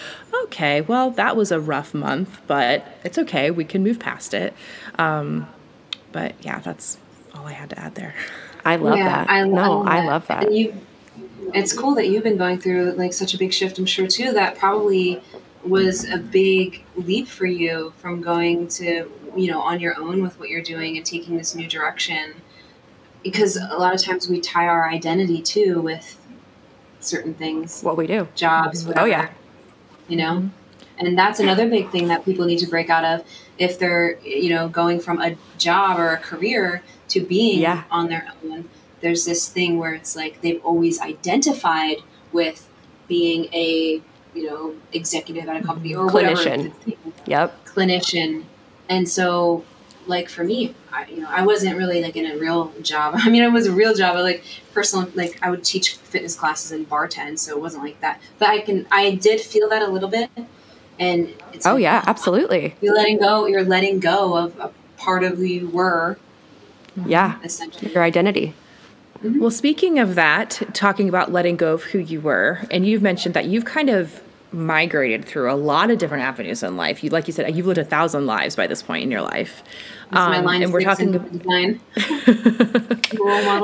okay, 0.44 0.82
well, 0.82 1.10
that 1.12 1.36
was 1.36 1.50
a 1.50 1.58
rough 1.58 1.94
month, 1.94 2.38
but 2.46 2.86
it's 3.02 3.16
okay. 3.16 3.50
We 3.50 3.64
can 3.64 3.82
move 3.82 3.98
past 3.98 4.34
it. 4.34 4.52
Um, 4.98 5.48
but 6.12 6.34
yeah, 6.42 6.58
that's 6.58 6.98
all 7.38 7.46
I 7.46 7.52
had 7.52 7.70
to 7.70 7.78
add 7.78 7.94
there. 7.94 8.14
I 8.64 8.76
love 8.76 8.98
that. 8.98 9.30
I, 9.30 9.46
no, 9.46 9.84
I 9.84 10.00
that. 10.00 10.06
love 10.06 10.26
that. 10.26 10.44
And 10.44 10.56
you, 10.56 10.74
it's 11.54 11.72
cool 11.72 11.94
that 11.94 12.08
you've 12.08 12.24
been 12.24 12.36
going 12.36 12.58
through 12.58 12.92
like 12.92 13.12
such 13.12 13.34
a 13.34 13.38
big 13.38 13.52
shift. 13.52 13.78
I'm 13.78 13.86
sure 13.86 14.06
too 14.06 14.32
that 14.32 14.58
probably 14.58 15.22
was 15.64 16.08
a 16.08 16.18
big 16.18 16.84
leap 16.96 17.28
for 17.28 17.46
you 17.46 17.92
from 17.98 18.20
going 18.20 18.68
to 18.68 19.10
you 19.36 19.50
know 19.50 19.60
on 19.60 19.80
your 19.80 19.98
own 19.98 20.22
with 20.22 20.38
what 20.38 20.48
you're 20.48 20.62
doing 20.62 20.96
and 20.96 21.06
taking 21.06 21.36
this 21.36 21.54
new 21.54 21.68
direction. 21.68 22.34
Because 23.22 23.56
a 23.56 23.76
lot 23.76 23.94
of 23.94 24.02
times 24.02 24.28
we 24.28 24.40
tie 24.40 24.66
our 24.66 24.88
identity 24.88 25.42
too 25.42 25.80
with 25.80 26.20
certain 27.00 27.34
things, 27.34 27.82
what 27.82 27.96
we 27.96 28.06
do. 28.06 28.28
jobs, 28.34 28.84
whatever. 28.84 29.06
Oh, 29.06 29.08
yeah. 29.08 29.30
You 30.08 30.16
know, 30.16 30.32
mm-hmm. 30.34 30.48
And 31.00 31.16
that's 31.18 31.40
another 31.40 31.68
big 31.68 31.90
thing 31.90 32.08
that 32.08 32.24
people 32.24 32.44
need 32.46 32.58
to 32.58 32.66
break 32.66 32.90
out 32.90 33.04
of 33.04 33.24
if 33.58 33.78
they're 33.78 34.18
you 34.20 34.50
know 34.50 34.68
going 34.68 35.00
from 35.00 35.20
a 35.20 35.36
job 35.58 35.98
or 35.98 36.10
a 36.12 36.18
career 36.18 36.82
to 37.08 37.20
being 37.20 37.60
Yeah. 37.60 37.84
on 37.90 38.08
their 38.08 38.26
own 38.44 38.68
there's 39.00 39.24
this 39.24 39.48
thing 39.48 39.78
where 39.78 39.92
it's 39.94 40.16
like 40.16 40.40
they've 40.42 40.60
always 40.64 41.00
identified 41.00 41.98
with 42.32 42.68
being 43.06 43.46
a 43.54 44.02
you 44.34 44.46
know 44.46 44.74
executive 44.92 45.48
at 45.48 45.56
a 45.56 45.64
company 45.64 45.94
or 45.94 46.08
Clinician. 46.08 46.72
whatever 46.84 46.96
Yep. 47.26 47.64
clinician 47.66 48.44
and 48.88 49.08
so 49.08 49.64
like 50.06 50.28
for 50.28 50.42
me 50.44 50.74
I, 50.92 51.06
you 51.06 51.20
know 51.20 51.28
i 51.30 51.42
wasn't 51.44 51.76
really 51.76 52.02
like 52.02 52.16
in 52.16 52.26
a 52.30 52.36
real 52.38 52.72
job 52.82 53.14
i 53.18 53.28
mean 53.30 53.42
it 53.42 53.52
was 53.52 53.66
a 53.66 53.72
real 53.72 53.94
job 53.94 54.14
but 54.14 54.22
like 54.24 54.42
personal 54.72 55.08
like 55.14 55.38
i 55.42 55.50
would 55.50 55.64
teach 55.64 55.94
fitness 55.96 56.34
classes 56.34 56.70
and 56.72 56.88
bartend 56.88 57.38
so 57.38 57.52
it 57.52 57.60
wasn't 57.60 57.82
like 57.84 58.00
that 58.00 58.20
but 58.38 58.48
i 58.48 58.58
can 58.60 58.86
i 58.90 59.14
did 59.14 59.40
feel 59.40 59.68
that 59.68 59.82
a 59.82 59.88
little 59.90 60.08
bit 60.08 60.30
and 60.98 61.32
it's 61.52 61.66
Oh 61.66 61.74
like, 61.74 61.82
yeah, 61.82 62.04
absolutely. 62.06 62.74
you're 62.80 62.94
letting 62.94 63.18
go 63.18 63.46
you're 63.46 63.64
letting 63.64 64.00
go 64.00 64.36
of 64.36 64.58
a 64.58 64.70
part 64.96 65.24
of 65.24 65.38
who 65.38 65.44
you 65.44 65.68
were 65.68 66.18
Yeah. 67.06 67.36
essentially 67.44 67.92
Your 67.92 68.02
identity. 68.02 68.54
Mm-hmm. 69.22 69.40
Well, 69.40 69.50
speaking 69.50 69.98
of 69.98 70.14
that, 70.14 70.62
talking 70.74 71.08
about 71.08 71.32
letting 71.32 71.56
go 71.56 71.74
of 71.74 71.82
who 71.84 71.98
you 71.98 72.20
were, 72.20 72.60
and 72.70 72.86
you've 72.86 73.02
mentioned 73.02 73.34
that 73.34 73.46
you've 73.46 73.64
kind 73.64 73.90
of 73.90 74.20
migrated 74.52 75.24
through 75.24 75.50
a 75.50 75.54
lot 75.54 75.90
of 75.90 75.98
different 75.98 76.22
avenues 76.24 76.62
in 76.62 76.76
life. 76.76 77.04
You, 77.04 77.10
like 77.10 77.26
you 77.26 77.32
said, 77.32 77.54
you've 77.54 77.66
lived 77.66 77.78
a 77.78 77.84
thousand 77.84 78.26
lives 78.26 78.56
by 78.56 78.66
this 78.66 78.82
point 78.82 79.02
in 79.04 79.10
your 79.10 79.20
life. 79.22 79.62
That's 80.10 80.28
my 80.30 80.38
Um, 80.38 80.44
line 80.46 80.62
and 80.62 80.72
we're 80.72 80.80
talking, 80.80 81.12
design 81.12 81.80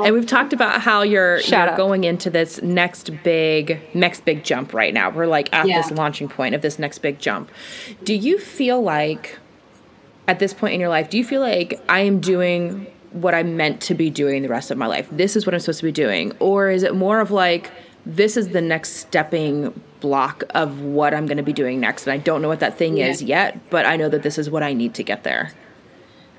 and 0.03 0.13
we've 0.13 0.27
talked 0.27 0.53
about 0.53 0.81
how 0.81 1.01
you're, 1.01 1.39
you're 1.39 1.75
going 1.75 2.03
into 2.03 2.29
this 2.29 2.61
next 2.61 3.09
big, 3.23 3.79
next 3.95 4.25
big 4.25 4.43
jump 4.43 4.73
right 4.73 4.93
now. 4.93 5.09
We're 5.09 5.25
like 5.25 5.53
at 5.53 5.67
Yeah. 5.67 5.81
this 5.81 5.91
launching 5.91 6.27
point 6.29 6.53
of 6.55 6.61
this 6.61 6.77
next 6.77 6.99
big 6.99 7.19
jump. 7.19 7.49
Do 8.03 8.13
you 8.13 8.37
feel 8.39 8.81
like, 8.81 9.39
at 10.27 10.39
this 10.39 10.53
point 10.53 10.73
in 10.73 10.79
your 10.79 10.89
life, 10.89 11.09
do 11.09 11.17
you 11.17 11.23
feel 11.23 11.41
like 11.41 11.79
I 11.89 12.01
am 12.01 12.19
doing 12.19 12.87
what 13.11 13.33
I'm 13.33 13.55
meant 13.57 13.81
to 13.81 13.93
be 13.95 14.09
doing 14.09 14.41
the 14.43 14.49
rest 14.49 14.71
of 14.71 14.77
my 14.77 14.87
life? 14.87 15.07
This 15.11 15.35
is 15.35 15.45
what 15.45 15.53
I'm 15.53 15.59
supposed 15.61 15.79
to 15.79 15.85
be 15.85 15.91
doing? 15.91 16.33
Or 16.39 16.69
is 16.69 16.83
it 16.83 16.95
more 16.95 17.19
of 17.21 17.31
like, 17.31 17.71
this 18.05 18.37
is 18.37 18.49
the 18.49 18.61
next 18.61 18.97
stepping 18.97 19.79
block 19.99 20.43
of 20.51 20.81
what 20.81 21.13
I'm 21.13 21.25
going 21.25 21.37
to 21.37 21.43
be 21.43 21.53
doing 21.53 21.79
next? 21.79 22.05
And 22.07 22.13
I 22.13 22.17
don't 22.17 22.41
know 22.41 22.47
what 22.47 22.59
that 22.59 22.77
thing 22.77 22.97
Yeah. 22.97 23.07
is 23.07 23.23
yet, 23.23 23.69
but 23.69 23.85
I 23.85 23.95
know 23.95 24.09
that 24.09 24.23
this 24.23 24.37
is 24.37 24.49
what 24.49 24.63
I 24.63 24.73
need 24.73 24.93
to 24.95 25.03
get 25.03 25.23
there. 25.23 25.51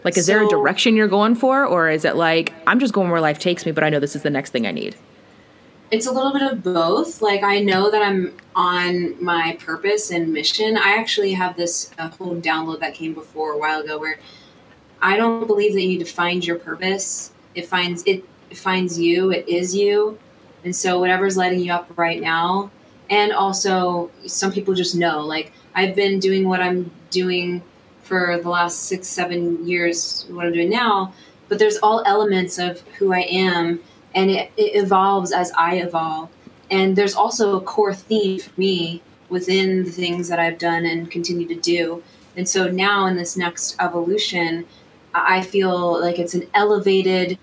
Like, 0.05 0.17
is 0.17 0.27
there 0.27 0.41
a 0.41 0.49
direction 0.49 0.95
you're 0.95 1.09
going 1.09 1.35
for? 1.35 1.65
Or 1.67 1.91
is 1.91 2.05
it 2.05 2.15
like, 2.15 2.53
I'm 2.67 2.79
just 2.79 2.95
going 2.95 3.11
where 3.11 3.21
life 3.21 3.41
takes 3.41 3.67
me, 3.67 3.73
but 3.73 3.83
I 3.83 3.91
know 3.91 3.99
this 3.99 4.15
is 4.15 4.23
the 4.23 4.31
next 4.31 4.51
thing 4.51 4.67
I 4.67 4.71
need? 4.71 4.95
it's 5.93 6.07
a 6.07 6.11
little 6.11 6.33
bit 6.33 6.43
of 6.43 6.65
both. 6.65 7.23
Like 7.23 7.45
I 7.45 7.61
know 7.61 7.91
that 7.93 8.03
I'm 8.03 8.37
on 8.57 9.23
my 9.23 9.57
purpose 9.61 10.11
and 10.11 10.33
mission. 10.33 10.77
I 10.77 10.97
actually 10.99 11.33
have 11.35 11.57
this 11.57 11.93
uh, 11.99 12.09
whole 12.09 12.35
download 12.37 12.81
that 12.81 12.95
came 12.95 13.15
before 13.15 13.53
a 13.53 13.59
while 13.59 13.83
ago 13.83 13.97
where 13.97 14.19
I 15.01 15.17
don't 15.17 15.47
believe 15.47 15.75
that 15.75 15.81
you 15.81 15.87
need 15.89 16.01
to 16.01 16.05
find 16.05 16.45
your 16.45 16.59
purpose. 16.59 17.31
It 17.55 17.67
finds 17.69 18.03
it, 18.05 18.25
it 18.51 18.59
finds 18.59 18.99
you. 18.99 19.31
It 19.31 19.49
is 19.49 19.77
you. 19.77 20.19
And 20.67 20.75
so 20.75 20.99
whatever's 20.99 21.37
lighting 21.37 21.61
you 21.61 21.73
up 21.73 21.89
right 21.97 22.21
now, 22.21 22.73
and 23.09 23.33
also 23.33 24.11
some 24.27 24.51
people 24.51 24.75
just 24.75 24.97
know. 24.97 25.21
Like 25.21 25.53
I've 25.77 25.95
been 25.95 26.19
doing 26.19 26.49
what 26.49 26.61
I'm 26.61 26.91
doing 27.11 27.63
for 28.03 28.41
the 28.43 28.49
last 28.49 28.81
six, 28.81 29.07
seven 29.07 29.65
years. 29.65 30.27
What 30.29 30.45
I'm 30.45 30.53
doing 30.53 30.69
now, 30.69 31.15
but 31.49 31.61
there's 31.61 31.77
all 31.77 32.03
elements 32.05 32.59
of 32.59 32.81
who 32.99 33.13
I 33.13 33.21
am, 33.21 33.81
and 34.13 34.29
it, 34.29 34.51
it 34.57 34.75
evolves 34.75 35.31
as 35.31 35.53
I 35.53 35.77
evolve. 35.77 36.31
And 36.69 36.97
there's 36.97 37.15
also 37.15 37.57
a 37.57 37.61
core 37.61 37.95
theme 37.95 38.41
for 38.41 38.61
me 38.61 39.03
within 39.29 39.85
the 39.85 39.93
things 39.93 40.27
that 40.31 40.41
I've 40.41 40.59
done 40.59 40.85
and 40.85 41.09
continue 41.09 41.47
to 41.47 41.55
do. 41.55 42.03
And 42.37 42.49
so 42.49 42.69
now 42.69 43.07
in 43.07 43.15
this 43.15 43.37
next 43.37 43.77
evolution, 43.79 44.67
I 45.15 45.43
feel 45.43 46.01
like 46.01 46.19
it's 46.19 46.35
an 46.35 46.49
elevated 46.55 47.39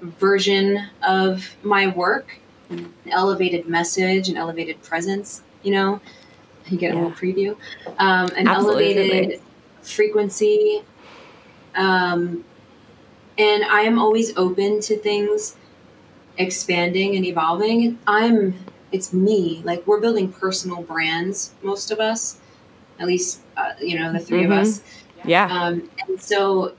version 0.00 0.88
of 1.02 1.56
my 1.64 1.88
work, 1.88 2.38
an 2.72 2.94
elevated 3.10 3.68
message, 3.68 4.28
an 4.28 4.36
elevated 4.36 4.82
presence, 4.82 5.42
you 5.62 5.72
know. 5.72 6.00
You 6.66 6.78
get 6.78 6.94
yeah. 6.94 7.00
a 7.00 7.02
little 7.02 7.12
preview. 7.12 7.56
Um, 7.98 8.28
an 8.36 8.46
Absolutely. 8.46 8.96
elevated 8.96 9.40
frequency. 9.82 10.82
Um, 11.74 12.44
and 13.38 13.64
I 13.64 13.80
am 13.80 13.98
always 13.98 14.36
open 14.36 14.80
to 14.82 14.96
things 14.96 15.56
expanding 16.38 17.16
and 17.16 17.24
evolving. 17.24 17.98
I'm 18.06 18.54
it's 18.92 19.12
me. 19.12 19.62
Like 19.64 19.86
we're 19.86 20.00
building 20.00 20.30
personal 20.30 20.82
brands, 20.82 21.52
most 21.62 21.90
of 21.90 21.98
us, 21.98 22.38
at 22.98 23.06
least 23.06 23.40
uh, 23.56 23.72
you 23.80 23.98
know 23.98 24.12
the 24.12 24.20
3 24.20 24.42
mm-hmm. 24.42 24.52
of 24.52 24.58
us. 24.58 24.82
Yeah. 25.24 25.46
Um, 25.46 25.90
and 26.06 26.20
so 26.20 26.74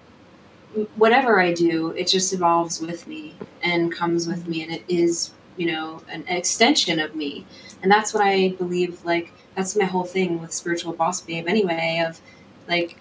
whatever 0.95 1.39
I 1.39 1.53
do, 1.53 1.89
it 1.91 2.07
just 2.07 2.33
evolves 2.33 2.81
with 2.81 3.07
me 3.07 3.35
and 3.61 3.91
comes 3.91 4.27
with 4.27 4.47
me, 4.47 4.63
and 4.63 4.71
it 4.71 4.83
is 4.87 5.31
you 5.57 5.71
know 5.71 6.01
an 6.09 6.25
extension 6.27 6.99
of 6.99 7.15
me, 7.15 7.45
and 7.81 7.91
that's 7.91 8.13
what 8.13 8.23
I 8.23 8.49
believe. 8.49 9.03
Like 9.05 9.31
that's 9.55 9.75
my 9.75 9.85
whole 9.85 10.05
thing 10.05 10.41
with 10.41 10.53
spiritual 10.53 10.93
boss 10.93 11.21
babe. 11.21 11.47
Anyway, 11.47 12.03
of 12.07 12.19
like 12.67 12.97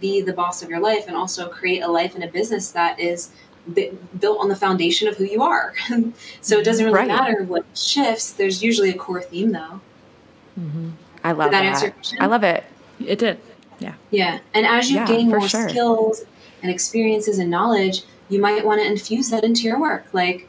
be 0.00 0.20
the 0.20 0.32
boss 0.32 0.62
of 0.62 0.70
your 0.70 0.80
life 0.80 1.04
and 1.06 1.16
also 1.16 1.48
create 1.48 1.80
a 1.80 1.88
life 1.88 2.14
and 2.14 2.24
a 2.24 2.28
business 2.28 2.72
that 2.72 2.98
is 2.98 3.30
built 4.18 4.40
on 4.40 4.48
the 4.48 4.56
foundation 4.56 5.08
of 5.08 5.16
who 5.16 5.24
you 5.24 5.42
are. 5.42 5.74
so 6.40 6.58
it 6.58 6.64
doesn't 6.64 6.84
really 6.84 6.96
right. 6.96 7.08
matter 7.08 7.42
what 7.44 7.64
shifts. 7.74 8.32
There's 8.32 8.62
usually 8.62 8.90
a 8.90 8.96
core 8.96 9.22
theme, 9.22 9.52
though. 9.52 9.80
Mm-hmm. 10.58 10.90
I 11.24 11.32
love 11.32 11.50
did 11.50 11.54
that. 11.54 11.94
that. 11.94 12.14
I 12.20 12.26
love 12.26 12.44
it. 12.44 12.64
It 13.04 13.18
did. 13.18 13.38
Yeah. 13.78 13.94
Yeah. 14.10 14.38
And 14.54 14.66
as 14.66 14.90
you 14.90 14.96
yeah, 14.96 15.06
gain 15.06 15.28
more 15.28 15.46
sure. 15.46 15.68
skills 15.68 16.22
and 16.62 16.70
experiences 16.70 17.38
and 17.38 17.50
knowledge, 17.50 18.02
you 18.28 18.40
might 18.40 18.64
want 18.64 18.80
to 18.80 18.86
infuse 18.86 19.30
that 19.30 19.44
into 19.44 19.62
your 19.62 19.78
work. 19.78 20.06
Like. 20.12 20.48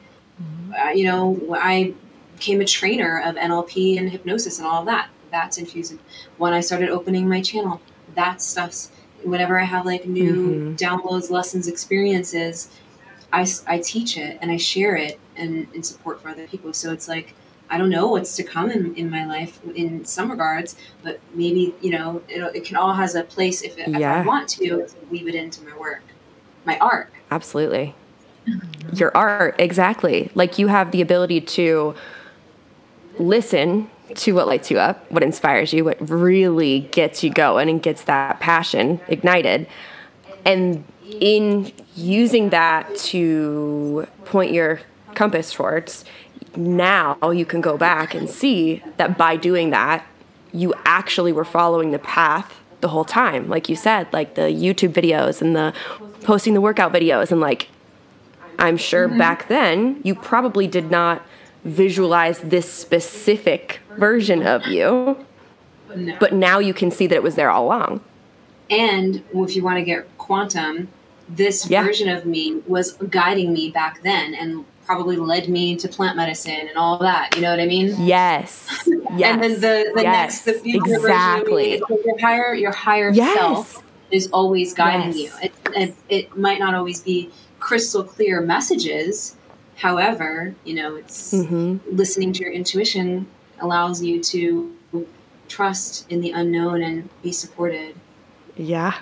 Uh, 0.73 0.89
you 0.89 1.05
know, 1.05 1.55
I 1.59 1.93
became 2.35 2.61
a 2.61 2.65
trainer 2.65 3.21
of 3.25 3.35
NLP 3.35 3.97
and 3.97 4.09
hypnosis 4.09 4.59
and 4.59 4.67
all 4.67 4.81
of 4.81 4.85
that. 4.87 5.09
That's 5.31 5.57
infused. 5.57 5.97
When 6.37 6.53
I 6.53 6.61
started 6.61 6.89
opening 6.89 7.27
my 7.27 7.41
channel, 7.41 7.81
that 8.15 8.41
stuff's 8.41 8.91
whenever 9.23 9.59
I 9.59 9.63
have 9.63 9.85
like 9.85 10.05
new 10.05 10.33
mm-hmm. 10.33 10.75
downloads, 10.75 11.29
lessons, 11.29 11.67
experiences, 11.67 12.69
I, 13.33 13.45
I 13.67 13.79
teach 13.79 14.17
it 14.17 14.37
and 14.41 14.51
I 14.51 14.57
share 14.57 14.95
it 14.95 15.19
and 15.35 15.67
in 15.73 15.83
support 15.83 16.21
for 16.21 16.29
other 16.29 16.47
people. 16.47 16.73
So 16.73 16.91
it's 16.91 17.07
like, 17.07 17.33
I 17.69 17.77
don't 17.77 17.89
know 17.89 18.07
what's 18.07 18.35
to 18.37 18.43
come 18.43 18.71
in, 18.71 18.95
in 18.95 19.09
my 19.09 19.25
life 19.25 19.59
in 19.75 20.05
some 20.05 20.31
regards, 20.31 20.77
but 21.03 21.19
maybe, 21.33 21.75
you 21.81 21.91
know, 21.91 22.21
it, 22.29 22.55
it 22.55 22.63
can 22.63 22.77
all 22.77 22.93
has 22.93 23.15
a 23.15 23.23
place 23.23 23.61
if, 23.61 23.77
if 23.77 23.87
yeah. 23.89 24.21
I 24.21 24.25
want 24.25 24.47
to, 24.49 24.87
to 24.87 24.89
weave 25.11 25.27
it 25.27 25.35
into 25.35 25.63
my 25.65 25.75
work, 25.77 26.03
my 26.63 26.77
art. 26.79 27.11
Absolutely. 27.29 27.93
Mm-hmm. 28.47 28.95
Your 28.95 29.15
art, 29.15 29.55
exactly. 29.59 30.31
Like 30.35 30.57
you 30.57 30.67
have 30.67 30.91
the 30.91 31.01
ability 31.01 31.41
to 31.41 31.95
listen 33.19 33.89
to 34.15 34.33
what 34.33 34.47
lights 34.47 34.71
you 34.71 34.79
up, 34.79 35.11
what 35.11 35.23
inspires 35.23 35.73
you, 35.73 35.83
what 35.83 35.97
really 36.09 36.81
gets 36.91 37.23
you 37.23 37.29
going 37.29 37.69
and 37.69 37.81
gets 37.81 38.03
that 38.03 38.39
passion 38.39 39.01
ignited. 39.07 39.67
And 40.45 40.83
in 41.19 41.71
using 41.95 42.49
that 42.49 42.95
to 42.95 44.07
point 44.25 44.53
your 44.53 44.79
compass 45.13 45.51
towards, 45.51 46.05
now 46.55 47.17
you 47.31 47.45
can 47.45 47.59
go 47.59 47.77
back 47.77 48.13
and 48.13 48.29
see 48.29 48.81
that 48.97 49.17
by 49.17 49.35
doing 49.35 49.71
that, 49.71 50.05
you 50.53 50.73
actually 50.85 51.33
were 51.33 51.45
following 51.45 51.91
the 51.91 51.99
path 51.99 52.59
the 52.81 52.87
whole 52.87 53.05
time. 53.05 53.49
Like 53.49 53.67
you 53.69 53.75
said, 53.75 54.07
like 54.13 54.35
the 54.35 54.43
YouTube 54.43 54.93
videos 54.93 55.41
and 55.41 55.55
the 55.55 55.73
posting 56.21 56.53
the 56.53 56.61
workout 56.61 56.93
videos. 56.93 57.31
And 57.31 57.41
like, 57.41 57.69
I'm 58.59 58.77
sure 58.77 59.07
mm-hmm. 59.07 59.17
back 59.17 59.47
then, 59.47 60.01
you 60.03 60.15
probably 60.15 60.67
did 60.67 60.89
not 60.89 61.25
visualize 61.63 62.39
this 62.39 62.71
specific 62.71 63.79
version 63.97 64.45
of 64.45 64.65
you. 64.67 65.25
No. 65.95 66.17
But 66.19 66.33
now 66.33 66.59
you 66.59 66.73
can 66.73 66.91
see 66.91 67.07
that 67.07 67.15
it 67.15 67.23
was 67.23 67.35
there 67.35 67.49
all 67.49 67.65
along. 67.65 68.01
And 68.69 69.23
if 69.33 69.55
you 69.55 69.63
want 69.63 69.77
to 69.77 69.83
get 69.83 70.17
quantum, 70.17 70.89
this 71.29 71.69
yeah. 71.69 71.83
version 71.83 72.09
of 72.09 72.25
me 72.25 72.61
was 72.67 72.93
guiding 72.93 73.53
me 73.53 73.69
back 73.69 74.01
then 74.03 74.33
and 74.33 74.65
probably 74.85 75.17
led 75.17 75.49
me 75.49 75.75
to 75.75 75.87
plant 75.87 76.15
medicine 76.15 76.67
and 76.67 76.77
all 76.77 76.97
that. 76.99 77.35
You 77.35 77.41
know 77.41 77.51
what 77.51 77.59
I 77.59 77.65
mean? 77.65 77.93
Yes. 77.99 78.67
yes. 78.85 78.87
and 79.33 79.43
then 79.43 79.53
the, 79.55 79.91
the 79.93 80.01
yes. 80.01 80.03
next, 80.03 80.41
the 80.43 80.53
future 80.53 80.95
exactly. 80.95 81.79
version 81.79 81.83
of 81.83 81.89
me, 81.89 82.03
your 82.05 82.19
higher, 82.19 82.53
your 82.53 82.71
higher 82.71 83.11
yes. 83.11 83.35
self 83.35 83.83
is 84.11 84.27
always 84.27 84.73
guiding 84.73 85.17
yes. 85.17 85.17
you. 85.17 85.49
It, 85.49 85.53
it, 85.75 85.95
it, 86.07 86.37
might 86.37 86.59
not 86.59 86.73
always 86.73 87.01
be 87.01 87.29
crystal 87.67 88.01
clear 88.01 88.39
messages. 88.39 89.35
However, 89.75 90.55
you 90.63 90.73
know, 90.73 90.95
it's 90.95 91.33
mm-hmm. 91.33 91.77
listening 91.93 92.31
to 92.31 92.43
your 92.43 92.51
intuition 92.51 93.27
allows 93.59 94.01
you 94.01 94.23
to 94.23 94.73
trust 95.49 96.09
in 96.09 96.21
the 96.21 96.31
unknown 96.31 96.81
and 96.81 97.09
be 97.21 97.33
supported. 97.33 97.93
Yeah. 98.55 98.97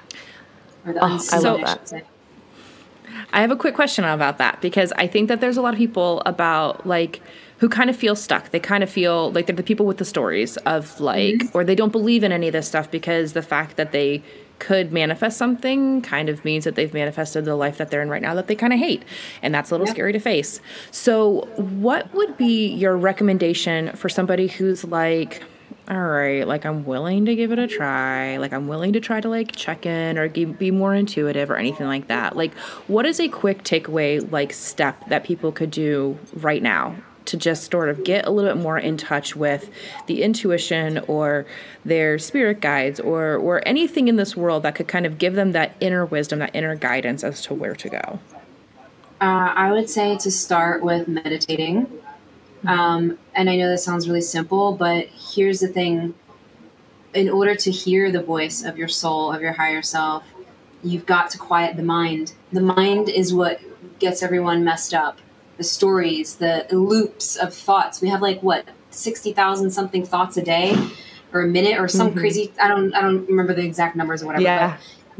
Or 0.84 0.93
the 0.93 0.99
oh, 0.99 1.20
I 1.32 1.39
love 1.39 1.61
that. 1.61 2.07
I 3.32 3.41
have 3.41 3.51
a 3.51 3.55
quick 3.55 3.76
question 3.76 4.03
about 4.03 4.39
that 4.39 4.61
because 4.61 4.91
I 4.97 5.05
think 5.05 5.28
that 5.28 5.41
there's 5.41 5.57
a 5.57 5.61
lot 5.61 5.76
of 5.76 5.78
people 5.78 6.24
about 6.26 6.88
like 6.88 7.22
who 7.59 7.70
kind 7.70 7.91
of 7.91 7.95
feel 7.95 8.16
stuck. 8.16 8.49
They 8.49 8.59
kind 8.59 8.84
of 8.84 8.89
feel 8.89 9.32
like 9.32 9.45
they're 9.45 9.55
the 9.55 9.63
people 9.63 9.86
with 9.86 9.97
the 9.97 10.05
stories 10.05 10.57
of 10.57 10.99
like, 10.99 11.36
mm-hmm. 11.36 11.57
or 11.57 11.63
they 11.63 11.76
don't 11.76 11.91
believe 11.91 12.24
in 12.24 12.32
any 12.32 12.47
of 12.47 12.53
this 12.53 12.68
stuff 12.68 12.89
because 12.89 13.34
the 13.34 13.43
fact 13.43 13.78
that 13.78 13.91
they 13.91 14.24
could 14.60 14.91
manifest 14.91 15.38
something 15.38 16.01
kind 16.01 16.30
of 16.30 16.43
means 16.45 16.64
that 16.64 16.76
they've 16.76 16.93
manifested 16.93 17.45
the 17.45 17.56
life 17.56 17.78
that 17.78 17.91
they're 17.91 18.01
in 18.01 18.10
right 18.10 18.22
now 18.22 18.34
that 18.36 18.47
they 18.47 18.56
kind 18.56 18.74
of 18.74 18.80
hate. 18.80 19.03
And 19.41 19.53
that's 19.53 19.72
a 19.72 19.74
little 19.74 19.88
yeah. 19.88 19.93
scary 19.93 20.14
to 20.14 20.20
face. 20.20 20.60
So, 20.91 21.47
what 21.56 22.14
would 22.14 22.38
be 22.38 22.68
your 22.68 22.97
recommendation 22.97 23.95
for 23.95 24.10
somebody 24.10 24.47
who's 24.47 24.84
like, 24.84 25.43
all 25.88 26.01
right, 26.01 26.47
like 26.47 26.66
I'm 26.66 26.86
willing 26.86 27.26
to 27.26 27.36
give 27.36 27.51
it 27.51 27.60
a 27.60 27.68
try. 27.68 28.38
Like 28.38 28.53
I'm 28.53 28.68
willing 28.68 28.93
to 28.93 28.99
try 28.99 29.22
to 29.22 29.30
like 29.30 29.56
check 29.56 29.86
in 29.86 30.18
or 30.18 30.28
be 30.30 30.72
more 30.72 30.95
intuitive 30.95 31.51
or 31.51 31.58
anything 31.58 31.86
like 31.86 32.08
that. 32.08 32.36
Like 32.36 32.53
what 32.88 33.06
is 33.06 33.20
a 33.20 33.28
quick 33.28 33.64
takeaway 33.64 34.32
like 34.32 34.51
step 34.51 35.08
that 35.10 35.24
people 35.24 35.51
could 35.51 35.70
do 35.70 36.18
right 36.34 36.64
now 36.64 36.95
to 37.26 37.38
just 37.38 37.71
sort 37.71 37.89
of 37.89 38.03
get 38.03 38.26
a 38.26 38.32
little 38.32 38.53
bit 38.53 38.61
more 38.61 38.78
in 38.78 38.97
touch 38.97 39.36
with 39.36 39.69
the 40.07 40.23
intuition 40.23 40.99
or 41.07 41.45
their 41.84 42.19
spirit 42.19 42.61
guides 42.61 42.99
or 42.99 43.36
or 43.36 43.61
anything 43.67 44.07
in 44.07 44.15
this 44.15 44.36
world 44.36 44.63
that 44.63 44.76
could 44.76 44.88
kind 44.88 45.05
of 45.05 45.17
give 45.17 45.34
them 45.34 45.51
that 45.51 45.76
inner 45.80 46.05
wisdom, 46.05 46.39
that 46.39 46.55
inner 46.55 46.76
guidance 46.76 47.23
as 47.23 47.41
to 47.41 47.53
where 47.53 47.76
to 47.76 47.89
go? 47.89 48.19
Uh, 49.21 49.53
I 49.55 49.71
would 49.71 49.89
say 49.89 50.17
to 50.17 50.30
start 50.30 50.84
with 50.84 51.07
meditating 51.07 51.88
um, 52.67 53.17
and 53.34 53.49
I 53.49 53.55
know 53.57 53.69
that 53.69 53.80
sounds 53.80 54.07
really 54.07 54.21
simple, 54.21 54.73
but 54.73 55.07
here's 55.07 55.59
the 55.59 55.67
thing 55.67 56.13
in 57.13 57.30
order 57.30 57.55
to 57.55 57.71
hear 57.71 58.11
the 58.11 58.21
voice 58.21 58.63
of 58.63 58.78
your 58.78 58.88
soul, 58.88 59.32
of 59.32 59.41
your 59.41 59.53
higher 59.53 59.82
self, 59.82 60.23
you've 60.84 61.05
got 61.05 61.30
to 61.32 61.38
quiet 61.38 61.78
the 61.78 61.84
mind. 61.84 62.34
The 62.51 62.61
mind 62.61 63.09
is 63.09 63.34
what 63.34 63.59
gets 63.99 64.21
everyone 64.21 64.63
messed 64.63 64.93
up. 64.93 65.19
The 65.58 65.64
stories, 65.64 66.36
the 66.36 66.68
loops 66.72 67.36
of 67.36 67.53
thoughts. 67.53 68.01
We 68.01 68.10
have 68.10 68.22
like 68.22 68.41
what, 68.41 68.68
60,000 68.89 69.72
something 69.72 70.06
thoughts 70.06 70.38
a 70.38 70.41
day 70.41 70.76
or 71.34 71.41
a 71.41 71.47
minute 71.47 71.80
or 71.80 71.88
some 71.88 72.10
mm-hmm. 72.10 72.20
crazy 72.20 72.51
I 72.62 72.68
don't 72.68 72.93
I 72.95 73.01
don't 73.01 73.28
remember 73.28 73.53
the 73.53 73.64
exact 73.64 73.95
numbers 73.95 74.24
or 74.24 74.28
whatever. 74.28 74.43
Yeah. 74.43 74.78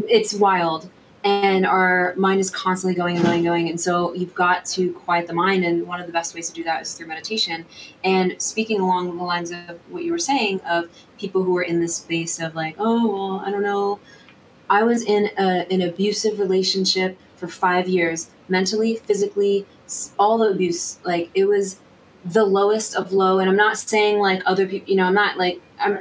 it's 0.08 0.34
wild 0.34 0.90
and 1.24 1.66
our 1.66 2.14
mind 2.16 2.40
is 2.40 2.52
constantly 2.52 2.96
going 2.96 3.16
and 3.18 3.26
going 3.26 3.38
and 3.38 3.46
going 3.46 3.70
and 3.70 3.82
so 3.82 4.14
you've 4.14 4.36
got 4.36 4.64
to 4.64 4.94
quiet 4.94 5.28
the 5.28 5.34
mind 5.34 5.66
and 5.66 5.86
one 5.88 6.00
of 6.00 6.08
the 6.08 6.14
best 6.14 6.36
ways 6.36 6.48
to 6.48 6.54
do 6.54 6.64
that 6.64 6.82
is 6.82 6.94
through 6.94 7.08
meditation 7.08 7.66
and 8.04 8.40
speaking 8.42 8.80
along 8.80 9.18
the 9.18 9.24
lines 9.24 9.52
of 9.52 9.80
what 9.90 10.04
you 10.04 10.12
were 10.12 10.20
saying 10.20 10.62
of 10.62 10.88
people 11.18 11.44
who 11.44 11.58
are 11.58 11.64
in 11.64 11.82
this 11.82 11.96
space 11.96 12.40
of 12.40 12.56
like 12.56 12.76
oh 12.80 13.08
well 13.08 13.44
i 13.46 13.50
don't 13.50 13.64
know 13.64 14.00
i 14.70 14.84
was 14.84 15.04
in 15.04 15.30
a, 15.38 15.66
an 15.72 15.82
abusive 15.82 16.40
relationship 16.40 17.18
for 17.36 17.48
five 17.48 17.90
years 17.90 18.30
mentally 18.48 18.96
physically 18.96 19.66
all 20.18 20.38
the 20.38 20.50
abuse 20.50 21.00
like 21.04 21.30
it 21.36 21.46
was 21.46 21.80
the 22.24 22.44
lowest 22.44 22.96
of 22.96 23.12
low 23.12 23.40
and 23.40 23.50
i'm 23.50 23.56
not 23.56 23.78
saying 23.78 24.18
like 24.20 24.42
other 24.46 24.68
people 24.68 24.90
you 24.90 24.96
know 24.96 25.06
i'm 25.06 25.14
not 25.14 25.38
like 25.38 25.62
i'm 25.80 26.00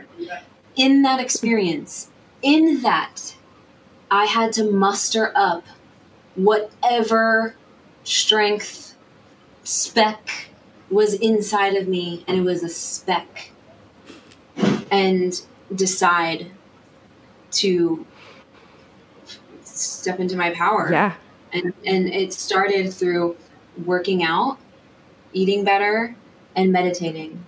in 0.77 1.03
that 1.03 1.21
experience 1.21 2.11
in 2.43 2.83
that 2.83 3.35
I 4.11 4.27
had 4.27 4.53
to 4.55 4.71
muster 4.71 5.33
up 5.35 5.65
whatever 6.37 7.57
strength 8.05 8.95
speck 9.65 10.49
was 10.91 11.15
inside 11.15 11.75
of 11.75 11.89
me, 11.89 12.25
and 12.29 12.39
it 12.39 12.43
was 12.43 12.63
a 12.63 12.69
speck, 12.69 13.51
and 14.91 15.41
decide 15.75 16.51
to 17.51 18.07
step 19.65 20.21
into 20.21 20.37
my 20.37 20.51
power. 20.51 20.89
Yeah. 20.93 21.15
And 21.53 21.73
and 21.85 22.09
it 22.09 22.33
started 22.33 22.93
through 22.93 23.37
working 23.85 24.23
out, 24.23 24.59
eating 25.33 25.65
better, 25.65 26.17
and 26.55 26.73
meditating. 26.73 27.45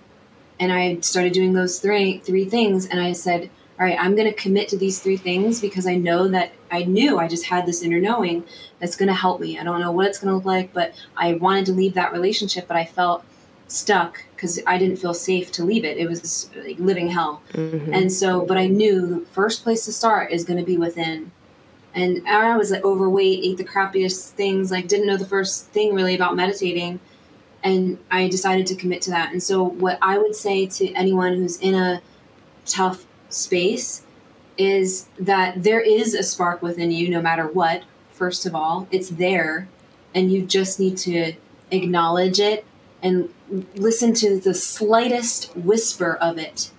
And 0.59 0.71
I 0.71 0.99
started 1.01 1.33
doing 1.33 1.53
those 1.53 1.79
three 1.79 2.19
three 2.19 2.45
things 2.45 2.87
and 2.87 2.99
I 2.99 3.13
said, 3.13 3.49
all 3.79 3.85
right, 3.85 3.97
I'm 3.99 4.15
going 4.15 4.27
to 4.27 4.33
commit 4.33 4.69
to 4.69 4.77
these 4.77 4.99
three 4.99 5.17
things 5.17 5.61
because 5.61 5.85
I 5.85 5.95
know 5.95 6.27
that 6.29 6.51
I 6.71 6.83
knew 6.83 7.19
I 7.19 7.27
just 7.27 7.45
had 7.45 7.65
this 7.67 7.83
inner 7.83 7.99
knowing 7.99 8.43
that's 8.79 8.95
going 8.95 9.07
to 9.07 9.13
help 9.13 9.39
me. 9.39 9.59
I 9.59 9.63
don't 9.63 9.79
know 9.79 9.91
what 9.91 10.07
it's 10.07 10.17
going 10.17 10.29
to 10.29 10.35
look 10.35 10.45
like, 10.45 10.73
but 10.73 10.93
I 11.15 11.35
wanted 11.35 11.67
to 11.67 11.73
leave 11.73 11.93
that 11.93 12.11
relationship, 12.11 12.67
but 12.67 12.75
I 12.75 12.85
felt 12.85 13.23
stuck 13.67 14.23
because 14.35 14.59
I 14.65 14.77
didn't 14.77 14.97
feel 14.97 15.13
safe 15.13 15.51
to 15.53 15.63
leave 15.63 15.85
it. 15.85 15.97
It 15.97 16.07
was 16.07 16.49
like 16.55 16.79
living 16.79 17.09
hell. 17.09 17.43
Mm-hmm. 17.53 17.93
And 17.93 18.11
so, 18.11 18.45
but 18.45 18.57
I 18.57 18.67
knew 18.67 19.05
the 19.05 19.25
first 19.27 19.63
place 19.63 19.85
to 19.85 19.91
start 19.91 20.31
is 20.31 20.43
going 20.43 20.59
to 20.59 20.65
be 20.65 20.77
within. 20.77 21.31
And 21.97 22.27
I 22.27 22.55
was 22.55 22.69
like 22.69 22.85
overweight, 22.85 23.43
ate 23.43 23.57
the 23.57 23.63
crappiest 23.63 24.29
things, 24.33 24.69
like 24.69 24.87
didn't 24.87 25.07
know 25.07 25.17
the 25.17 25.25
first 25.25 25.69
thing 25.69 25.95
really 25.95 26.13
about 26.13 26.35
meditating. 26.35 26.99
And 27.63 27.97
I 28.11 28.27
decided 28.27 28.67
to 28.67 28.75
commit 28.75 29.01
to 29.03 29.09
that. 29.09 29.31
And 29.31 29.41
so, 29.41 29.63
what 29.63 29.97
I 29.99 30.19
would 30.19 30.35
say 30.35 30.67
to 30.67 30.93
anyone 30.93 31.33
who's 31.33 31.57
in 31.57 31.73
a 31.73 32.03
tough 32.67 33.07
space 33.29 34.03
is 34.59 35.07
that 35.17 35.63
there 35.63 35.81
is 35.81 36.13
a 36.13 36.21
spark 36.21 36.61
within 36.61 36.91
you 36.91 37.09
no 37.09 37.19
matter 37.19 37.47
what. 37.47 37.81
First 38.11 38.45
of 38.45 38.53
all, 38.53 38.87
it's 38.91 39.09
there, 39.09 39.67
and 40.13 40.31
you 40.31 40.45
just 40.45 40.79
need 40.79 40.97
to 40.99 41.33
acknowledge 41.71 42.39
it 42.39 42.63
and 43.01 43.33
listen 43.75 44.13
to 44.15 44.39
the 44.39 44.53
slightest 44.53 45.55
whisper 45.57 46.15
of 46.15 46.37
it. 46.37 46.69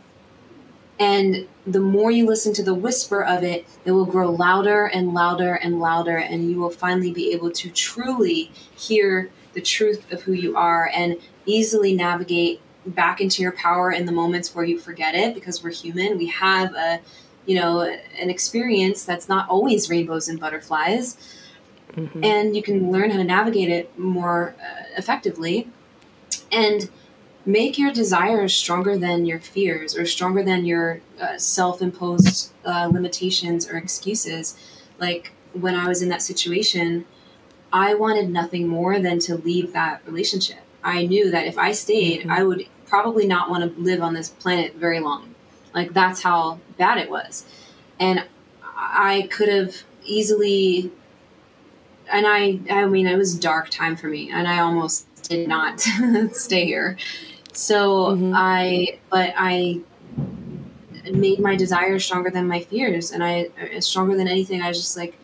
And 0.99 1.47
the 1.67 1.81
more 1.81 2.11
you 2.11 2.27
listen 2.27 2.53
to 2.55 2.63
the 2.63 2.75
whisper 2.75 3.23
of 3.23 3.45
it, 3.45 3.67
it 3.85 3.93
will 3.93 4.07
grow 4.07 4.31
louder 4.31 4.87
and 4.87 5.15
louder 5.15 5.55
and 5.55 5.79
louder, 5.79 6.17
and 6.17 6.51
you 6.51 6.59
will 6.59 6.71
finally 6.71 7.13
be 7.13 7.33
able 7.33 7.53
to 7.53 7.71
truly 7.71 8.51
hear 8.77 9.31
the 9.55 9.61
truth 9.61 10.11
of 10.13 10.23
who 10.23 10.33
you 10.33 10.57
are 10.57 10.91
and 10.95 11.17
easily 11.47 11.95
navigate 11.95 12.61
back 12.87 13.21
into 13.21 13.43
your 13.43 13.53
power 13.53 13.93
in 13.93 14.07
the 14.07 14.13
moments 14.13 14.55
where 14.55 14.65
you 14.65 14.79
forget 14.79 15.15
it 15.15 15.35
because 15.35 15.63
we're 15.63 15.71
human. 15.71 16.19
We 16.19 16.27
have 16.27 16.75
a, 16.75 17.01
you 17.47 17.57
know, 17.57 17.83
an 17.83 18.31
experience 18.31 19.05
that's 19.05 19.29
not 19.29 19.49
always 19.49 19.89
rainbows 19.89 20.29
and 20.29 20.41
butterflies. 20.41 21.17
Mm-hmm. 21.93 22.25
And 22.25 22.57
you 22.57 22.63
can 22.63 22.91
learn 22.93 23.11
how 23.11 23.19
to 23.19 23.25
navigate 23.25 23.69
it 23.69 23.99
more 23.99 24.55
uh, 24.61 24.85
effectively. 24.97 25.69
And 26.51 26.89
make 27.49 27.79
your 27.79 27.91
desires 27.91 28.53
stronger 28.53 28.99
than 28.99 29.25
your 29.25 29.41
fears 29.41 29.97
or 29.97 30.05
stronger 30.05 30.43
than 30.43 30.67
your 30.67 31.01
uh, 31.19 31.39
self 31.39 31.81
imposed 31.81 32.53
uh, 32.67 32.91
limitations 32.93 33.67
or 33.67 33.79
excuses. 33.79 34.55
Like 34.99 35.33
when 35.55 35.75
I 35.75 35.89
was 35.89 36.03
in 36.03 36.11
that 36.11 36.21
situation, 36.21 37.07
I 37.73 37.95
wanted 37.95 38.29
nothing 38.29 38.69
more 38.69 39.01
than 39.01 39.19
to 39.21 39.37
leave 39.37 39.73
that 39.73 40.03
relationship. 40.05 40.59
I 40.85 41.07
knew 41.07 41.31
that 41.31 41.47
if 41.47 41.57
I 41.57 41.73
stayed, 41.73 42.21
mm-hmm. 42.21 42.31
I 42.31 42.43
would 42.43 42.67
probably 42.85 43.27
not 43.27 43.49
want 43.49 43.75
to 43.75 43.81
live 43.81 44.03
on 44.03 44.13
this 44.13 44.29
planet 44.29 44.75
very 44.75 45.01
long. 45.01 45.35
Like 45.75 45.95
that's 45.95 46.23
how 46.23 46.61
bad 46.77 46.99
it 46.99 47.11
was. 47.11 47.47
And 47.99 48.25
I 48.77 49.27
could 49.31 49.49
have 49.49 49.75
easily 50.05 50.93
and 52.13 52.27
I 52.27 52.61
I 52.71 52.85
mean 52.85 53.07
it 53.07 53.17
was 53.17 53.39
dark 53.39 53.71
time 53.71 53.97
for 53.97 54.09
me 54.09 54.31
and 54.31 54.47
I 54.47 54.61
almost 54.61 55.07
did 55.23 55.49
not 55.49 55.81
stay 56.33 56.67
here. 56.67 56.99
So 57.59 58.11
mm-hmm. 58.13 58.33
I 58.37 59.01
but 59.11 59.35
I 59.37 59.81
made 61.11 61.41
my 61.41 61.57
desires 61.57 62.05
stronger 62.05 62.31
than 62.31 62.47
my 62.47 62.61
fears 62.61 63.11
and 63.11 63.25
I 63.25 63.49
stronger 63.81 64.17
than 64.17 64.29
anything 64.29 64.63
I 64.63 64.69
was 64.69 64.79
just 64.79 64.97
like 64.97 65.19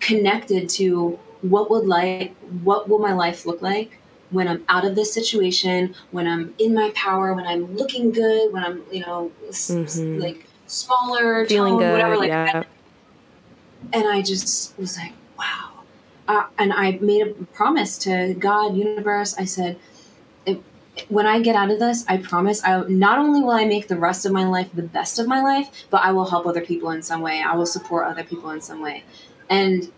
connected 0.00 0.70
to 0.70 1.18
what 1.42 1.70
would 1.70 1.84
like 1.84 2.34
what 2.62 2.88
will 2.88 2.98
my 2.98 3.12
life 3.12 3.44
look 3.44 3.60
like 3.60 3.98
when 4.30 4.48
I'm 4.48 4.64
out 4.70 4.86
of 4.86 4.94
this 4.94 5.12
situation, 5.12 5.94
when 6.12 6.26
I'm 6.26 6.54
in 6.58 6.72
my 6.72 6.90
power, 6.94 7.34
when 7.34 7.46
I'm 7.46 7.76
looking 7.76 8.10
good, 8.10 8.50
when 8.50 8.64
I'm, 8.64 8.82
you 8.90 9.00
know, 9.00 9.30
mm-hmm. 9.50 10.18
like 10.18 10.46
smaller, 10.66 11.44
feeling 11.44 11.76
good, 11.76 11.92
whatever, 11.92 12.16
like 12.16 12.28
yeah. 12.28 12.50
that. 12.50 12.66
And 13.92 14.08
I 14.08 14.22
just 14.22 14.78
was 14.78 14.96
like, 14.96 15.12
wow. 15.38 15.82
Uh, 16.26 16.46
and 16.56 16.72
I 16.72 16.92
made 17.02 17.26
a 17.26 17.34
promise 17.52 17.98
to 17.98 18.32
God, 18.32 18.74
universe. 18.74 19.34
I 19.36 19.44
said, 19.44 19.78
when 21.08 21.26
I 21.26 21.40
get 21.40 21.56
out 21.56 21.70
of 21.70 21.78
this, 21.78 22.04
I 22.06 22.18
promise 22.18 22.62
I 22.64 22.82
not 22.82 23.18
only 23.18 23.40
will 23.40 23.52
I 23.52 23.64
make 23.64 23.88
the 23.88 23.96
rest 23.96 24.26
of 24.26 24.32
my 24.32 24.44
life 24.44 24.68
the 24.74 24.82
best 24.82 25.18
of 25.18 25.26
my 25.26 25.40
life, 25.40 25.86
but 25.90 26.02
I 26.02 26.12
will 26.12 26.28
help 26.28 26.46
other 26.46 26.60
people 26.60 26.90
in 26.90 27.02
some 27.02 27.22
way. 27.22 27.42
I 27.42 27.56
will 27.56 27.66
support 27.66 28.06
other 28.06 28.24
people 28.24 28.50
in 28.50 28.60
some 28.60 28.82
way. 28.82 29.04
And 29.48 29.90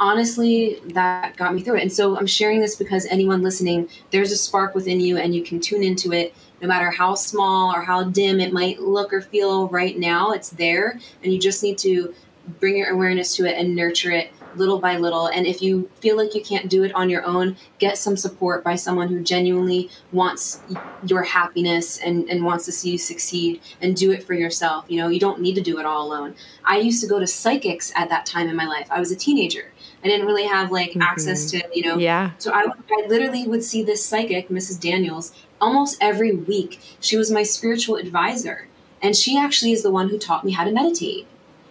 honestly, 0.00 0.80
that 0.94 1.36
got 1.36 1.54
me 1.54 1.60
through 1.60 1.76
it. 1.76 1.82
And 1.82 1.92
so 1.92 2.16
I'm 2.16 2.26
sharing 2.26 2.60
this 2.60 2.74
because 2.74 3.04
anyone 3.06 3.42
listening, 3.42 3.88
there's 4.10 4.32
a 4.32 4.36
spark 4.36 4.74
within 4.74 5.00
you 5.00 5.18
and 5.18 5.34
you 5.34 5.42
can 5.42 5.60
tune 5.60 5.82
into 5.82 6.12
it 6.12 6.34
no 6.60 6.68
matter 6.68 6.90
how 6.90 7.14
small 7.14 7.74
or 7.74 7.82
how 7.82 8.04
dim 8.04 8.40
it 8.40 8.52
might 8.52 8.80
look 8.80 9.12
or 9.12 9.20
feel 9.20 9.68
right 9.68 9.96
now, 9.98 10.32
it's 10.32 10.50
there. 10.50 10.98
And 11.22 11.32
you 11.32 11.38
just 11.38 11.62
need 11.62 11.78
to 11.78 12.14
bring 12.60 12.76
your 12.76 12.90
awareness 12.90 13.36
to 13.36 13.44
it 13.44 13.58
and 13.58 13.76
nurture 13.76 14.10
it 14.10 14.32
little 14.56 14.78
by 14.78 14.96
little. 14.96 15.26
And 15.26 15.46
if 15.46 15.62
you 15.62 15.90
feel 16.00 16.16
like 16.16 16.34
you 16.34 16.42
can't 16.42 16.68
do 16.68 16.82
it 16.82 16.94
on 16.94 17.10
your 17.10 17.24
own, 17.24 17.56
get 17.78 17.98
some 17.98 18.16
support 18.16 18.64
by 18.64 18.76
someone 18.76 19.08
who 19.08 19.20
genuinely 19.20 19.90
wants 20.12 20.60
your 21.06 21.22
happiness 21.22 21.98
and, 21.98 22.28
and 22.28 22.44
wants 22.44 22.64
to 22.66 22.72
see 22.72 22.90
you 22.92 22.98
succeed 22.98 23.60
and 23.80 23.96
do 23.96 24.10
it 24.10 24.22
for 24.22 24.34
yourself. 24.34 24.84
You 24.88 25.00
know, 25.00 25.08
you 25.08 25.20
don't 25.20 25.40
need 25.40 25.54
to 25.54 25.60
do 25.60 25.78
it 25.78 25.86
all 25.86 26.06
alone. 26.06 26.34
I 26.64 26.78
used 26.78 27.02
to 27.02 27.08
go 27.08 27.18
to 27.18 27.26
psychics 27.26 27.92
at 27.94 28.08
that 28.10 28.26
time 28.26 28.48
in 28.48 28.56
my 28.56 28.66
life. 28.66 28.88
I 28.90 29.00
was 29.00 29.10
a 29.10 29.16
teenager. 29.16 29.72
I 30.02 30.08
didn't 30.08 30.26
really 30.26 30.46
have 30.46 30.70
like 30.70 30.90
mm-hmm. 30.90 31.02
access 31.02 31.50
to, 31.50 31.62
you 31.72 31.82
know. 31.82 31.98
Yeah. 31.98 32.32
So 32.38 32.52
I, 32.52 32.62
I 32.62 33.06
literally 33.08 33.46
would 33.46 33.64
see 33.64 33.82
this 33.82 34.04
psychic, 34.04 34.48
Mrs. 34.48 34.80
Daniels, 34.80 35.32
almost 35.60 35.98
every 36.00 36.34
week. 36.34 36.80
She 37.00 37.16
was 37.16 37.30
my 37.30 37.42
spiritual 37.42 37.96
advisor. 37.96 38.68
And 39.00 39.14
she 39.14 39.38
actually 39.38 39.72
is 39.72 39.82
the 39.82 39.90
one 39.90 40.08
who 40.08 40.18
taught 40.18 40.44
me 40.44 40.52
how 40.52 40.64
to 40.64 40.72
meditate. 40.72 41.26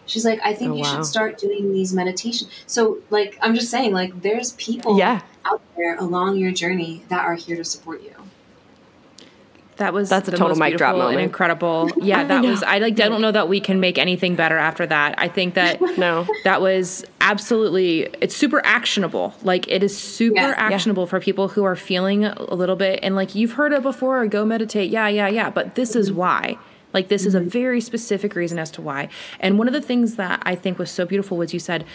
She's 0.08 0.26
like, 0.26 0.40
I 0.44 0.54
think 0.54 0.72
oh, 0.72 0.76
you 0.76 0.82
wow. 0.82 0.96
should 0.96 1.06
start 1.06 1.38
doing 1.38 1.74
these 1.74 1.94
meditation. 1.94 2.48
So, 2.66 3.00
like, 3.10 3.38
I'm 3.42 3.54
just 3.54 3.70
saying, 3.70 3.94
like, 3.94 4.22
there's 4.22 4.54
people 4.54 4.98
yeah. 4.98 5.22
out 5.46 5.62
there 5.76 5.98
along 5.98 6.38
your 6.38 6.52
journey 6.52 7.04
that 7.10 7.24
are 7.26 7.36
here 7.36 7.58
to 7.58 7.64
support 7.64 8.02
you. 8.02 8.14
That 9.78 9.94
was 9.94 10.10
that's 10.10 10.28
a 10.28 10.32
total 10.32 10.56
mic 10.56 10.76
drop 10.78 10.96
moment. 10.96 11.22
incredible. 11.22 11.90
Yeah, 12.08 12.24
that 12.24 12.44
was. 12.44 12.64
I 12.64 12.78
like. 12.80 12.94
I 13.00 13.10
don't 13.10 13.22
know 13.22 13.32
that 13.32 13.50
we 13.50 13.60
can 13.60 13.80
make 13.80 13.98
anything 13.98 14.36
better 14.36 14.58
after 14.58 14.86
that. 14.88 15.16
I 15.18 15.28
think 15.28 15.56
that 15.56 15.82
no, 15.98 16.28
that 16.44 16.62
was 16.62 17.06
absolutely. 17.22 18.04
It's 18.22 18.36
super 18.36 18.66
actionable. 18.66 19.34
Like 19.44 19.68
it 19.68 19.84
is 19.84 19.98
super 19.98 20.36
yeah, 20.36 20.54
actionable 20.58 21.04
yeah. 21.04 21.10
for 21.10 21.20
people 21.20 21.48
who 21.48 21.64
are 21.64 21.76
feeling 21.76 22.26
a 22.26 22.54
little 22.54 22.76
bit 22.76 23.00
and 23.04 23.16
like 23.16 23.36
you've 23.36 23.54
heard 23.54 23.74
it 23.74 23.84
before. 23.84 24.26
Go 24.28 24.46
meditate. 24.46 24.90
Yeah, 24.90 25.08
yeah, 25.08 25.28
yeah. 25.28 25.50
But 25.50 25.76
this 25.76 25.96
is 25.96 26.10
mm-hmm. 26.10 26.20
why. 26.20 26.58
Like 26.98 27.10
this 27.10 27.22
mm-hmm. 27.22 27.28
is 27.28 27.36
a 27.36 27.42
mm-hmm. 27.42 27.50
very 27.50 27.80
specific 27.80 28.34
reason 28.34 28.58
as 28.58 28.72
to 28.72 28.82
why. 28.82 29.10
And 29.40 29.60
one 29.60 29.68
of 29.68 29.74
the 29.76 29.84
things 29.84 30.16
that 30.16 30.42
I 30.48 30.56
think 30.56 30.80
was 30.80 30.90
so 30.90 31.06
beautiful 31.06 31.38
was 31.38 31.54
you 31.54 31.60
said, 31.60 31.86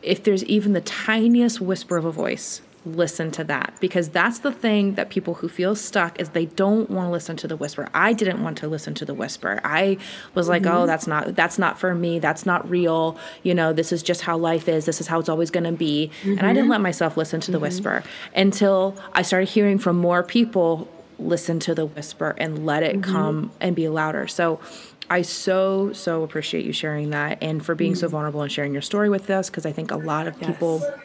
if 0.00 0.24
there's 0.24 0.42
even 0.44 0.72
the 0.72 0.80
tiniest 0.80 1.60
whisper 1.60 1.98
of 1.98 2.06
a 2.06 2.10
voice, 2.10 2.62
listen 2.86 3.30
to 3.32 3.44
that 3.44 3.74
because 3.80 4.08
that's 4.08 4.38
the 4.38 4.52
thing 4.52 4.94
that 4.94 5.10
people 5.10 5.34
who 5.34 5.48
feel 5.48 5.74
stuck 5.74 6.18
is 6.18 6.30
they 6.30 6.46
don't 6.46 6.88
want 6.88 7.08
to 7.08 7.10
listen 7.10 7.36
to 7.36 7.46
the 7.46 7.56
whisper. 7.56 7.90
I 7.92 8.14
didn't 8.14 8.42
want 8.42 8.56
to 8.58 8.68
listen 8.68 8.94
to 8.94 9.04
the 9.04 9.12
whisper. 9.12 9.60
I 9.62 9.98
was 10.34 10.48
like, 10.48 10.62
mm-hmm. 10.62 10.74
"Oh, 10.74 10.86
that's 10.86 11.06
not 11.06 11.36
that's 11.36 11.58
not 11.58 11.78
for 11.78 11.94
me. 11.94 12.18
That's 12.18 12.46
not 12.46 12.70
real. 12.70 13.18
You 13.42 13.54
know, 13.54 13.74
this 13.74 13.92
is 13.92 14.02
just 14.02 14.22
how 14.22 14.38
life 14.38 14.70
is. 14.70 14.86
This 14.86 15.02
is 15.02 15.06
how 15.06 15.20
it's 15.20 15.28
always 15.28 15.50
going 15.50 15.64
to 15.64 15.72
be." 15.72 16.10
Mm-hmm. 16.20 16.38
And 16.38 16.42
I 16.42 16.54
didn't 16.54 16.62
mm-hmm. 16.62 16.70
let 16.70 16.80
myself 16.80 17.18
listen 17.18 17.40
to 17.42 17.50
the 17.50 17.58
mm-hmm. 17.58 17.62
whisper 17.62 18.04
until 18.34 18.96
I 19.12 19.20
started 19.20 19.50
hearing 19.50 19.78
from 19.78 19.98
more 19.98 20.22
people 20.22 20.88
listen 21.18 21.58
to 21.60 21.74
the 21.74 21.86
whisper 21.86 22.34
and 22.38 22.66
let 22.66 22.82
it 22.82 23.00
mm-hmm. 23.00 23.12
come 23.12 23.52
and 23.60 23.74
be 23.74 23.88
louder. 23.88 24.26
So 24.26 24.60
I 25.08 25.22
so 25.22 25.92
so 25.92 26.22
appreciate 26.22 26.64
you 26.64 26.72
sharing 26.72 27.10
that 27.10 27.38
and 27.42 27.64
for 27.64 27.74
being 27.74 27.94
so 27.94 28.08
mm. 28.08 28.10
vulnerable 28.10 28.42
and 28.42 28.50
sharing 28.50 28.72
your 28.72 28.82
story 28.82 29.08
with 29.08 29.30
us 29.30 29.48
because 29.48 29.64
I 29.64 29.70
think 29.70 29.92
a 29.92 29.96
lot 29.96 30.26
of 30.26 30.38
people 30.40 30.80
yes 30.82 31.00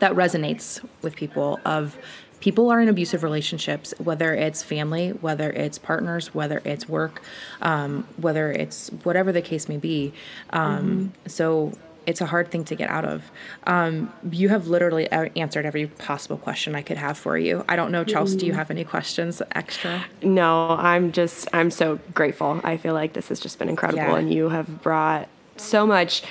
that 0.00 0.12
resonates 0.12 0.84
with 1.02 1.16
people 1.16 1.60
of 1.64 1.96
people 2.40 2.70
are 2.70 2.80
in 2.80 2.88
abusive 2.88 3.22
relationships 3.22 3.94
whether 3.98 4.34
it's 4.34 4.62
family 4.62 5.10
whether 5.10 5.50
it's 5.50 5.78
partners 5.78 6.34
whether 6.34 6.60
it's 6.64 6.88
work 6.88 7.22
um, 7.62 8.06
whether 8.16 8.52
it's 8.52 8.88
whatever 9.04 9.32
the 9.32 9.42
case 9.42 9.68
may 9.68 9.76
be 9.78 10.12
um, 10.50 10.86
mm-hmm. 10.86 11.28
so 11.28 11.72
it's 12.06 12.20
a 12.20 12.26
hard 12.26 12.50
thing 12.50 12.64
to 12.64 12.74
get 12.74 12.88
out 12.88 13.04
of. 13.04 13.30
Um, 13.64 14.12
you 14.30 14.48
have 14.48 14.68
literally 14.68 15.10
answered 15.10 15.66
every 15.66 15.86
possible 15.86 16.36
question 16.38 16.74
I 16.74 16.82
could 16.82 16.96
have 16.96 17.18
for 17.18 17.36
you. 17.36 17.64
I 17.68 17.76
don't 17.76 17.92
know, 17.92 18.04
Chelsea, 18.04 18.36
mm. 18.36 18.40
do 18.40 18.46
you 18.46 18.52
mm-hmm. 18.52 18.58
have 18.58 18.70
any 18.70 18.84
questions 18.84 19.42
extra? 19.52 20.04
No, 20.22 20.70
I'm 20.70 21.12
just, 21.12 21.48
I'm 21.52 21.70
so 21.70 21.98
grateful. 22.14 22.60
I 22.64 22.76
feel 22.76 22.94
like 22.94 23.12
this 23.12 23.28
has 23.28 23.40
just 23.40 23.58
been 23.58 23.68
incredible, 23.68 24.02
yeah. 24.02 24.16
and 24.16 24.32
you 24.32 24.48
have 24.48 24.82
brought 24.82 25.28
so 25.56 25.86
much 25.86 26.22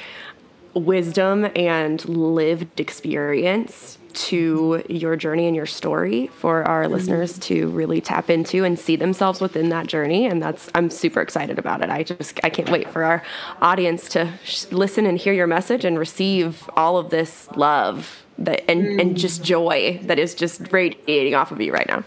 wisdom 0.74 1.50
and 1.56 2.08
lived 2.08 2.80
experience 2.80 3.98
to 4.16 4.84
your 4.90 5.16
journey 5.16 5.48
and 5.48 5.56
your 5.56 5.66
story 5.66 6.28
for 6.28 6.64
our 6.64 6.84
mm-hmm. 6.84 6.94
listeners 6.94 7.38
to 7.40 7.70
really 7.70 8.02
tap 8.02 8.30
into 8.30 8.64
and 8.64 8.80
see 8.80 8.96
themselves 8.96 9.42
within 9.42 9.70
that 9.70 9.88
journey 9.88 10.26
and 10.26 10.42
that's 10.42 10.70
i'm 10.76 10.90
super 10.90 11.22
excited 11.22 11.60
about 11.60 11.82
it 11.82 11.90
i 11.90 12.04
just 12.04 12.40
i 12.44 12.50
can't 12.50 12.70
wait 12.70 12.90
for 12.90 13.04
our 13.04 13.24
audience 13.62 14.10
to 14.10 14.32
sh- 14.44 14.66
listen 14.72 15.06
and 15.06 15.18
hear 15.18 15.34
your 15.34 15.48
message 15.48 15.86
and 15.86 16.00
receive 16.00 16.70
all 16.76 16.98
of 16.98 17.10
this 17.10 17.48
love 17.56 18.24
that 18.38 18.70
and, 18.70 18.84
mm. 18.84 19.02
and 19.02 19.18
just 19.18 19.44
joy 19.44 20.00
that 20.04 20.20
is 20.20 20.34
just 20.34 20.72
radiating 20.72 21.36
off 21.36 21.52
of 21.52 21.62
you 21.62 21.72
right 21.72 21.88
now 21.88 22.04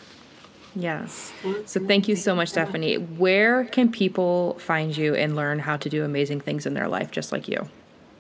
Yes. 0.76 1.32
So 1.66 1.84
thank 1.84 2.06
you 2.06 2.14
so 2.14 2.36
much, 2.36 2.50
Stephanie. 2.50 2.98
Where 2.98 3.64
can 3.64 3.90
people 3.90 4.54
find 4.60 4.96
you 4.96 5.14
and 5.16 5.34
learn 5.34 5.58
how 5.58 5.76
to 5.76 5.88
do 5.88 6.04
amazing 6.04 6.40
things 6.40 6.66
in 6.66 6.74
their 6.74 6.86
life 6.86 7.10
just 7.10 7.32
like 7.32 7.48
you? 7.48 7.68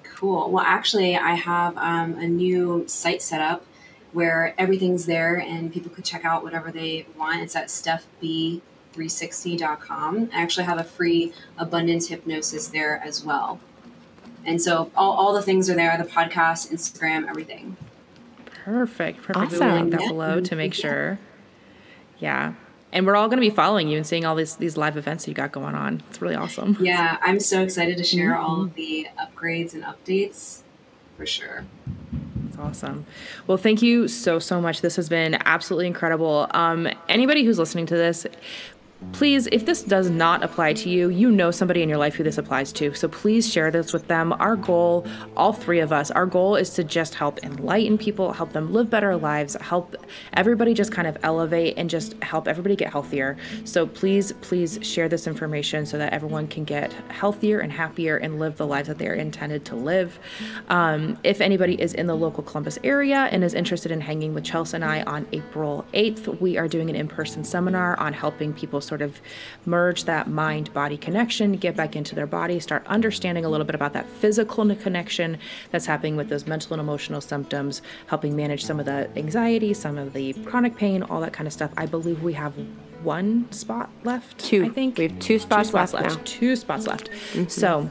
Cool. 0.02 0.50
Well, 0.50 0.64
actually, 0.66 1.16
I 1.16 1.34
have 1.34 1.76
um, 1.76 2.14
a 2.14 2.26
new 2.26 2.84
site 2.88 3.22
set 3.22 3.40
up 3.40 3.64
where 4.12 4.54
everything's 4.58 5.06
there 5.06 5.36
and 5.36 5.72
people 5.72 5.90
could 5.90 6.04
check 6.04 6.24
out 6.24 6.42
whatever 6.42 6.70
they 6.70 7.06
want. 7.16 7.40
It's 7.42 7.56
at 7.56 7.68
stephb360.com. 7.68 10.30
I 10.32 10.42
actually 10.42 10.64
have 10.64 10.78
a 10.78 10.84
free 10.84 11.32
abundance 11.56 12.08
hypnosis 12.08 12.68
there 12.68 13.02
as 13.04 13.24
well. 13.24 13.60
And 14.44 14.62
so 14.62 14.90
all, 14.96 15.12
all 15.12 15.34
the 15.34 15.42
things 15.42 15.68
are 15.68 15.74
there 15.74 15.98
the 15.98 16.04
podcast, 16.04 16.72
Instagram, 16.72 17.28
everything. 17.28 17.76
Perfect. 18.64 19.22
Perfect. 19.22 19.36
Awesome. 19.36 19.66
We'll 19.66 19.76
link 19.76 19.90
that 19.92 20.02
yeah. 20.02 20.08
below 20.08 20.40
to 20.40 20.56
make 20.56 20.74
sure. 20.74 21.18
Yeah. 22.18 22.54
And 22.92 23.06
we're 23.06 23.16
all 23.16 23.28
going 23.28 23.36
to 23.36 23.46
be 23.46 23.54
following 23.54 23.88
you 23.88 23.98
and 23.98 24.06
seeing 24.06 24.24
all 24.24 24.34
these 24.34 24.56
these 24.56 24.78
live 24.78 24.96
events 24.96 25.28
you 25.28 25.34
got 25.34 25.52
going 25.52 25.74
on. 25.74 26.02
It's 26.08 26.22
really 26.22 26.34
awesome. 26.34 26.78
Yeah, 26.80 27.18
I'm 27.20 27.38
so 27.38 27.62
excited 27.62 27.98
to 27.98 28.04
share 28.04 28.32
mm-hmm. 28.32 28.44
all 28.44 28.62
of 28.62 28.74
the 28.74 29.06
upgrades 29.18 29.74
and 29.74 29.84
updates 29.84 30.62
for 31.16 31.26
sure. 31.26 31.66
Awesome. 32.60 33.06
Well, 33.46 33.58
thank 33.58 33.82
you 33.82 34.08
so 34.08 34.38
so 34.38 34.60
much. 34.60 34.80
This 34.80 34.96
has 34.96 35.08
been 35.08 35.34
absolutely 35.44 35.86
incredible. 35.86 36.48
Um, 36.52 36.88
anybody 37.08 37.44
who's 37.44 37.58
listening 37.58 37.86
to 37.86 37.94
this, 37.94 38.26
please, 39.12 39.48
if 39.50 39.66
this 39.66 39.82
does 39.82 40.10
not 40.10 40.44
apply 40.44 40.72
to 40.72 40.88
you, 40.88 41.08
you 41.08 41.30
know 41.30 41.50
somebody 41.50 41.82
in 41.82 41.88
your 41.88 41.98
life 41.98 42.14
who 42.14 42.22
this 42.22 42.38
applies 42.38 42.72
to. 42.72 42.94
So 42.94 43.08
please 43.08 43.50
share 43.50 43.70
this 43.70 43.92
with 43.92 44.06
them. 44.06 44.32
Our 44.34 44.56
goal, 44.56 45.06
all 45.36 45.52
three 45.52 45.80
of 45.80 45.92
us, 45.92 46.10
our 46.10 46.26
goal 46.26 46.56
is 46.56 46.70
to 46.70 46.84
just 46.84 47.14
help 47.14 47.42
enlighten 47.42 47.98
people, 47.98 48.32
help 48.32 48.52
them 48.52 48.72
live 48.72 48.90
better 48.90 49.16
lives, 49.16 49.56
help 49.60 49.96
everybody 50.34 50.74
just 50.74 50.92
kind 50.92 51.08
of 51.08 51.16
elevate 51.22 51.74
and 51.76 51.90
just 51.90 52.14
help 52.22 52.46
everybody 52.46 52.76
get 52.76 52.92
healthier. 52.92 53.36
So 53.64 53.86
please, 53.86 54.32
please 54.40 54.78
share 54.82 55.08
this 55.08 55.26
information 55.26 55.86
so 55.86 55.98
that 55.98 56.12
everyone 56.12 56.46
can 56.46 56.64
get 56.64 56.92
healthier 57.08 57.60
and 57.60 57.72
happier 57.72 58.18
and 58.18 58.38
live 58.38 58.56
the 58.56 58.66
lives 58.66 58.88
that 58.88 58.98
they're 58.98 59.14
intended 59.14 59.64
to 59.66 59.74
live. 59.74 60.18
Um, 60.68 61.18
if 61.24 61.40
anybody 61.40 61.80
is 61.80 61.94
in 61.94 62.06
the 62.06 62.14
local 62.14 62.42
Columbus 62.42 62.78
area 62.84 63.28
and 63.32 63.42
is 63.42 63.54
interested 63.54 63.90
in 63.90 64.00
hanging 64.00 64.34
with 64.34 64.44
Chelsea 64.44 64.76
and 64.76 64.84
I 64.84 65.02
on 65.02 65.26
April 65.32 65.84
8th, 65.92 66.40
we 66.40 66.56
are 66.56 66.68
doing 66.68 66.88
an 66.90 66.96
in 66.96 67.08
person 67.08 67.42
seminar 67.42 67.98
on 67.98 68.12
helping 68.12 68.52
people 68.52 68.80
sort 68.88 69.02
of 69.02 69.20
merge 69.66 70.04
that 70.04 70.28
mind 70.28 70.72
body 70.72 70.96
connection, 70.96 71.52
get 71.52 71.76
back 71.76 71.94
into 71.94 72.14
their 72.14 72.26
body, 72.26 72.58
start 72.58 72.84
understanding 72.86 73.44
a 73.44 73.48
little 73.48 73.66
bit 73.66 73.74
about 73.74 73.92
that 73.92 74.08
physical 74.08 74.74
connection 74.76 75.38
that's 75.70 75.86
happening 75.86 76.16
with 76.16 76.28
those 76.28 76.46
mental 76.46 76.72
and 76.72 76.80
emotional 76.80 77.20
symptoms, 77.20 77.82
helping 78.06 78.34
manage 78.34 78.64
some 78.64 78.80
of 78.80 78.86
the 78.86 79.08
anxiety, 79.16 79.72
some 79.74 79.98
of 79.98 80.12
the 80.14 80.32
chronic 80.44 80.76
pain, 80.76 81.02
all 81.04 81.20
that 81.20 81.32
kind 81.32 81.46
of 81.46 81.52
stuff. 81.52 81.70
I 81.76 81.86
believe 81.86 82.22
we 82.22 82.32
have 82.32 82.54
one 83.02 83.50
spot 83.52 83.90
left. 84.04 84.38
Two. 84.38 84.64
I 84.64 84.68
think 84.70 84.98
we 84.98 85.08
have 85.08 85.18
two 85.20 85.38
spots, 85.38 85.68
two 85.68 85.72
spots 85.72 85.92
left. 85.92 86.08
left. 86.08 86.26
Two 86.26 86.56
spots 86.56 86.86
left. 86.86 87.10
Mm-hmm. 87.10 87.48
So 87.48 87.88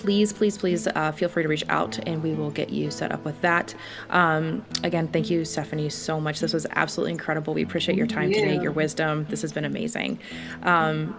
please, 0.00 0.32
please, 0.32 0.56
please 0.56 0.86
uh, 0.86 1.12
feel 1.12 1.28
free 1.28 1.42
to 1.42 1.48
reach 1.48 1.64
out 1.68 1.98
and 2.08 2.22
we 2.22 2.32
will 2.32 2.50
get 2.50 2.70
you 2.70 2.90
set 2.90 3.12
up 3.12 3.22
with 3.24 3.38
that. 3.42 3.74
Um, 4.08 4.64
again, 4.82 5.08
thank 5.08 5.28
you, 5.28 5.44
Stephanie, 5.44 5.90
so 5.90 6.18
much. 6.18 6.40
This 6.40 6.54
was 6.54 6.66
absolutely 6.70 7.12
incredible. 7.12 7.52
We 7.52 7.62
appreciate 7.62 7.98
your 7.98 8.06
time 8.06 8.32
today, 8.32 8.58
your 8.60 8.72
wisdom. 8.72 9.26
This 9.28 9.42
has 9.42 9.52
been 9.52 9.66
amazing. 9.66 10.18
Um, 10.62 11.14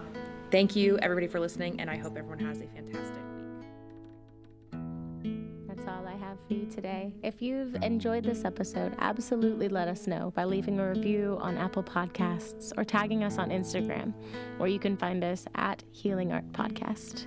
thank 0.50 0.74
you, 0.74 0.98
everybody, 0.98 1.28
for 1.28 1.38
listening, 1.38 1.80
and 1.80 1.88
I 1.88 1.96
hope 1.96 2.16
everyone 2.16 2.40
has 2.40 2.60
a 2.60 2.66
fantastic 2.66 3.22
week. 5.22 5.38
That's 5.68 5.86
all 5.88 6.06
I 6.06 6.16
have 6.16 6.38
for 6.48 6.54
you 6.54 6.66
today. 6.66 7.12
If 7.22 7.40
you've 7.40 7.76
enjoyed 7.76 8.24
this 8.24 8.44
episode, 8.44 8.96
absolutely 8.98 9.68
let 9.68 9.86
us 9.86 10.08
know 10.08 10.32
by 10.34 10.42
leaving 10.44 10.80
a 10.80 10.88
review 10.88 11.38
on 11.40 11.56
Apple 11.56 11.84
Podcasts 11.84 12.72
or 12.76 12.82
tagging 12.82 13.22
us 13.22 13.38
on 13.38 13.50
Instagram, 13.50 14.12
where 14.58 14.68
you 14.68 14.80
can 14.80 14.96
find 14.96 15.22
us 15.22 15.44
at 15.54 15.84
Healing 15.92 16.32
Art 16.32 16.50
Podcast. 16.52 17.26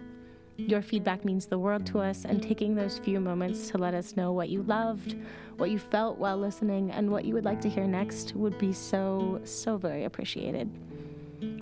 Your 0.58 0.82
feedback 0.82 1.26
means 1.26 1.46
the 1.46 1.60
world 1.60 1.86
to 1.88 2.00
us, 2.00 2.24
and 2.24 2.42
taking 2.42 2.76
those 2.76 2.98
few 2.98 3.20
moments 3.20 3.70
to 3.72 3.78
let 3.78 3.94
us 3.94 4.16
know 4.16 4.32
what 4.32 4.50
you 4.50 4.64
loved, 4.64 5.16
what 5.58 5.70
you 5.70 5.78
felt 5.78 6.18
while 6.18 6.38
listening, 6.38 6.92
and 6.92 7.12
what 7.12 7.26
you 7.26 7.34
would 7.34 7.44
like 7.44 7.60
to 7.62 7.70
hear 7.70 7.86
next 7.86 8.36
would 8.36 8.58
be 8.58 8.72
so, 8.72 9.42
so 9.44 9.78
very 9.78 10.06
appreciated. 10.06 10.72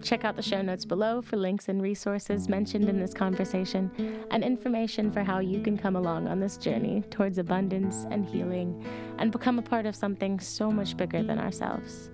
Check 0.03 0.23
out 0.23 0.35
the 0.35 0.43
show 0.43 0.61
notes 0.61 0.85
below 0.85 1.21
for 1.23 1.37
links 1.37 1.69
and 1.69 1.81
resources 1.81 2.47
mentioned 2.47 2.87
in 2.87 2.99
this 2.99 3.13
conversation 3.13 3.89
and 4.29 4.43
information 4.43 5.11
for 5.11 5.23
how 5.23 5.39
you 5.39 5.61
can 5.61 5.75
come 5.77 5.95
along 5.95 6.27
on 6.27 6.39
this 6.39 6.57
journey 6.57 7.03
towards 7.09 7.39
abundance 7.39 8.05
and 8.11 8.25
healing 8.25 8.85
and 9.17 9.31
become 9.31 9.57
a 9.57 9.63
part 9.63 9.87
of 9.87 9.95
something 9.95 10.39
so 10.39 10.69
much 10.69 10.95
bigger 10.95 11.23
than 11.23 11.39
ourselves, 11.39 12.11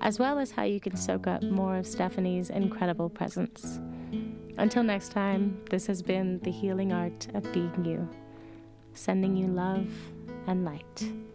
as 0.00 0.18
well 0.18 0.40
as 0.40 0.50
how 0.50 0.64
you 0.64 0.80
can 0.80 0.96
soak 0.96 1.28
up 1.28 1.42
more 1.44 1.76
of 1.76 1.86
Stephanie's 1.86 2.50
incredible 2.50 3.08
presence. 3.08 3.80
Until 4.58 4.82
next 4.82 5.10
time, 5.10 5.60
this 5.70 5.86
has 5.86 6.02
been 6.02 6.38
the 6.40 6.50
healing 6.50 6.92
art 6.92 7.28
of 7.34 7.52
being 7.52 7.84
you, 7.84 8.08
sending 8.94 9.36
you 9.36 9.48
love 9.48 9.88
and 10.46 10.64
light. 10.64 11.25